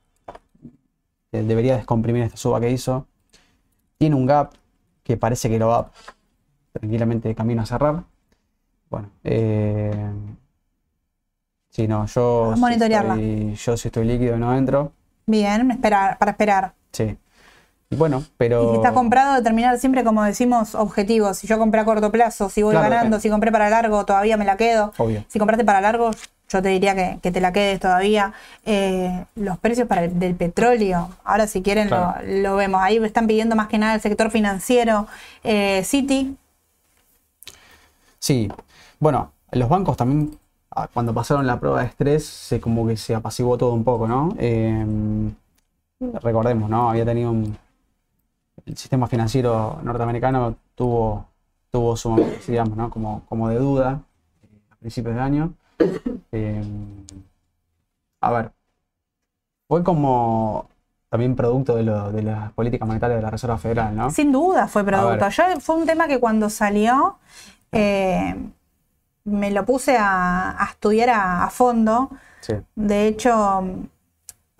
Eh, 1.31 1.43
Debería 1.43 1.75
descomprimir 1.77 2.23
esta 2.23 2.37
suba 2.37 2.59
que 2.59 2.71
hizo. 2.71 3.05
Tiene 3.99 4.15
un 4.15 4.25
gap 4.25 4.53
que 5.03 5.17
parece 5.17 5.49
que 5.49 5.59
lo 5.59 5.67
va 5.67 5.91
tranquilamente 6.73 7.27
de 7.29 7.35
camino 7.35 7.61
a 7.61 7.65
cerrar. 7.67 8.03
Bueno, 8.89 9.11
eh, 9.23 10.11
si 11.69 11.87
no, 11.87 12.05
yo, 12.05 12.51
A 12.51 12.55
si 12.55 12.61
monitorearla. 12.61 13.13
estoy, 13.15 13.55
yo 13.55 13.77
si 13.77 13.87
estoy 13.87 14.05
líquido 14.05 14.35
y 14.35 14.39
no 14.39 14.55
entro, 14.55 14.91
Bien, 15.27 15.71
esperar, 15.71 16.17
para 16.17 16.31
esperar. 16.31 16.73
sí. 16.91 17.17
Bueno, 17.91 18.23
pero. 18.37 18.63
Y 18.63 18.69
si 18.69 18.75
está 18.77 18.93
comprado, 18.93 19.35
determinar 19.35 19.77
siempre, 19.77 20.03
como 20.03 20.23
decimos, 20.23 20.75
objetivos. 20.75 21.37
Si 21.37 21.47
yo 21.47 21.59
compré 21.59 21.81
a 21.81 21.85
corto 21.85 22.11
plazo, 22.11 22.49
si 22.49 22.63
voy 22.63 22.71
Claro, 22.73 22.89
ganando, 22.89 23.19
si 23.19 23.29
compré 23.29 23.51
para 23.51 23.69
largo, 23.69 24.05
todavía 24.05 24.37
me 24.37 24.45
la 24.45 24.55
quedo. 24.57 24.93
Obvio. 24.97 25.23
Si 25.27 25.37
compraste 25.39 25.65
para 25.65 25.81
largo, 25.81 26.11
yo 26.49 26.61
te 26.61 26.69
diría 26.69 26.95
que, 26.95 27.19
que 27.21 27.31
te 27.31 27.41
la 27.41 27.51
quedes 27.51 27.79
todavía. 27.81 28.33
Eh, 28.65 29.25
los 29.35 29.57
precios 29.59 29.87
para 29.87 30.05
el- 30.05 30.17
del 30.19 30.35
petróleo, 30.35 31.09
ahora 31.25 31.47
si 31.47 31.61
quieren 31.61 31.89
Claro. 31.89 32.21
lo, 32.25 32.41
lo 32.41 32.55
vemos. 32.55 32.81
Ahí 32.81 32.97
están 32.97 33.27
pidiendo 33.27 33.55
más 33.57 33.67
que 33.67 33.77
nada 33.77 33.93
el 33.95 34.01
sector 34.01 34.31
financiero. 34.31 35.07
Eh, 35.43 35.83
City, 35.83 36.37
Sí. 38.19 38.49
Bueno, 38.99 39.31
los 39.51 39.67
bancos 39.67 39.97
también, 39.97 40.37
ah, 40.71 40.87
cuando 40.93 41.13
pasaron 41.13 41.47
la 41.47 41.59
prueba 41.59 41.81
de 41.81 41.87
estrés, 41.87 42.25
se 42.25 42.61
como 42.61 42.85
que 42.87 42.95
se 42.95 43.15
apaciguó 43.15 43.57
todo 43.57 43.73
un 43.73 43.83
poco, 43.83 44.07
¿no? 44.07 44.33
Eh, 44.37 44.85
recordemos, 46.21 46.69
¿no? 46.69 46.89
Había 46.89 47.05
tenido 47.05 47.31
un. 47.31 47.57
El 48.65 48.77
sistema 48.77 49.07
financiero 49.07 49.79
norteamericano 49.83 50.55
tuvo, 50.75 51.25
tuvo 51.71 51.95
su 51.97 52.09
momento, 52.09 52.37
digamos, 52.47 52.77
¿no? 52.77 52.89
Como, 52.89 53.23
como 53.27 53.49
de 53.49 53.55
duda 53.57 54.01
eh, 54.43 54.47
a 54.71 54.75
principios 54.75 55.15
de 55.15 55.21
año. 55.21 55.53
Eh, 56.33 56.63
a 58.21 58.31
ver, 58.31 58.51
fue 59.67 59.83
como 59.83 60.69
también 61.09 61.35
producto 61.35 61.75
de, 61.75 61.83
lo- 61.83 62.11
de 62.11 62.21
las 62.23 62.51
políticas 62.53 62.87
monetarias 62.87 63.17
de 63.19 63.23
la 63.23 63.29
Reserva 63.31 63.57
Federal, 63.57 63.95
¿no? 63.95 64.09
sin 64.11 64.31
duda 64.31 64.67
fue 64.67 64.83
producto. 64.85 65.27
Yo, 65.29 65.43
fue 65.59 65.75
un 65.75 65.85
tema 65.85 66.07
que 66.07 66.19
cuando 66.21 66.49
salió 66.49 67.17
eh, 67.73 68.33
me 69.25 69.51
lo 69.51 69.65
puse 69.65 69.97
a, 69.97 70.51
a 70.61 70.69
estudiar 70.69 71.09
a- 71.09 71.43
a 71.45 71.49
fondo. 71.49 72.09
Sí. 72.41 72.53
De 72.75 73.07
hecho, 73.07 73.63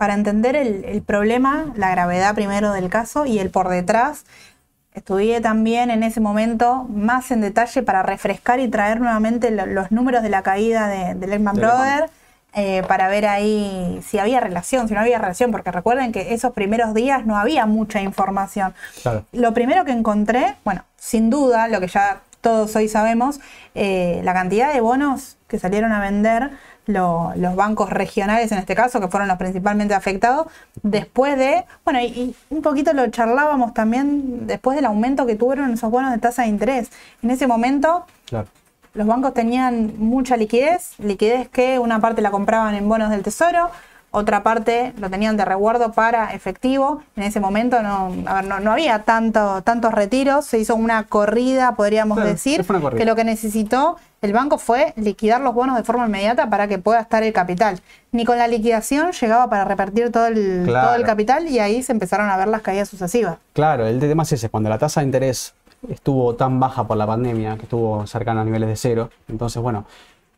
para 0.02 0.14
entender 0.14 0.56
el, 0.56 0.84
el 0.84 1.00
problema, 1.02 1.66
la 1.76 1.88
gravedad 1.92 2.34
primero 2.34 2.72
del 2.72 2.88
caso 2.88 3.24
y 3.24 3.38
el 3.38 3.50
por 3.50 3.68
detrás, 3.68 4.24
estudié 4.94 5.40
también 5.40 5.92
en 5.92 6.02
ese 6.02 6.18
momento 6.18 6.88
más 6.90 7.30
en 7.30 7.40
detalle 7.40 7.84
para 7.84 8.02
refrescar 8.02 8.58
y 8.58 8.66
traer 8.66 9.00
nuevamente 9.00 9.52
lo- 9.52 9.64
los 9.66 9.92
números 9.92 10.24
de 10.24 10.28
la 10.28 10.42
caída 10.42 10.88
de, 10.88 11.14
de 11.14 11.26
Lehman. 11.28 11.54
Brothers. 11.54 12.10
eh, 12.54 12.82
para 12.88 13.06
ver 13.06 13.26
ahí 13.26 14.00
si 14.04 14.18
había 14.18 14.40
relación, 14.40 14.88
si 14.88 14.94
no 14.94 15.00
había 15.00 15.18
relación, 15.18 15.52
porque 15.52 15.70
recuerden 15.70 16.10
que 16.10 16.34
esos 16.34 16.52
primeros 16.52 16.94
días 16.94 17.24
no 17.24 17.36
había 17.38 17.64
mucha 17.66 18.00
información. 18.02 18.74
Claro. 19.02 19.24
Lo 19.30 19.54
primero 19.54 19.84
que 19.84 19.92
encontré, 19.92 20.56
bueno, 20.64 20.82
sin 20.96 21.30
duda, 21.30 21.68
lo 21.68 21.78
que 21.78 21.86
ya 21.86 22.22
todos 22.40 22.74
hoy 22.74 22.88
sabemos, 22.88 23.38
eh, 23.76 24.20
la 24.24 24.34
cantidad 24.34 24.74
de 24.74 24.80
bonos 24.80 25.36
que 25.46 25.60
salieron 25.60 25.92
a 25.92 26.00
vender 26.00 26.50
lo- 26.86 27.32
los 27.36 27.54
bancos 27.56 27.90
regionales, 27.90 28.50
en 28.52 28.58
este 28.58 28.74
caso, 28.74 29.00
que 29.00 29.08
fueron 29.08 29.28
los 29.28 29.36
principalmente 29.38 29.94
afectados, 29.94 30.46
después 30.82 31.38
de, 31.38 31.64
bueno, 31.84 32.00
y, 32.00 32.04
y 32.06 32.36
un 32.50 32.62
poquito 32.62 32.92
lo 32.92 33.06
charlábamos 33.08 33.72
también 33.74 34.46
después 34.46 34.74
del 34.76 34.86
aumento 34.86 35.24
que 35.26 35.36
tuvieron 35.36 35.72
esos 35.72 35.90
bonos 35.90 36.10
de 36.10 36.18
tasa 36.18 36.42
de 36.42 36.48
interés. 36.48 36.90
En 37.22 37.30
ese 37.30 37.46
momento, 37.46 38.04
Claro. 38.26 38.48
los 38.94 39.06
bancos 39.06 39.32
tenían 39.34 39.92
mucha 39.98 40.36
liquidez, 40.36 40.94
liquidez 40.98 41.48
que 41.48 41.78
una 41.78 42.00
parte 42.00 42.20
la 42.20 42.30
compraban 42.30 42.74
en 42.74 42.88
bonos 42.88 43.10
del 43.10 43.22
tesoro, 43.22 43.70
otra 44.14 44.42
parte 44.42 44.92
lo 44.98 45.08
tenían 45.08 45.38
de 45.38 45.44
resguardo 45.46 45.92
para 45.92 46.34
efectivo. 46.34 47.02
En 47.16 47.22
ese 47.22 47.40
momento 47.40 47.82
no, 47.82 48.10
ver, 48.10 48.44
no, 48.44 48.60
no 48.60 48.72
había 48.72 48.98
tanto, 49.04 49.62
tantos 49.62 49.92
retiros, 49.94 50.44
se 50.44 50.58
hizo 50.58 50.74
una 50.76 51.04
corrida, 51.04 51.76
podríamos 51.76 52.16
Claro, 52.16 52.30
decir, 52.30 52.62
que 52.96 53.04
lo 53.06 53.16
que 53.16 53.24
necesitó 53.24 53.96
el 54.22 54.32
banco 54.32 54.56
fue 54.56 54.92
liquidar 54.96 55.40
los 55.40 55.52
bonos 55.54 55.76
de 55.76 55.82
forma 55.82 56.06
inmediata 56.06 56.48
para 56.48 56.68
que 56.68 56.78
pueda 56.78 57.00
estar 57.00 57.22
el 57.22 57.32
capital. 57.32 57.80
Ni 58.12 58.24
con 58.24 58.38
la 58.38 58.46
liquidación 58.48 59.12
llegaba 59.12 59.50
para 59.50 59.64
repartir 59.64 60.10
todo 60.10 60.26
el, 60.26 60.62
Claro. 60.64 60.88
todo 60.88 60.96
el 60.96 61.04
capital 61.04 61.46
y 61.48 61.58
ahí 61.58 61.82
se 61.82 61.92
empezaron 61.92 62.30
a 62.30 62.36
ver 62.36 62.48
las 62.48 62.62
caídas 62.62 62.88
sucesivas. 62.88 63.36
Claro, 63.52 63.86
el 63.86 63.98
tema 64.00 64.22
es 64.22 64.32
ese, 64.32 64.48
cuando 64.48 64.70
la 64.70 64.78
tasa 64.78 65.00
de 65.00 65.06
interés 65.06 65.54
estuvo 65.90 66.34
tan 66.36 66.60
baja 66.60 66.86
por 66.86 66.96
la 66.96 67.06
pandemia, 67.06 67.56
que 67.56 67.64
estuvo 67.64 68.06
cercana 68.06 68.42
a 68.42 68.44
niveles 68.44 68.68
de 68.68 68.76
cero, 68.76 69.10
entonces, 69.28 69.60
bueno, 69.60 69.84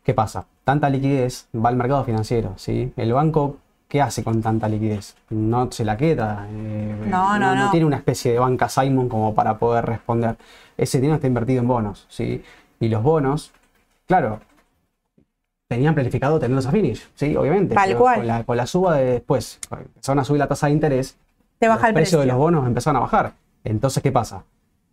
¿qué 0.03 0.13
pasa? 0.15 0.45
Tanta 0.63 0.89
liquidez 0.89 1.47
va 1.55 1.69
al 1.69 1.75
mercado 1.75 2.03
financiero, 2.03 2.53
¿sí? 2.57 2.91
El 2.97 3.13
banco, 3.13 3.57
¿qué 3.87 4.01
hace 4.01 4.23
con 4.23 4.41
tanta 4.41 4.67
liquidez? 4.67 5.15
No 5.29 5.71
se 5.71 5.85
la 5.85 5.95
queda. 5.95 6.47
eh, 6.49 6.95
No, 7.05 7.37
no, 7.37 7.53
no. 7.53 7.69
tiene 7.69 7.85
una 7.85 7.97
especie 7.97 8.31
de 8.33 8.39
banca 8.39 8.67
Simon 8.67 9.07
como 9.07 9.35
para 9.35 9.59
poder 9.59 9.85
responder. 9.85 10.35
Ese 10.75 10.97
dinero 10.97 11.15
está 11.15 11.27
invertido 11.27 11.61
en 11.61 11.67
bonos, 11.67 12.07
¿sí? 12.09 12.43
Y 12.79 12.89
los 12.89 13.03
bonos, 13.03 13.51
claro, 14.05 14.39
tenían 15.67 15.93
planificado 15.95 16.39
tenerlos 16.39 16.65
a 16.65 16.71
finish, 16.71 17.07
¿sí? 17.15 17.35
Obviamente. 17.35 17.75
Tal 17.75 17.95
cual. 17.97 18.17
Con 18.17 18.27
la, 18.27 18.43
con 18.43 18.57
la 18.57 18.67
suba 18.67 18.95
de 18.97 19.05
después, 19.05 19.59
empezaron 19.71 20.19
a 20.19 20.23
subir 20.23 20.39
la 20.39 20.47
tasa 20.47 20.67
de 20.67 20.73
interés, 20.73 21.17
Te 21.59 21.67
baja 21.67 21.87
los 21.87 21.89
el 21.89 21.93
precios 21.95 22.21
de 22.21 22.25
precio. 22.25 22.33
los 22.33 22.37
bonos 22.39 22.67
empezaron 22.67 22.97
a 22.97 22.99
bajar. 23.01 23.33
Entonces, 23.63 24.03
¿qué 24.03 24.11
pasa? 24.11 24.43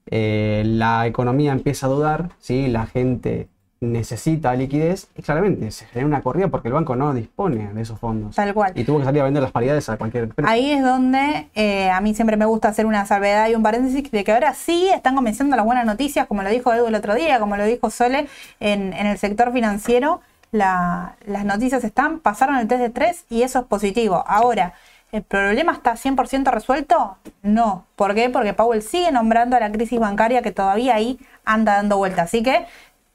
Eh, 0.06 0.62
la 0.66 1.06
economía 1.06 1.52
empieza 1.52 1.86
a 1.86 1.90
dudar, 1.90 2.30
¿sí? 2.38 2.68
la 2.68 2.86
gente 2.86 3.48
necesita 3.86 4.54
liquidez 4.54 5.08
y 5.16 5.22
claramente 5.22 5.70
se 5.70 5.86
genera 5.86 6.06
una 6.06 6.22
corrida 6.22 6.48
porque 6.48 6.68
el 6.68 6.74
banco 6.74 6.96
no 6.96 7.12
dispone 7.12 7.72
de 7.72 7.82
esos 7.82 7.98
fondos. 7.98 8.34
Tal 8.36 8.54
cual. 8.54 8.72
Y 8.74 8.84
tuvo 8.84 8.98
que 8.98 9.04
salir 9.04 9.20
a 9.20 9.24
vender 9.24 9.42
las 9.42 9.52
paridades 9.52 9.88
a 9.88 9.96
cualquier 9.96 10.28
precio. 10.28 10.50
Ahí 10.50 10.70
es 10.72 10.82
donde 10.82 11.48
eh, 11.54 11.90
a 11.90 12.00
mí 12.00 12.14
siempre 12.14 12.36
me 12.36 12.44
gusta 12.46 12.68
hacer 12.68 12.86
una 12.86 13.04
salvedad 13.06 13.48
y 13.48 13.54
un 13.54 13.62
paréntesis 13.62 14.10
de 14.10 14.24
que 14.24 14.32
ahora 14.32 14.54
sí 14.54 14.88
están 14.94 15.14
comenzando 15.14 15.56
las 15.56 15.64
buenas 15.64 15.84
noticias, 15.84 16.26
como 16.26 16.42
lo 16.42 16.50
dijo 16.50 16.72
Edu 16.72 16.86
el 16.86 16.94
otro 16.94 17.14
día, 17.14 17.38
como 17.40 17.56
lo 17.56 17.64
dijo 17.64 17.90
Sole, 17.90 18.28
en, 18.60 18.92
en 18.92 19.06
el 19.06 19.18
sector 19.18 19.52
financiero. 19.52 20.20
la- 20.52 21.16
las 21.26 21.44
noticias 21.44 21.82
están, 21.84 22.18
pasaron 22.20 22.56
el 22.56 22.68
test 22.68 22.80
de 22.82 22.90
tres 22.90 23.24
y 23.30 23.42
eso 23.42 23.60
es 23.60 23.64
positivo. 23.66 24.22
Ahora, 24.26 24.74
¿el 25.10 25.22
problema 25.22 25.72
está 25.72 25.96
100% 25.96 26.50
resuelto? 26.50 27.16
No. 27.42 27.84
¿Por 27.96 28.14
qué? 28.14 28.28
Porque 28.30 28.52
Powell 28.52 28.82
sigue 28.82 29.10
nombrando 29.12 29.56
a 29.56 29.60
la 29.60 29.72
crisis 29.72 29.98
bancaria 29.98 30.42
que 30.42 30.52
todavía 30.52 30.94
ahí 30.94 31.18
anda 31.44 31.76
dando 31.76 31.96
vuelta. 31.96 32.22
Así 32.22 32.42
que 32.42 32.66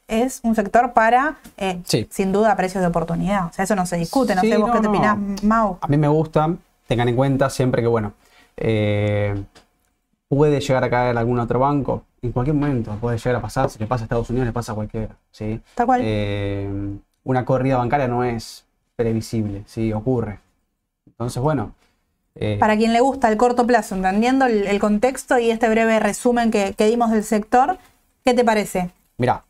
es 0.08 0.40
un 0.44 0.56
sector 0.56 0.94
para, 0.94 1.38
eh, 1.58 1.82
Sí. 1.86 2.08
sin 2.10 2.32
duda, 2.32 2.56
precios 2.56 2.82
de 2.82 2.88
oportunidad. 2.88 3.48
O 3.48 3.54
sea, 3.54 3.64
eso 3.66 3.76
no 3.76 3.86
se 3.86 3.98
discute. 3.98 4.36
No 4.36 4.42
Sí, 4.42 4.50
sé 4.52 4.58
vos 4.58 4.68
no, 4.70 4.74
qué 4.74 4.80
te 4.80 4.84
no. 4.86 4.90
opinás, 4.92 5.44
Mau. 5.44 5.78
A 5.82 5.88
mí 5.88 5.98
me 5.98 6.08
gusta, 6.08 6.54
tengan 6.88 7.10
en 7.10 7.16
cuenta 7.16 7.50
siempre 7.50 7.82
que, 7.82 7.88
bueno, 7.88 8.14
eh, 8.56 9.44
puede 10.28 10.60
llegar 10.60 10.84
a 10.84 10.90
caer 10.90 11.18
algún 11.18 11.40
otro 11.40 11.60
banco. 11.60 12.04
En 12.22 12.32
cualquier 12.32 12.56
momento 12.56 12.96
puede 13.00 13.18
llegar 13.18 13.36
a 13.36 13.42
pasar. 13.42 13.70
Si 13.70 13.80
le 13.80 13.88
pasa 13.88 14.04
a 14.04 14.06
Estados 14.06 14.30
Unidos, 14.30 14.48
le 14.48 14.54
pasa 14.54 14.72
a 14.72 14.76
cualquiera. 14.76 15.16
¿sí? 15.32 15.60
Tal 15.76 15.86
cual. 15.86 16.02
Eh, 16.04 16.70
una 17.24 17.46
corrida 17.46 17.78
bancaria 17.78 18.08
no 18.08 18.24
es 18.24 18.66
previsible, 18.96 19.64
¿sí? 19.68 19.94
Ocurre. 19.94 20.40
Entonces, 21.06 21.42
bueno. 21.42 21.74
eh, 22.36 22.58
Para 22.60 22.76
quien 22.78 22.94
le 22.94 23.00
gusta 23.02 23.30
el 23.30 23.38
corto 23.38 23.68
plazo, 23.68 23.96
entendiendo 23.96 24.46
el, 24.46 24.66
el 24.68 24.80
contexto 24.80 25.38
y 25.38 25.52
este 25.52 25.70
breve 25.70 26.00
resumen 26.00 26.52
que, 26.52 26.74
que 26.74 26.86
dimos 26.88 27.12
del 27.12 27.24
sector, 27.24 27.78
¿qué 28.24 28.34
te 28.34 28.44
parece? 28.44 28.90
Mirá, 29.18 29.44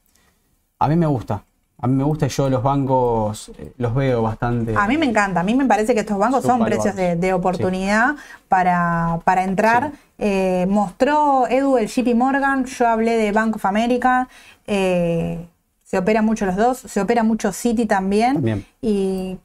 a 0.79 0.87
mí 0.87 0.95
me 0.95 1.05
gusta. 1.05 1.43
A 1.79 1.85
mí 1.85 1.95
me 1.95 2.03
gusta 2.03 2.25
y 2.25 2.29
yo 2.29 2.49
los 2.49 2.63
bancos 2.63 3.51
eh, 3.59 3.71
los 3.77 3.93
veo 3.93 4.23
bastante. 4.23 4.73
A 4.75 4.87
mí 4.87 4.97
me 4.97 5.05
encanta, 5.05 5.41
a 5.41 5.43
mí 5.43 5.53
me 5.53 5.65
parece 5.65 5.93
que 5.93 5.99
estos 5.99 6.17
bancos 6.17 6.43
son 6.43 6.65
precios 6.65 6.95
de, 6.95 7.15
de 7.15 7.33
oportunidad 7.33 8.15
para, 8.47 9.19
para 9.23 9.43
entrar. 9.43 9.91
Eh, 10.17 10.65
mostró 10.67 11.47
Edu 11.47 11.77
el 11.77 11.87
JP 11.87 12.15
Morgan, 12.15 12.65
yo 12.65 12.87
hablé 12.87 13.15
de 13.17 13.31
Bank 13.31 13.57
of 13.57 13.65
America, 13.65 14.27
eh, 14.65 15.45
se 15.83 15.99
opera 15.99 16.23
mucho 16.23 16.47
los 16.47 16.55
dos, 16.55 16.79
se 16.79 16.99
opera 16.99 17.21
mucho 17.21 17.53
City 17.53 17.85
también. 17.85 18.33
También. 18.33 18.65
Y. 18.81 19.37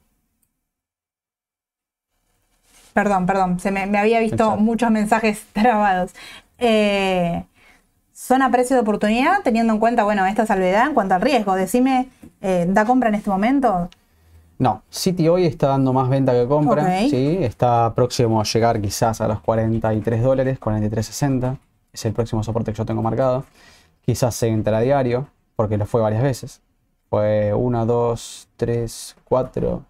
Perdón, 2.95 3.27
perdón, 3.27 3.61
se 3.61 3.71
me, 3.71 3.87
me 3.87 3.99
había 3.99 4.21
visto 4.21 4.57
muchos 4.57 4.91
mensajes 4.91 5.45
trabados. 5.53 6.13
Eh, 6.59 7.45
son 8.23 8.41
a 8.41 8.53
precio 8.53 8.77
de 8.77 8.83
oportunidad, 8.83 9.43
teniendo 9.43 9.73
en 9.73 9.81
cuenta, 9.81 10.05
bueno, 10.05 10.25
esta 10.27 10.47
salvedad 10.47 10.87
en 10.87 10.95
cuanto 10.95 11.17
al 11.17 11.21
riesgo. 11.21 11.57
Decime, 11.57 12.09
eh, 12.41 12.67
¿da 12.69 12.85
compra 12.85 13.09
en 13.09 13.17
este 13.17 13.29
momento? 13.31 13.89
No, 14.59 14.85
City 14.91 15.27
hoy 15.27 15.45
está 15.45 15.67
dando 15.67 15.93
más 15.93 16.09
venta 16.09 16.33
que 16.33 16.47
compra. 16.47 17.01
¿sí? 17.01 17.39
Está 17.41 17.93
próximo 17.97 18.41
a 18.41 18.45
llegar 18.45 18.81
quizás 18.81 19.21
a 19.21 19.27
los 19.27 19.41
43 19.41 20.23
dólares, 20.23 20.61
43.60. 20.61 21.59
Es 21.93 22.05
el 22.05 22.13
próximo 22.13 22.45
soporte 22.45 22.71
que 22.71 22.79
yo 22.79 22.87
tengo 22.87 23.03
marcado. 23.03 23.45
Quizás 24.03 24.37
se 24.37 24.47
entra 24.47 24.79
a 24.79 24.81
diario, 24.83 25.27
porque 25.57 25.77
lo 25.77 25.85
fue 25.85 26.01
varias 26.01 26.23
veces. 26.23 26.61
Fue 27.11 27.53
1, 27.53 27.87
2, 27.87 28.49
3, 28.57 29.17
4, 29.25 29.83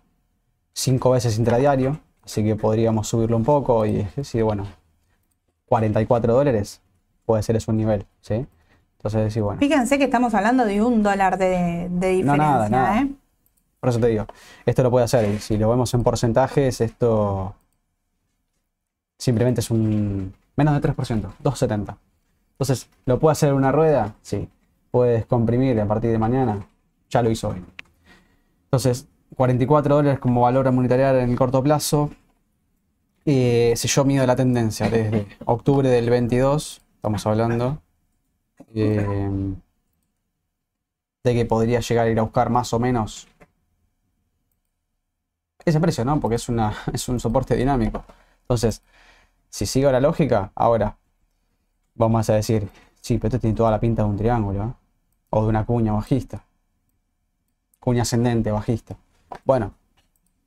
5 0.72 1.10
veces 1.10 1.36
intradiario. 1.36 2.00
Así 2.24 2.42
que 2.42 2.56
podríamos 2.56 3.08
subirlo 3.08 3.36
un 3.36 3.44
poco 3.44 3.84
y 3.84 4.08
decir, 4.16 4.42
bueno, 4.42 4.66
44 5.66 6.32
dólares 6.32 6.80
puede 7.24 7.42
ser 7.42 7.56
eso 7.56 7.70
un 7.70 7.78
nivel. 7.78 8.06
¿sí? 8.20 8.46
Entonces 8.98 9.24
decir, 9.24 9.42
bueno. 9.42 9.58
Fíjense 9.58 9.98
que 9.98 10.04
estamos 10.04 10.34
hablando 10.34 10.64
de 10.64 10.82
un 10.82 11.02
dólar 11.02 11.38
de, 11.38 11.88
de 11.90 12.08
diferencia. 12.08 12.24
No, 12.24 12.36
nada, 12.36 12.68
nada. 12.68 13.00
¿eh? 13.00 13.10
Por 13.80 13.88
eso 13.88 13.98
te 13.98 14.06
digo, 14.06 14.26
esto 14.64 14.82
lo 14.82 14.90
puede 14.90 15.04
hacer. 15.04 15.28
Y 15.28 15.38
si 15.38 15.56
lo 15.56 15.68
vemos 15.68 15.92
en 15.94 16.04
porcentajes, 16.04 16.80
esto 16.80 17.54
simplemente 19.18 19.60
es 19.60 19.70
un 19.70 20.34
menos 20.56 20.80
de 20.80 20.88
3%, 20.88 20.94
2,70. 21.42 21.96
Entonces, 22.52 22.88
¿lo 23.06 23.18
puede 23.18 23.32
hacer 23.32 23.54
una 23.54 23.72
rueda? 23.72 24.14
Sí. 24.22 24.48
Puede 24.90 25.14
descomprimir 25.14 25.80
a 25.80 25.86
partir 25.86 26.12
de 26.12 26.18
mañana. 26.18 26.66
Ya 27.10 27.22
lo 27.22 27.30
hizo 27.30 27.48
hoy. 27.48 27.64
Entonces, 28.64 29.08
44 29.36 29.96
dólares 29.96 30.18
como 30.20 30.42
valor 30.42 30.68
a 30.68 30.70
monitorear 30.70 31.16
en 31.16 31.30
el 31.30 31.36
corto 31.36 31.62
plazo. 31.62 32.10
Eh, 33.24 33.72
si 33.76 33.88
yo 33.88 34.04
mido 34.04 34.26
la 34.26 34.36
tendencia 34.36 34.88
desde 34.88 35.26
octubre 35.44 35.88
del 35.88 36.10
22, 36.10 36.81
estamos 37.02 37.26
hablando, 37.26 37.82
eh, 38.74 39.06
de 41.24 41.34
que 41.34 41.44
podría 41.46 41.80
llegar 41.80 42.06
a 42.06 42.10
ir 42.10 42.18
a 42.20 42.22
buscar 42.22 42.48
más 42.48 42.72
o 42.72 42.78
menos 42.78 43.26
ese 45.64 45.80
precio, 45.80 46.04
¿no? 46.04 46.20
Porque 46.20 46.36
es, 46.36 46.48
una, 46.48 46.74
es 46.92 47.08
un 47.08 47.20
soporte 47.20 47.56
dinámico. 47.56 48.04
Entonces, 48.42 48.82
si 49.50 49.66
sigo 49.66 49.92
la 49.92 50.00
lógica, 50.00 50.52
ahora 50.54 50.98
vamos 51.94 52.28
a 52.30 52.34
decir, 52.34 52.68
sí, 53.00 53.18
pero 53.18 53.28
esto 53.28 53.40
tiene 53.40 53.56
toda 53.56 53.70
la 53.70 53.80
pinta 53.80 54.02
de 54.04 54.08
un 54.10 54.16
triángulo, 54.16 54.64
¿eh? 54.64 54.74
o 55.30 55.42
de 55.44 55.48
una 55.48 55.66
cuña 55.66 55.92
bajista. 55.92 56.44
Cuña 57.80 58.02
ascendente, 58.02 58.50
bajista. 58.52 58.96
Bueno, 59.44 59.74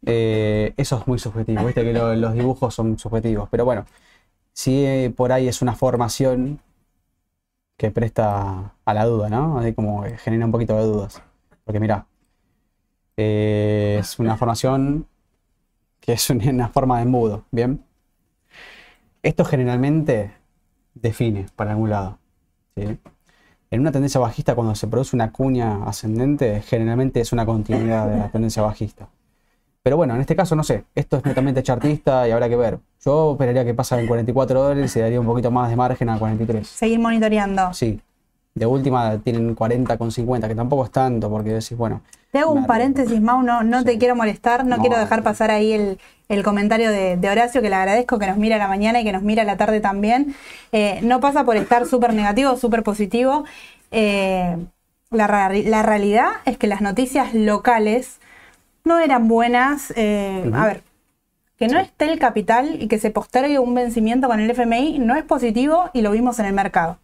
eh, 0.06 0.74
eso 0.78 1.00
es 1.00 1.08
muy 1.08 1.20
subjetivo, 1.20 1.66
viste 1.66 1.84
que 1.84 1.94
lo- 1.94 2.16
los 2.16 2.34
dibujos 2.34 2.76
son 2.76 3.00
subjetivos, 3.00 3.50
pero 3.52 3.66
bueno, 3.66 3.86
si 4.56 4.84
eh, 4.88 5.14
por 5.16 5.32
ahí 5.34 5.48
es 5.48 5.62
una 5.62 5.76
formación 5.76 6.62
que 7.78 7.92
presta 7.92 8.76
a 8.86 8.94
la 8.94 9.06
duda, 9.06 9.30
¿no? 9.30 9.60
Así 9.60 9.74
como 9.74 10.04
genera 10.18 10.46
un 10.46 10.52
poquito 10.52 10.76
de 10.78 10.84
dudas. 10.84 11.22
Porque 11.64 11.80
mira, 11.80 12.08
eh, 13.18 13.98
es 14.00 14.20
una 14.20 14.38
formación 14.38 15.08
que 16.00 16.14
es 16.14 16.30
un- 16.30 16.48
una 16.48 16.70
forma 16.70 16.98
de 16.98 17.04
embudo, 17.04 17.46
¿bien? 17.52 17.84
Esto 19.24 19.44
generalmente 19.46 20.34
define 20.94 21.48
para 21.56 21.72
algún 21.72 21.90
lado. 21.90 22.20
¿sí? 22.76 23.00
En 23.72 23.82
una 23.82 23.92
tendencia 23.92 24.20
bajista, 24.22 24.56
cuando 24.56 24.76
se 24.76 24.88
produce 24.88 25.16
una 25.16 25.32
cuña 25.32 25.84
ascendente, 25.86 26.62
generalmente 26.62 27.22
es 27.22 27.34
una 27.34 27.46
continuidad 27.46 28.10
de 28.10 28.18
la 28.20 28.30
tendencia 28.30 28.64
bajista. 28.64 29.10
Pero 29.86 29.98
bueno, 29.98 30.16
en 30.16 30.22
este 30.22 30.36
caso 30.36 30.56
no 30.56 30.64
sé, 30.64 30.84
esto 30.96 31.18
es 31.18 31.26
netamente 31.26 31.62
chartista 31.62 32.28
y 32.28 32.32
habrá 32.32 32.50
que 32.50 32.56
ver. 32.56 32.80
Yo 33.06 33.34
esperaría 33.34 33.64
que 33.64 33.76
pasa 33.76 34.00
en 34.00 34.08
44 34.08 34.60
dólares 34.60 34.96
y 34.96 35.00
daría 35.00 35.20
un 35.20 35.28
poquito 35.28 35.52
más 35.52 35.70
de 35.70 35.76
margen 35.76 36.10
a 36.10 36.18
43. 36.18 36.68
Seguir 36.68 36.98
monitoreando. 36.98 37.72
Sí, 37.72 38.02
de 38.56 38.66
última 38.66 39.20
tienen 39.20 39.54
40 39.54 39.96
con 40.00 40.12
50, 40.12 40.48
que 40.48 40.56
tampoco 40.56 40.86
es 40.86 40.92
tanto, 40.92 41.30
porque 41.30 41.52
decís, 41.52 41.78
bueno, 41.78 42.02
Te 42.32 42.40
hago 42.40 42.52
un 42.54 42.66
paréntesis, 42.66 43.22
Mau, 43.22 43.44
no, 43.44 43.62
no 43.62 43.84
te 43.84 44.00
quiero 44.00 44.16
molestar, 44.16 44.66
no, 44.66 44.78
No, 44.78 44.82
quiero 44.82 44.98
dejar 44.98 45.22
pasar 45.22 45.52
ahí 45.52 45.74
el, 45.74 46.00
el 46.30 46.42
comentario 46.44 46.90
de, 46.90 47.18
de 47.18 47.30
Horacio, 47.30 47.62
que 47.62 47.70
le 47.70 47.76
agradezco, 47.76 48.18
que 48.18 48.26
nos 48.26 48.38
mira 48.38 48.56
a 48.56 48.60
la 48.60 48.68
mañana 48.68 49.02
y 49.02 49.04
que 49.04 49.12
nos 49.12 49.22
mira 49.22 49.44
a 49.44 49.46
la 49.46 49.56
tarde 49.56 49.82
también. 49.82 50.34
Eh, 50.72 51.00
no 51.04 51.20
pasa 51.20 51.44
por 51.44 51.58
estar 51.58 51.86
súper 51.86 52.12
negativo, 52.16 52.58
súper 52.58 52.82
positivo. 52.82 53.46
Eh, 53.92 54.58
la, 55.12 55.28
la 55.28 55.84
realidad 55.84 56.30
es 56.46 56.58
que 56.58 56.66
las 56.66 56.82
noticias 56.82 57.36
locales 57.36 58.20
no 58.86 59.00
eran 59.00 59.28
buenas. 59.28 59.92
eh. 59.96 60.50
A 60.54 60.66
ver, 60.68 60.84
que 61.58 61.68
no 61.68 61.80
esté 61.80 62.06
el 62.12 62.20
capital 62.20 62.82
y 62.82 62.88
que 62.88 63.00
se 63.00 63.12
postergue 63.12 63.60
un 63.60 63.74
vencimiento 63.76 64.28
con 64.28 64.40
el 64.40 64.50
FMI 64.52 65.00
no 65.00 65.16
es 65.16 65.24
positivo 65.24 65.90
y 65.94 66.02
lo 66.02 66.12
vimos 66.12 66.40
en 66.40 66.46
el 66.48 66.54
mercado. 66.54 67.00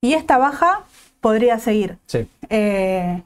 Y 0.00 0.14
esta 0.14 0.38
baja 0.38 0.84
podría 1.20 1.58
seguir. 1.58 1.96
sí, 2.06 2.26
Eh, 2.48 3.22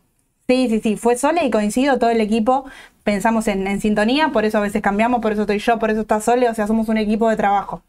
sí, 0.46 0.68
sí, 0.68 0.80
sí, 0.80 0.96
fue 0.96 1.16
Sole 1.16 1.44
y 1.44 1.50
coincido 1.50 1.98
todo 1.98 2.10
el 2.10 2.20
equipo. 2.20 2.66
Pensamos 3.02 3.48
en, 3.48 3.66
en 3.66 3.80
sintonía, 3.80 4.28
por 4.28 4.44
eso 4.44 4.58
a 4.58 4.60
veces 4.60 4.82
cambiamos, 4.82 5.20
por 5.20 5.32
eso 5.32 5.42
estoy 5.42 5.58
yo, 5.58 5.78
por 5.78 5.90
eso 5.90 6.02
está 6.02 6.20
Sole, 6.20 6.48
o 6.48 6.54
sea, 6.54 6.66
somos 6.66 6.88
un 6.88 6.98
equipo 6.98 7.28
de 7.30 7.36
trabajo. 7.36 7.82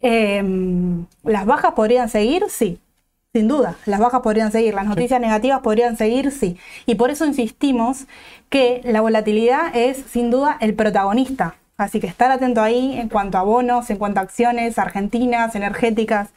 Eh, 0.00 0.42
¿Las 1.24 1.46
bajas 1.46 1.72
podrían 1.74 2.08
seguir? 2.08 2.44
Sí, 2.48 2.78
sin 3.34 3.48
duda, 3.48 3.74
las 3.84 3.98
bajas 3.98 4.20
podrían 4.20 4.52
seguir, 4.52 4.74
las 4.74 4.86
noticias 4.86 5.20
negativas 5.20 5.60
podrían 5.60 5.96
seguir, 5.96 6.30
sí. 6.30 6.56
Y 6.86 6.94
por 6.94 7.10
eso 7.10 7.26
insistimos 7.26 8.06
que 8.48 8.80
la 8.84 9.00
volatilidad 9.00 9.74
es 9.76 9.96
sin 10.08 10.30
duda 10.30 10.56
el 10.60 10.74
protagonista. 10.74 11.56
Así 11.76 11.98
que 11.98 12.06
estar 12.06 12.30
atento 12.30 12.62
ahí 12.62 12.96
en 12.96 13.08
cuanto 13.08 13.36
a 13.36 13.42
bonos, 13.42 13.90
en 13.90 13.96
cuanto 13.96 14.20
a 14.20 14.22
acciones 14.22 14.78
argentinas, 14.78 15.56
energéticas. 15.56 16.28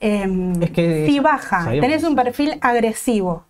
Eh, 0.00 0.52
Es 0.60 0.70
que 0.70 1.06
si 1.06 1.18
baja, 1.18 1.64
sabíamos 1.64 1.88
tenés 1.88 2.04
un 2.04 2.14
perfil 2.14 2.58
agresivo 2.60 3.44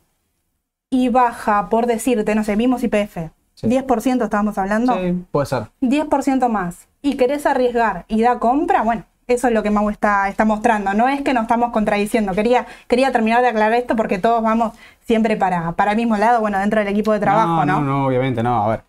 y 0.89 1.11
baja, 1.11 1.69
por 1.69 1.85
decirte, 1.87 2.35
no 2.35 2.45
sé, 2.45 2.57
vimos 2.57 2.83
IPF, 2.83 3.31
Sí. 3.55 3.67
10% 3.69 4.25
estábamos 4.25 4.57
hablando, 4.57 4.95
sí, 4.95 5.23
puede 5.31 5.47
ser. 5.47 5.65
10% 5.83 6.49
más, 6.49 6.89
y 7.03 7.17
querés 7.19 7.45
arriesgar 7.45 8.07
y 8.09 8.23
da 8.23 8.39
compra, 8.39 8.83
bueno, 8.83 9.05
eso 9.35 9.49
es 9.49 9.55
lo 9.55 9.63
que 9.63 9.71
Mau 9.71 9.89
está, 9.91 10.29
está 10.29 10.45
mostrando. 10.45 10.93
No 10.95 11.09
es 11.09 11.23
que 11.23 11.33
nos 11.35 11.43
estamos 11.43 11.71
contradiciendo. 11.73 12.33
Quería, 12.33 12.67
quería 12.89 13.13
terminar 13.13 13.43
de 13.43 13.49
aclarar 13.49 13.73
esto 13.75 13.97
porque 13.97 14.19
todos 14.19 14.43
vamos 14.43 14.73
siempre 15.07 15.37
para, 15.37 15.73
para 15.73 15.93
el 15.93 15.97
mismo 15.97 16.17
lado, 16.17 16.41
bueno, 16.41 16.59
dentro 16.59 16.81
del 16.81 16.89
equipo 16.89 17.13
de 17.13 17.21
trabajo, 17.21 17.65
¿no? 17.65 17.81
No, 17.81 17.83
no, 17.83 18.07
obviamente 18.07 18.43
no. 18.43 18.63
A 18.65 18.69
ver, 18.69 18.81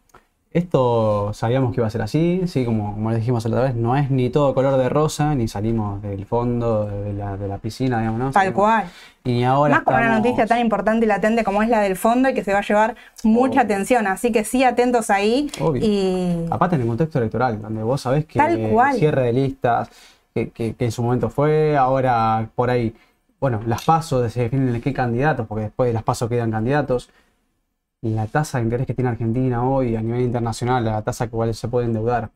esto 0.53 1.31
sabíamos 1.33 1.73
que 1.73 1.79
iba 1.79 1.87
a 1.87 1.89
ser 1.89 2.01
así, 2.01 2.41
sí, 2.45 2.65
como, 2.65 2.93
como 2.93 3.09
les 3.11 3.19
dijimos 3.19 3.45
la 3.45 3.51
otra 3.55 3.67
vez, 3.69 3.75
no 3.75 3.95
es 3.95 4.11
ni 4.11 4.29
todo 4.29 4.53
color 4.53 4.77
de 4.77 4.89
rosa, 4.89 5.33
ni 5.33 5.47
salimos 5.47 6.01
del 6.01 6.25
fondo 6.25 6.85
de 6.87 7.13
la, 7.13 7.37
de 7.37 7.47
la 7.47 7.57
piscina, 7.57 7.99
digamos, 7.99 8.19
¿no? 8.19 8.31
Tal 8.31 8.51
cual. 8.51 8.83
Y 9.23 9.43
ahora 9.43 9.75
Más 9.75 9.83
con 9.83 9.93
una 9.95 10.17
noticia 10.17 10.45
tan 10.47 10.59
importante 10.59 11.05
y 11.05 11.07
latente 11.07 11.43
como 11.45 11.63
es 11.63 11.69
la 11.69 11.79
del 11.79 11.95
fondo 11.95 12.27
y 12.27 12.33
que 12.33 12.43
se 12.43 12.51
va 12.51 12.59
a 12.59 12.63
llevar 12.63 12.95
mucha 13.23 13.61
Obvio. 13.61 13.61
atención. 13.61 14.07
Así 14.07 14.31
que 14.33 14.43
sí, 14.43 14.63
atentos 14.65 15.09
ahí. 15.09 15.49
Obvio. 15.61 15.81
Y 15.85 16.45
Aparte 16.49 16.75
en 16.75 16.81
el 16.81 16.87
contexto 16.87 17.19
electoral, 17.19 17.61
donde 17.61 17.81
vos 17.83 18.01
sabés 18.01 18.25
que 18.25 18.37
Tal 18.37 18.59
cual. 18.71 18.95
cierre 18.97 19.23
de 19.23 19.33
listas, 19.33 19.89
que, 20.33 20.49
que- 20.51 20.75
que 20.75 20.85
en 20.85 20.91
su 20.91 21.03
momento 21.03 21.29
fue, 21.29 21.77
ahora 21.77 22.49
por 22.55 22.69
ahí, 22.69 22.95
bueno, 23.39 23.61
las 23.65 23.83
pasos 23.85 24.31
se 24.31 24.41
definen 24.43 24.81
qué 24.81 24.93
candidatos, 24.93 25.47
porque 25.47 25.65
después 25.65 25.87
de 25.89 25.93
las 25.93 26.03
pasos 26.03 26.29
quedan 26.29 26.51
candidatos. 26.51 27.09
La 28.01 28.27
tasa 28.27 28.59
de 28.59 28.65
interés 28.65 28.87
que 28.87 28.93
tiene 28.93 29.09
Argentina 29.11 29.63
hoy 29.67 29.95
a 29.95 30.01
nivel 30.01 30.21
internacional, 30.21 30.85
la 30.85 31.01
tasa 31.03 31.27
que 31.27 31.35
igual 31.35 31.53
se 31.55 31.67
puede 31.67 31.87
endeudar. 31.87 32.31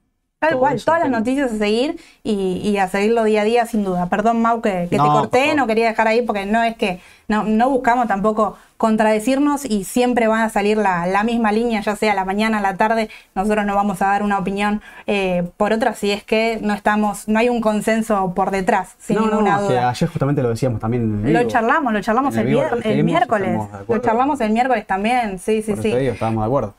Tal 0.49 0.59
cual, 0.59 0.81
todas 0.83 0.99
las 1.01 1.09
noticias 1.09 1.51
a 1.51 1.57
seguir 1.57 1.97
y, 2.23 2.61
y 2.63 2.77
a 2.77 2.87
seguirlo 2.87 3.23
día 3.23 3.41
a 3.41 3.45
día 3.45 3.65
sin 3.65 3.83
duda. 3.83 4.07
Perdón, 4.09 4.41
Mau, 4.41 4.61
que, 4.61 4.87
que 4.89 4.97
te 4.97 4.97
No, 4.97 5.11
corté, 5.13 5.55
no 5.55 5.67
quería 5.67 5.87
dejar 5.87 6.07
ahí 6.07 6.21
porque 6.21 6.45
no 6.45 6.63
es 6.63 6.75
que 6.75 6.99
no, 7.27 7.43
no 7.43 7.69
buscamos 7.69 8.07
tampoco 8.07 8.57
contradecirnos 8.77 9.65
y 9.65 9.83
siempre 9.83 10.27
van 10.27 10.41
a 10.41 10.49
salir 10.49 10.77
la, 10.77 11.07
la 11.07 11.23
misma 11.23 11.51
línea, 11.51 11.81
ya 11.81 11.95
sea 11.95 12.13
la 12.13 12.23
mañana, 12.25 12.61
la 12.61 12.75
tarde. 12.77 13.09
Nosotros 13.33 13.65
no 13.65 13.73
vamos 13.75 14.01
a 14.01 14.07
dar 14.07 14.21
una 14.23 14.37
opinión 14.37 14.81
eh, 15.07 15.43
por 15.57 15.73
otra 15.73 15.93
si 15.95 16.11
es 16.11 16.23
que 16.23 16.59
no 16.61 16.73
estamos, 16.73 17.27
no 17.27 17.39
hay 17.39 17.49
un 17.49 17.61
consenso 17.61 18.33
por 18.35 18.51
detrás, 18.51 18.95
sin 18.99 19.15
no, 19.17 19.27
ninguna 19.27 19.57
no, 19.57 19.67
que 19.67 19.73
duda. 19.73 19.89
ayer 19.89 20.09
justamente 20.09 20.41
lo 20.43 20.49
decíamos 20.49 20.79
también 20.79 21.03
en 21.21 21.27
el 21.27 21.33
Lo 21.33 21.43
charlamos, 21.47 21.93
lo 21.93 22.01
charlamos 22.01 22.35
En 22.35 22.41
el, 22.41 22.47
el 22.47 22.53
vivo 22.53 22.61
vier- 22.61 22.69
lo 22.71 22.75
el 22.77 22.83
dijimos, 22.83 23.05
miércoles. 23.05 23.59
Lo 23.87 23.97
charlamos 23.99 24.41
el 24.41 24.49
miércoles 24.51 24.85
también, 24.85 25.39
sí, 25.39 25.61
sí, 25.61 25.73
Por 25.73 25.81
sí. 25.81 25.89
estábamos 25.89 26.43
de 26.43 26.47
acuerdo. 26.47 26.73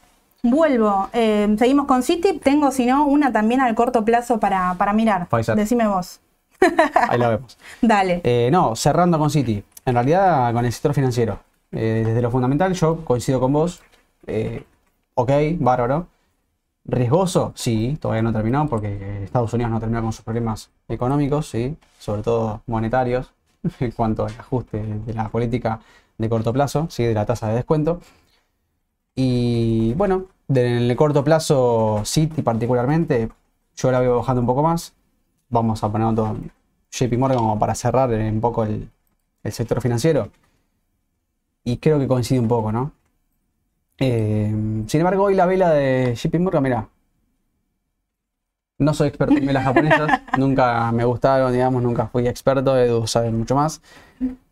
Vuelvo, 0.49 1.09
eh, 1.13 1.55
seguimos 1.59 1.87
con 1.87 2.03
City. 2.05 2.39
Tengo, 2.39 2.71
si 2.71 2.87
no, 2.87 3.07
una 3.07 3.33
también 3.33 3.61
al 3.61 3.75
corto 3.75 4.05
plazo 4.05 4.39
para, 4.39 4.75
para 4.75 4.93
mirar. 4.93 5.27
Pfizer. 5.29 5.57
Decime 5.57 5.89
vos. 5.89 6.21
Ahí 7.09 7.19
la 7.19 7.31
vemos. 7.31 7.59
Dale. 7.83 8.21
Eh, 8.23 8.49
no, 8.53 8.77
cerrando 8.77 9.19
con 9.19 9.29
City. 9.29 9.63
En 9.85 9.95
realidad, 9.95 10.53
con 10.53 10.65
el 10.65 10.73
sector 10.73 10.95
financiero. 10.95 11.41
Eh, 11.73 12.05
desde 12.07 12.23
lo 12.23 12.31
fundamental, 12.31 12.73
yo 12.75 13.05
coincido 13.05 13.41
con 13.41 13.53
vos. 13.53 13.83
Ok, 15.15 15.31
bárbaro. 15.59 16.07
Riesgoso, 16.85 17.53
sí, 17.57 17.99
todavía 18.01 18.23
no 18.23 18.33
terminó 18.33 18.69
porque 18.69 19.25
Estados 19.25 19.53
Unidos 19.53 19.73
no 19.73 19.81
terminó 19.81 20.03
con 20.03 20.13
sus 20.13 20.25
problemas 20.25 20.71
económicos, 20.87 21.49
sí, 21.49 21.77
sobre 21.99 22.23
todo 22.23 22.63
monetarios, 22.67 23.33
en 23.81 23.91
cuanto 23.91 24.25
al 24.25 24.33
ajuste 24.39 24.81
de 24.81 25.15
la 25.15 25.29
política 25.29 25.81
de 26.17 26.29
corto 26.29 26.53
plazo, 26.53 26.87
sí, 26.89 27.03
de 27.03 27.15
la 27.15 27.27
tasa 27.27 27.49
de 27.49 27.57
descuento. 27.57 28.01
Y 29.17 29.95
bueno, 29.95 30.27
de- 30.49 30.67
en 30.79 30.91
el 30.91 30.97
corto 30.97 31.25
plazo, 31.25 32.03
City 32.05 32.43
particularmente, 32.43 33.29
yo 33.77 33.91
la 33.91 34.01
veo 34.01 34.17
bajando 34.19 34.41
un 34.41 34.47
poco 34.47 34.63
más. 34.63 34.95
Vamos 35.51 35.83
a 35.85 35.91
poner 35.93 36.09
otro 36.09 36.37
JP 36.91 37.19
Morgan 37.19 37.39
como 37.39 37.59
para 37.59 37.75
cerrar 37.75 38.11
un 38.11 38.41
poco 38.41 38.65
el, 38.65 38.91
el 39.45 39.53
sector 39.53 39.81
financiero. 39.81 40.31
Y 41.65 41.77
creo 41.77 41.99
que 41.99 42.09
coincide 42.09 42.41
un 42.41 42.49
poco, 42.49 42.73
¿no? 42.73 42.93
Eh, 43.99 44.53
sin 44.87 45.01
embargo, 45.01 45.25
hoy 45.25 45.35
la 45.35 45.47
vela 45.47 45.71
de 45.71 46.15
JP 46.15 46.39
Morgan, 46.39 46.63
mira. 46.63 46.89
No 48.79 48.93
soy 48.93 49.09
experto 49.09 49.39
en 49.39 49.47
velas 49.47 49.65
japonesas, 49.65 50.13
nunca 50.35 50.93
me 50.93 51.05
gustaron, 51.05 51.53
digamos, 51.53 51.83
nunca 51.83 52.09
fui 52.09 52.29
experto, 52.29 52.77
Edu 52.77 53.07
sabe 53.07 53.31
mucho 53.31 53.55
más. 53.55 53.81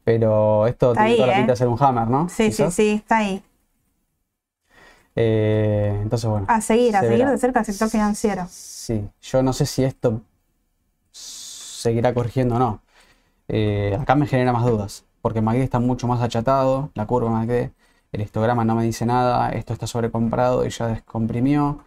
Pero 0.05 0.66
esto 0.66 0.92
Está 0.92 0.99
tiene 0.99 1.11
ahí, 1.11 1.16
toda 1.16 1.28
la 1.28 1.34
¿eh? 1.34 1.36
pinta 1.36 1.53
de 1.55 1.57
ser 1.59 1.68
un 1.68 1.78
hammer, 1.82 2.09
¿no? 2.09 2.28
Sí, 2.28 2.53
sí, 2.53 2.70
sí, 2.70 2.90
está 2.90 3.18
ahí. 3.18 3.42
Eh, 5.16 5.98
entonces, 6.02 6.28
bueno. 6.28 6.46
A 6.48 6.60
seguir, 6.60 6.96
a 6.96 7.00
se 7.00 7.06
seguir 7.06 7.20
verá. 7.20 7.30
de 7.32 7.38
cerca 7.38 7.60
el 7.60 7.66
sector 7.66 7.88
financiero. 7.88 8.46
Sí, 8.50 9.08
yo 9.22 9.42
no 9.42 9.52
sé 9.52 9.66
si 9.66 9.84
esto 9.84 10.20
seguirá 11.12 12.12
corrigiendo 12.14 12.56
o 12.56 12.58
no. 12.58 12.82
Eh, 13.48 13.96
acá 14.00 14.14
me 14.14 14.26
genera 14.26 14.52
más 14.52 14.64
dudas, 14.64 15.04
porque 15.22 15.40
MACD 15.40 15.62
está 15.62 15.78
mucho 15.80 16.06
más 16.08 16.20
achatado, 16.22 16.90
la 16.94 17.06
curva 17.06 17.30
MACD, 17.30 17.72
el 18.12 18.20
histograma 18.22 18.64
no 18.64 18.74
me 18.74 18.84
dice 18.84 19.06
nada, 19.06 19.50
esto 19.50 19.72
está 19.72 19.86
sobrecomprado 19.86 20.66
y 20.66 20.70
ya 20.70 20.86
descomprimió. 20.88 21.84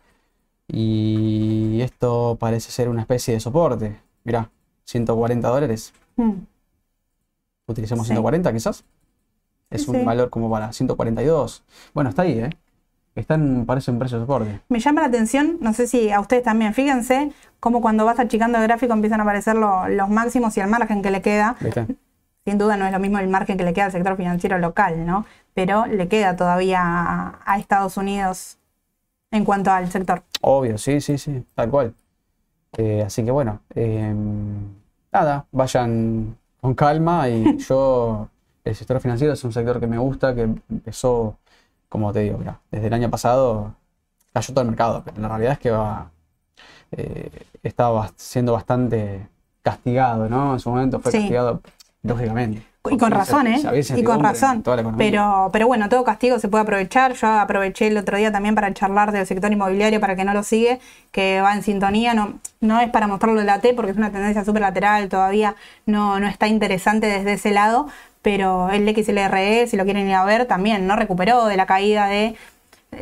Y 0.67 1.79
esto 1.81 2.37
parece 2.39 2.71
ser 2.71 2.89
una 2.89 3.01
especie 3.01 3.33
de 3.33 3.39
soporte. 3.39 3.99
Mirá, 4.25 4.49
140 4.85 5.49
dólares. 5.49 5.93
Mm. 6.17 6.33
Utilicemos 7.67 8.05
Sí. 8.07 8.13
140 8.13 8.51
quizás. 8.53 8.83
Es 9.69 9.83
Sí, 9.83 9.91
un 9.91 9.97
sí. 9.99 10.05
valor 10.05 10.29
como 10.29 10.49
para 10.49 10.71
142. 10.73 11.63
Bueno, 11.93 12.09
está 12.09 12.23
ahí, 12.23 12.39
¿eh? 12.39 12.49
Está 13.17 13.33
en, 13.35 13.65
parece 13.65 13.89
un 13.91 13.99
precio 13.99 14.17
de 14.19 14.23
soporte. 14.23 14.59
Me 14.69 14.79
llama 14.79 15.01
la 15.01 15.07
atención, 15.07 15.57
no 15.59 15.73
sé 15.73 15.87
si 15.87 16.11
a 16.11 16.19
ustedes 16.19 16.43
también, 16.43 16.73
fíjense 16.73 17.31
como 17.59 17.81
cuando 17.81 18.05
vas 18.05 18.19
achicando 18.19 18.59
el 18.59 18.63
gráfico 18.65 18.93
empiezan 18.93 19.19
a 19.19 19.23
aparecer 19.23 19.55
lo- 19.55 19.87
los 19.89 20.07
máximos 20.09 20.55
y 20.57 20.61
el 20.61 20.67
margen 20.67 21.01
que 21.01 21.09
le 21.11 21.21
queda. 21.21 21.55
¿Viste? 21.59 21.87
Sin 22.45 22.57
duda 22.57 22.77
no 22.77 22.85
es 22.85 22.91
lo 22.93 22.99
mismo 22.99 23.17
el 23.19 23.27
margen 23.27 23.57
que 23.57 23.63
le 23.63 23.73
queda 23.73 23.85
al 23.85 23.91
sector 23.91 24.15
financiero 24.15 24.57
local, 24.59 25.05
¿no? 25.05 25.25
Pero 25.53 25.85
le 25.87 26.07
queda 26.07 26.35
todavía 26.35 26.81
a, 26.81 27.39
a 27.45 27.57
Estados 27.59 27.97
Unidos 27.97 28.57
en 29.31 29.43
cuanto 29.43 29.71
al 29.71 29.89
sector. 29.91 30.23
Obvio, 30.41 30.77
sí, 30.77 31.01
sí, 31.01 31.17
sí, 31.17 31.43
tal 31.55 31.69
cual. 31.69 31.93
Eh, 32.77 33.03
así 33.05 33.25
que 33.25 33.31
bueno, 33.31 33.61
eh, 33.75 34.13
nada, 35.11 35.45
vayan 35.51 36.37
con 36.61 36.73
calma 36.75 37.27
y 37.29 37.57
yo, 37.67 38.29
el 38.63 38.75
sector 38.75 38.99
financiero 38.99 39.33
es 39.33 39.43
un 39.43 39.51
sector 39.51 39.79
que 39.79 39.87
me 39.87 39.97
gusta, 39.97 40.35
que 40.35 40.41
empezó, 40.69 41.37
como 41.89 42.11
te 42.13 42.19
digo, 42.21 42.37
mira, 42.37 42.59
desde 42.71 42.87
el 42.87 42.93
año 42.93 43.09
pasado 43.09 43.73
cayó 44.33 44.53
todo 44.53 44.61
el 44.61 44.67
mercado, 44.67 45.01
pero 45.05 45.19
la 45.21 45.27
realidad 45.29 45.53
es 45.53 45.59
que 45.59 45.71
va, 45.71 46.09
eh, 46.91 47.29
estaba 47.63 48.11
siendo 48.15 48.53
bastante 48.53 49.27
castigado, 49.61 50.29
¿no? 50.29 50.53
En 50.53 50.59
su 50.59 50.69
momento 50.69 50.99
fue 50.99 51.11
Sí. 51.11 51.19
castigado, 51.19 51.61
lógicamente. 52.03 52.63
Y 52.89 52.97
con 52.97 53.11
razón, 53.11 53.47
¿eh? 53.47 53.59
Y 53.97 54.03
con 54.03 54.23
razón. 54.23 54.63
Pero, 54.97 55.49
pero 55.51 55.67
bueno, 55.67 55.89
todo 55.89 56.05
castigo 56.05 56.39
se 56.39 56.47
puede 56.47 56.61
aprovechar. 56.61 57.13
Yo 57.15 57.27
aproveché 57.27 57.87
el 57.87 57.97
otro 57.97 58.15
día 58.17 58.31
también 58.31 58.55
para 58.55 58.73
charlar 58.73 59.11
del 59.11 59.25
sector 59.27 59.51
inmobiliario 59.51 59.99
para 59.99 60.13
el 60.13 60.19
que 60.19 60.23
no 60.23 60.33
lo 60.33 60.41
sigue, 60.41 60.79
que 61.11 61.41
va 61.41 61.53
en 61.53 61.63
sintonía. 61.63 62.13
No, 62.13 62.39
no 62.61 62.79
es 62.79 62.89
para 62.89 63.07
mostrarlo 63.07 63.41
en 63.41 63.47
la 63.47 63.59
T 63.59 63.73
porque 63.73 63.91
es 63.91 63.97
una 63.97 64.09
tendencia 64.11 64.45
súper 64.45 64.61
lateral, 64.61 65.09
todavía 65.09 65.55
no, 65.85 66.17
no 66.21 66.27
está 66.27 66.47
interesante 66.47 67.07
desde 67.07 67.33
ese 67.33 67.51
lado. 67.51 67.87
Pero 68.27 68.69
el 68.71 68.83
XLRE, 68.93 69.67
si 69.67 69.77
lo 69.77 69.85
quieren 69.85 70.05
ir 70.09 70.15
a 70.15 70.25
ver, 70.25 70.47
también 70.47 70.85
no 70.85 70.97
recuperó 70.97 71.45
de 71.45 71.55
la 71.55 71.65
caída 71.65 72.07
de 72.07 72.35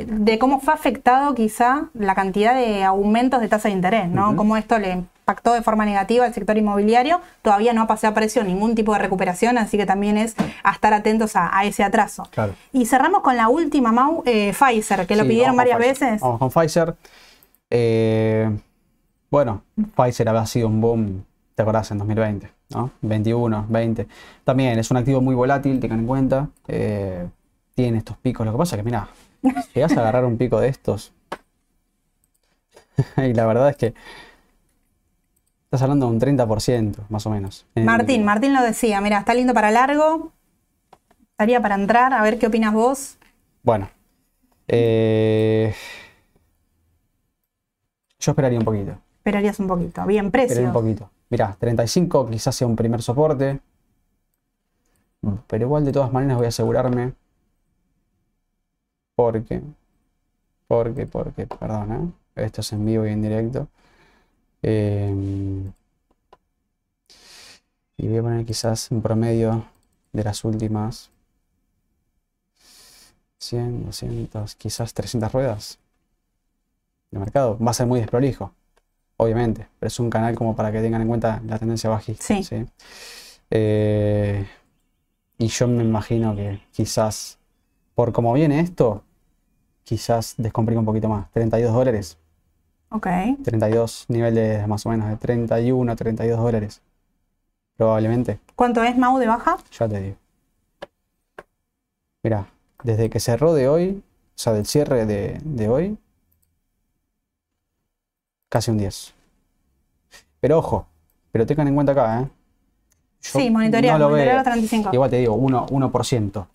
de 0.05 0.38
cómo 0.38 0.59
fue 0.59 0.71
afectado 0.73 1.34
quizá 1.34 1.86
la 1.95 2.13
cantidad 2.13 2.53
de 2.53 2.84
aumentos 2.84 3.41
de 3.41 3.47
tasa 3.47 3.69
de 3.69 3.73
interés, 3.73 4.07
¿no? 4.07 4.36
Cómo 4.36 4.55
esto 4.55 4.78
le 4.78 4.91
impactó 4.91 5.53
de 5.53 5.63
forma 5.63 5.84
negativa 5.86 6.26
al 6.26 6.34
sector 6.34 6.55
inmobiliario. 6.59 7.21
Todavía 7.41 7.73
no 7.73 7.82
ha 7.84 7.88
pasado 7.88 8.11
a 8.11 8.15
precio 8.15 8.43
ningún 8.43 8.76
tipo 8.76 8.93
de 8.93 8.99
recuperación, 8.99 9.57
así 9.57 9.78
que 9.78 9.88
también 9.88 10.17
es 10.17 10.36
a 10.63 10.71
estar 10.71 10.93
atentos 10.93 11.36
a, 11.36 11.55
a 11.57 11.65
ese 11.65 11.84
atraso. 11.84 12.28
Claro. 12.30 12.53
Y 12.71 12.86
cerramos 12.86 13.21
con 13.21 13.36
la 13.36 13.47
última, 13.47 13.91
Mau, 13.91 14.21
eh, 14.28 14.53
Pfizer, 14.53 15.07
que 15.07 15.15
lo 15.15 15.23
Sí, 15.23 15.30
pidieron 15.30 15.55
varias 15.55 15.78
Pfizer. 15.80 16.07
veces. 16.09 16.21
Vamos 16.21 16.39
con 16.39 16.49
Pfizer. 16.51 16.95
Eh, 17.71 18.49
bueno, 19.32 19.63
Pfizer 19.95 20.30
había 20.30 20.45
sido 20.45 20.67
un 20.67 20.82
boom, 20.82 21.26
¿te 21.55 21.61
acordás? 21.63 21.89
En 21.91 21.97
2020, 21.97 22.49
¿no? 22.70 22.91
21, 23.01 23.66
20. 23.70 24.07
También 24.43 24.80
es 24.80 24.89
un 24.91 24.97
activo 24.97 25.22
muy 25.22 25.36
volátil, 25.36 25.80
tengan 25.80 25.99
en 25.99 26.07
cuenta. 26.07 26.49
Eh, 26.68 27.28
tiene 27.76 27.97
estos 27.99 28.18
picos. 28.18 28.45
Lo 28.45 28.51
que 28.53 28.57
pasa 28.57 28.76
es 28.76 28.80
que, 28.82 28.86
mira, 28.86 29.07
llegas 29.74 29.95
a 29.97 29.99
agarrar 30.01 30.26
un 30.26 30.38
pico 30.38 30.59
de 30.59 30.70
estos. 30.70 31.13
y 33.18 33.34
la 33.34 33.45
verdad 33.45 33.70
es 33.70 33.76
que 33.78 33.93
estás 35.66 35.82
hablando 35.82 36.07
de 36.07 36.13
un 36.13 36.20
30%, 36.20 36.97
más 37.09 37.26
o 37.26 37.30
menos. 37.30 37.66
En- 37.76 37.86
Martín, 37.86 38.24
Martín 38.24 38.53
lo 38.53 38.61
decía, 38.61 39.01
mira, 39.01 39.20
está 39.20 39.34
lindo 39.34 39.53
para 39.53 39.72
largo, 39.72 40.32
estaría 41.32 41.61
para 41.61 41.76
entrar, 41.76 42.13
a 42.13 42.22
ver 42.22 42.39
qué 42.39 42.47
opinas 42.47 42.74
vos. 42.74 43.18
Bueno. 43.63 43.89
eh, 44.68 45.74
yo 48.20 48.32
esperaría 48.32 48.57
un 48.57 48.66
poquito. 48.66 48.97
Esperarías 49.26 49.59
un 49.59 49.65
poquito. 49.65 50.05
Bien, 50.05 50.28
Esperé 50.28 50.45
precio. 50.45 50.67
un 50.67 50.71
poquito. 50.71 51.09
Mirá, 51.32 51.57
35 51.59 52.30
quizás 52.30 52.55
sea 52.55 52.67
un 52.67 52.76
primer 52.76 53.01
soporte. 53.01 53.59
Pero 55.47 55.65
igual 55.65 55.84
de 55.84 55.91
todas 55.91 56.13
maneras 56.13 56.38
voy 56.38 56.45
a 56.45 56.49
asegurarme. 56.49 57.13
Porque. 59.15 59.63
Porque, 60.67 61.07
porque, 61.07 61.47
perdón, 61.47 62.13
¿eh? 62.36 62.43
Esto 62.45 62.61
es 62.61 62.71
en 62.73 62.86
vivo 62.86 63.07
y 63.07 63.09
en 63.09 63.23
directo. 63.23 63.67
Eh, 64.61 65.71
y 67.97 68.07
voy 68.07 68.17
a 68.17 68.21
poner 68.21 68.45
quizás 68.45 68.91
un 68.91 69.01
promedio 69.01 69.65
de 70.13 70.23
las 70.23 70.43
últimas 70.45 71.09
100, 73.39 73.86
200, 73.88 74.53
quizás 74.53 74.93
300 74.93 75.32
ruedas 75.32 75.80
de 77.09 77.17
mercado. 77.17 77.57
Va 77.57 77.71
a 77.71 77.73
ser 77.73 77.88
muy 77.88 77.99
desprolijo 78.01 78.53
obviamente, 79.18 79.68
pero 79.80 79.88
es 79.88 79.99
un 79.99 80.09
canal 80.09 80.36
como 80.36 80.55
para 80.55 80.72
que 80.72 80.82
tengan 80.82 81.01
en 81.01 81.07
cuenta 81.07 81.41
la 81.47 81.59
tendencia 81.59 81.89
bajista. 81.89 82.26
Sí. 82.26 82.66
Eh, 83.51 84.45
y 85.38 85.47
yo 85.47 85.68
me 85.68 85.84
imagino 85.84 86.36
que 86.36 86.61
quizás, 86.72 87.38
por 87.95 88.13
como 88.13 88.34
viene 88.34 88.59
esto, 88.61 89.03
quizás 89.84 90.36
descomprime 90.38 90.80
un 90.80 90.86
poquito 90.86 91.09
más. 91.09 91.32
32 91.32 91.74
dólares, 91.74 92.18
Ok. 92.89 93.07
32 93.43 94.05
niveles 94.09 94.68
más 94.68 94.86
o 94.86 94.89
menos 94.89 95.09
de 95.09 95.18
31, 95.18 95.95
32 95.95 96.39
dólares. 96.39 96.82
Probablemente, 97.78 98.39
¿Cuánto 98.55 98.84
es 98.84 98.97
Mau 98.97 99.18
de 99.20 99.28
baja? 99.28 99.57
ya 99.72 99.88
te 99.88 99.99
digo. 100.01 100.18
Mira, 102.24 102.47
desde 102.84 103.09
que 103.09 103.20
cerró 103.20 103.53
de 103.53 103.68
hoy, 103.70 104.03
o 104.36 104.38
sea, 104.38 104.53
del 104.53 104.66
cierre 104.66 105.05
de, 105.05 105.39
de 105.43 105.70
hoy, 105.70 105.97
casi 108.56 108.72
un 108.72 108.78
10. 108.78 109.14
Pero 110.39 110.60
ojo, 110.60 110.88
pero 111.34 111.45
tengan 111.45 111.68
en 111.68 111.76
cuenta 111.76 111.91
acá, 111.91 112.22
¿eh? 112.22 112.28
Yo 113.22 113.39
sí, 113.39 113.49
monitorear, 113.49 113.99
no 113.99 114.06
lo 114.06 114.10
monitorear 114.12 114.36
veo. 114.36 114.36
los 114.38 114.43
35. 114.70 114.89
Igual 114.93 115.10
te 115.10 115.18
digo, 115.18 115.36
1%, 115.36 115.68
1%, 115.68 116.45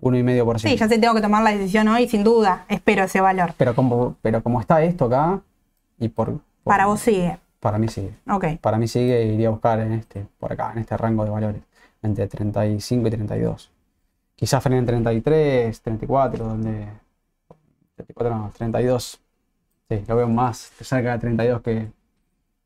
1,5%. 0.00 0.58
Sí, 0.58 0.76
ya 0.76 0.88
sé, 0.88 0.98
tengo 0.98 1.14
que 1.14 1.20
tomar 1.20 1.44
la 1.44 1.50
decisión 1.52 1.86
hoy, 1.86 2.08
sin 2.08 2.24
duda, 2.24 2.64
espero 2.68 3.04
ese 3.04 3.20
valor. 3.20 3.54
Pero 3.56 3.76
como, 3.76 4.16
pero 4.22 4.42
como 4.42 4.60
está 4.60 4.82
esto 4.82 5.04
acá, 5.04 5.40
y 6.00 6.08
por, 6.08 6.32
por- 6.32 6.40
Para 6.64 6.86
vos 6.86 6.98
sigue. 6.98 7.38
Para 7.60 7.78
mí 7.78 7.86
sigue. 7.86 8.12
Ok. 8.28 8.44
Para 8.60 8.76
mí 8.76 8.88
sigue 8.88 9.24
y 9.26 9.34
iría 9.34 9.46
a 9.46 9.50
buscar 9.52 9.78
en 9.78 9.92
este, 9.92 10.26
por 10.40 10.52
acá, 10.52 10.72
en 10.72 10.78
este 10.80 10.96
rango 10.96 11.22
de 11.24 11.30
valores, 11.30 11.62
entre 12.02 12.26
35 12.26 13.06
y 13.06 13.10
32. 13.12 13.70
Quizás 14.34 14.60
frene 14.64 14.78
en 14.78 14.86
33, 14.86 15.80
34, 15.80 16.44
donde. 16.44 16.88
34 17.94 18.34
no, 18.34 18.50
32. 18.56 19.20
Sí, 19.90 20.02
lo 20.08 20.16
veo 20.16 20.28
más 20.28 20.58
cerca 20.80 21.12
de 21.12 21.18
32 21.18 21.62
que 21.62 21.92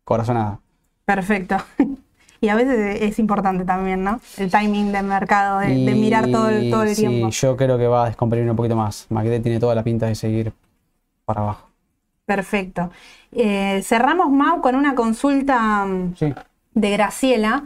corazonada. 0.05 0.61
Perfecto. 1.05 1.57
Y 2.43 2.49
a 2.49 2.55
veces 2.55 3.03
es 3.03 3.19
importante 3.19 3.67
también, 3.67 4.03
¿no? 4.03 4.19
El 4.39 4.51
timing 4.51 4.93
del 4.93 5.05
mercado, 5.05 5.59
de, 5.59 5.79
de 5.79 5.95
mirar 5.95 6.31
todo 6.31 6.49
el, 6.49 6.71
todo 6.71 6.85
el 6.85 6.97
sí, 6.97 7.03
tiempo. 7.03 7.29
yo 7.29 7.55
creo 7.55 7.77
que 7.77 7.87
va 7.87 8.05
a 8.05 8.07
descomprimir 8.07 8.49
un 8.51 8.57
poquito 8.57 8.77
más. 8.77 9.07
Magde 9.11 9.41
tiene 9.41 9.61
toda 9.61 9.75
la 9.75 9.85
pinta 9.85 10.07
de 10.07 10.15
seguir 10.15 10.51
para 11.27 11.43
abajo. 11.43 11.69
Perfecto. 12.27 12.91
Eh, 13.33 13.83
cerramos, 13.83 14.31
Mau, 14.31 14.61
con 14.61 14.75
una 14.77 14.95
consulta 14.95 15.85
mm, 15.85 16.15
Sí, 16.15 16.33
de 16.75 16.91
Graciela, 16.91 17.65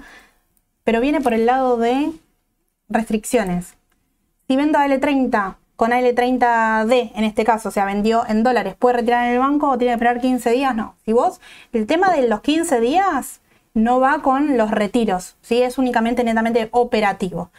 pero 0.84 1.00
viene 1.00 1.20
por 1.20 1.34
el 1.34 1.46
lado 1.46 1.76
de 1.78 2.12
restricciones. 2.88 3.74
Si 4.48 4.56
vendo 4.56 4.78
AL30 4.78 5.56
con 5.76 5.90
AL30D, 5.90 7.12
en 7.14 7.24
este 7.24 7.44
caso, 7.44 7.68
o 7.68 7.72
sea, 7.72 7.84
vendió 7.84 8.24
en 8.28 8.42
dólares, 8.42 8.74
¿puede 8.78 8.98
retirar 8.98 9.26
en 9.26 9.32
el 9.34 9.38
banco 9.38 9.70
o 9.70 9.78
tiene 9.78 9.92
que 9.92 9.94
esperar 9.94 10.20
15 10.20 10.50
días? 10.50 10.74
No. 10.76 10.94
Si 11.04 11.12
vos, 11.12 11.40
el 11.72 11.86
tema 11.86 12.14
de 12.14 12.28
los 12.28 12.40
15 12.40 12.80
días 12.80 13.40
no 13.74 13.98
va 13.98 14.22
con 14.22 14.56
los 14.56 14.70
retiros, 14.70 15.36
¿sí? 15.42 15.62
es 15.62 15.78
únicamente 15.78 16.22
netamente 16.22 16.68
operativo. 16.70 17.50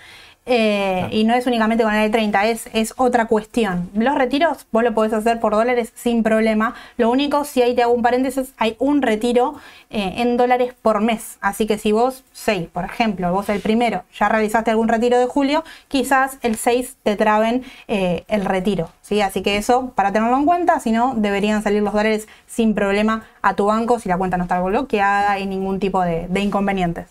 Eh, 0.48 1.08
Y 1.12 1.24
no 1.24 1.34
es 1.34 1.48
únicamente 1.48 1.84
con 1.84 1.94
el 1.96 2.12
30, 2.12 2.46
es, 2.46 2.70
es 2.74 2.94
otra 2.98 3.26
cuestión. 3.26 3.90
Los 3.96 4.14
retiros 4.16 4.68
vos 4.72 4.84
lo 4.84 4.94
podés 4.94 5.14
hacer 5.14 5.40
por 5.40 5.54
dólares 5.54 5.92
sin 5.96 6.22
problema. 6.22 6.76
Lo 6.98 7.10
único, 7.10 7.46
si 7.46 7.64
ahí 7.64 7.74
te 7.74 7.82
hago 7.82 7.94
un 7.94 8.04
paréntesis, 8.04 8.54
hay 8.58 8.76
un 8.78 9.02
retiro 9.02 9.56
eh, 9.90 10.14
en 10.18 10.38
dólares 10.38 10.74
por 10.82 11.02
mes. 11.02 11.38
Así 11.42 11.66
que 11.66 11.80
si 11.80 11.92
vos, 11.92 12.24
6, 12.34 12.68
por 12.72 12.86
ejemplo, 12.86 13.32
vos 13.32 13.50
el 13.50 13.60
primero 13.60 14.04
ya 14.14 14.30
realizaste 14.30 14.70
algún 14.72 14.88
retiro 14.88 15.18
de 15.18 15.26
julio, 15.26 15.64
quizás 15.88 16.38
el 16.44 16.58
6 16.58 16.98
te 17.02 17.16
traben 17.16 17.64
eh, 17.88 18.24
el 18.28 18.46
retiro. 18.46 18.90
¿sí? 19.02 19.22
Así 19.22 19.42
que 19.42 19.58
eso, 19.58 19.94
para 19.96 20.12
tenerlo 20.12 20.38
en 20.38 20.46
cuenta, 20.46 20.80
si 20.80 20.92
no, 20.92 21.14
deberían 21.16 21.64
salir 21.64 21.82
los 21.82 21.94
dólares 21.94 22.28
sin 22.46 22.76
problema 22.76 23.24
a 23.42 23.56
tu 23.56 23.66
banco 23.66 24.00
si 24.00 24.10
la 24.10 24.18
cuenta 24.18 24.38
no 24.38 24.44
está 24.44 24.62
bloqueada 24.62 25.40
y 25.40 25.48
ningún 25.48 25.80
tipo 25.80 26.02
de, 26.02 26.28
de 26.28 26.40
inconvenientes. 26.42 27.08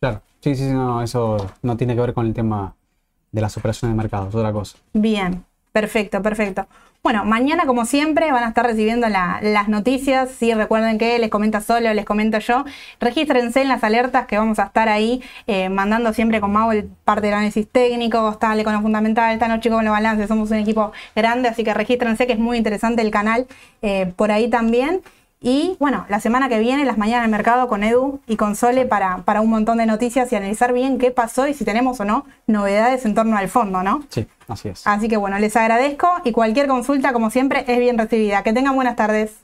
claro. 0.00 0.22
Sí, 0.42 0.56
sí, 0.56 0.64
sí, 0.66 0.72
no, 0.72 1.02
eso 1.02 1.36
no 1.62 1.76
tiene 1.76 1.94
que 1.94 2.00
ver 2.00 2.14
con 2.14 2.26
el 2.26 2.34
tema 2.34 2.74
de 3.30 3.40
las 3.40 3.56
operaciones 3.56 3.96
de 3.96 4.02
mercado, 4.02 4.28
es 4.28 4.34
otra 4.34 4.52
cosa. 4.52 4.76
Bien, 4.92 5.44
perfecto, 5.72 6.20
perfecto. 6.20 6.66
Bueno, 7.02 7.24
mañana 7.24 7.64
como 7.66 7.84
siempre 7.84 8.30
van 8.30 8.44
a 8.44 8.48
estar 8.48 8.64
recibiendo 8.64 9.08
la- 9.08 9.40
las 9.42 9.68
noticias. 9.68 10.30
Sí, 10.30 10.52
recuerden 10.54 10.98
que 10.98 11.18
les 11.18 11.30
comenta 11.30 11.60
solo, 11.60 11.92
les 11.94 12.04
comento 12.04 12.38
yo. 12.38 12.64
Regístrense 13.00 13.62
en 13.62 13.68
las 13.68 13.82
alertas 13.82 14.26
que 14.26 14.38
vamos 14.38 14.58
a 14.60 14.64
estar 14.64 14.88
ahí 14.88 15.20
eh, 15.48 15.68
mandando 15.68 16.12
siempre 16.12 16.40
con 16.40 16.52
Mau 16.52 16.70
el 16.72 16.84
parte 17.04 17.26
del 17.26 17.34
análisis 17.34 17.66
técnico, 17.68 18.30
está 18.30 18.52
el 18.52 18.60
econo 18.60 18.82
fundamental, 18.82 19.32
esta 19.32 19.48
noche 19.48 19.68
con 19.70 19.84
los 19.84 19.92
balances. 19.92 20.28
Somos 20.28 20.50
un 20.52 20.58
equipo 20.58 20.92
grande, 21.16 21.48
así 21.48 21.64
que 21.64 21.74
regístrense 21.74 22.26
que 22.26 22.34
es 22.34 22.38
muy 22.38 22.56
interesante 22.56 23.02
el 23.02 23.10
canal 23.10 23.46
eh, 23.80 24.12
por 24.16 24.30
ahí 24.30 24.48
también. 24.48 25.02
Y 25.42 25.76
bueno, 25.80 26.06
la 26.08 26.20
semana 26.20 26.48
que 26.48 26.60
viene, 26.60 26.84
las 26.84 26.98
mañanas 26.98 27.24
del 27.24 27.32
mercado 27.32 27.66
con 27.66 27.82
Edu 27.82 28.20
y 28.28 28.36
con 28.36 28.54
Sole 28.54 28.86
para, 28.86 29.18
para 29.18 29.40
un 29.40 29.50
montón 29.50 29.78
de 29.78 29.86
noticias 29.86 30.32
y 30.32 30.36
analizar 30.36 30.72
bien 30.72 30.98
qué 30.98 31.10
pasó 31.10 31.48
y 31.48 31.54
si 31.54 31.64
tenemos 31.64 31.98
o 31.98 32.04
no 32.04 32.24
novedades 32.46 33.04
en 33.04 33.14
torno 33.14 33.36
al 33.36 33.48
fondo, 33.48 33.82
¿no? 33.82 34.04
Sí, 34.08 34.28
así 34.46 34.68
es. 34.68 34.86
Así 34.86 35.08
que 35.08 35.16
bueno, 35.16 35.38
les 35.40 35.56
agradezco 35.56 36.08
y 36.24 36.30
cualquier 36.30 36.68
consulta, 36.68 37.12
como 37.12 37.30
siempre, 37.30 37.64
es 37.66 37.78
bien 37.80 37.98
recibida. 37.98 38.44
Que 38.44 38.52
tengan 38.52 38.76
buenas 38.76 38.94
tardes. 38.94 39.34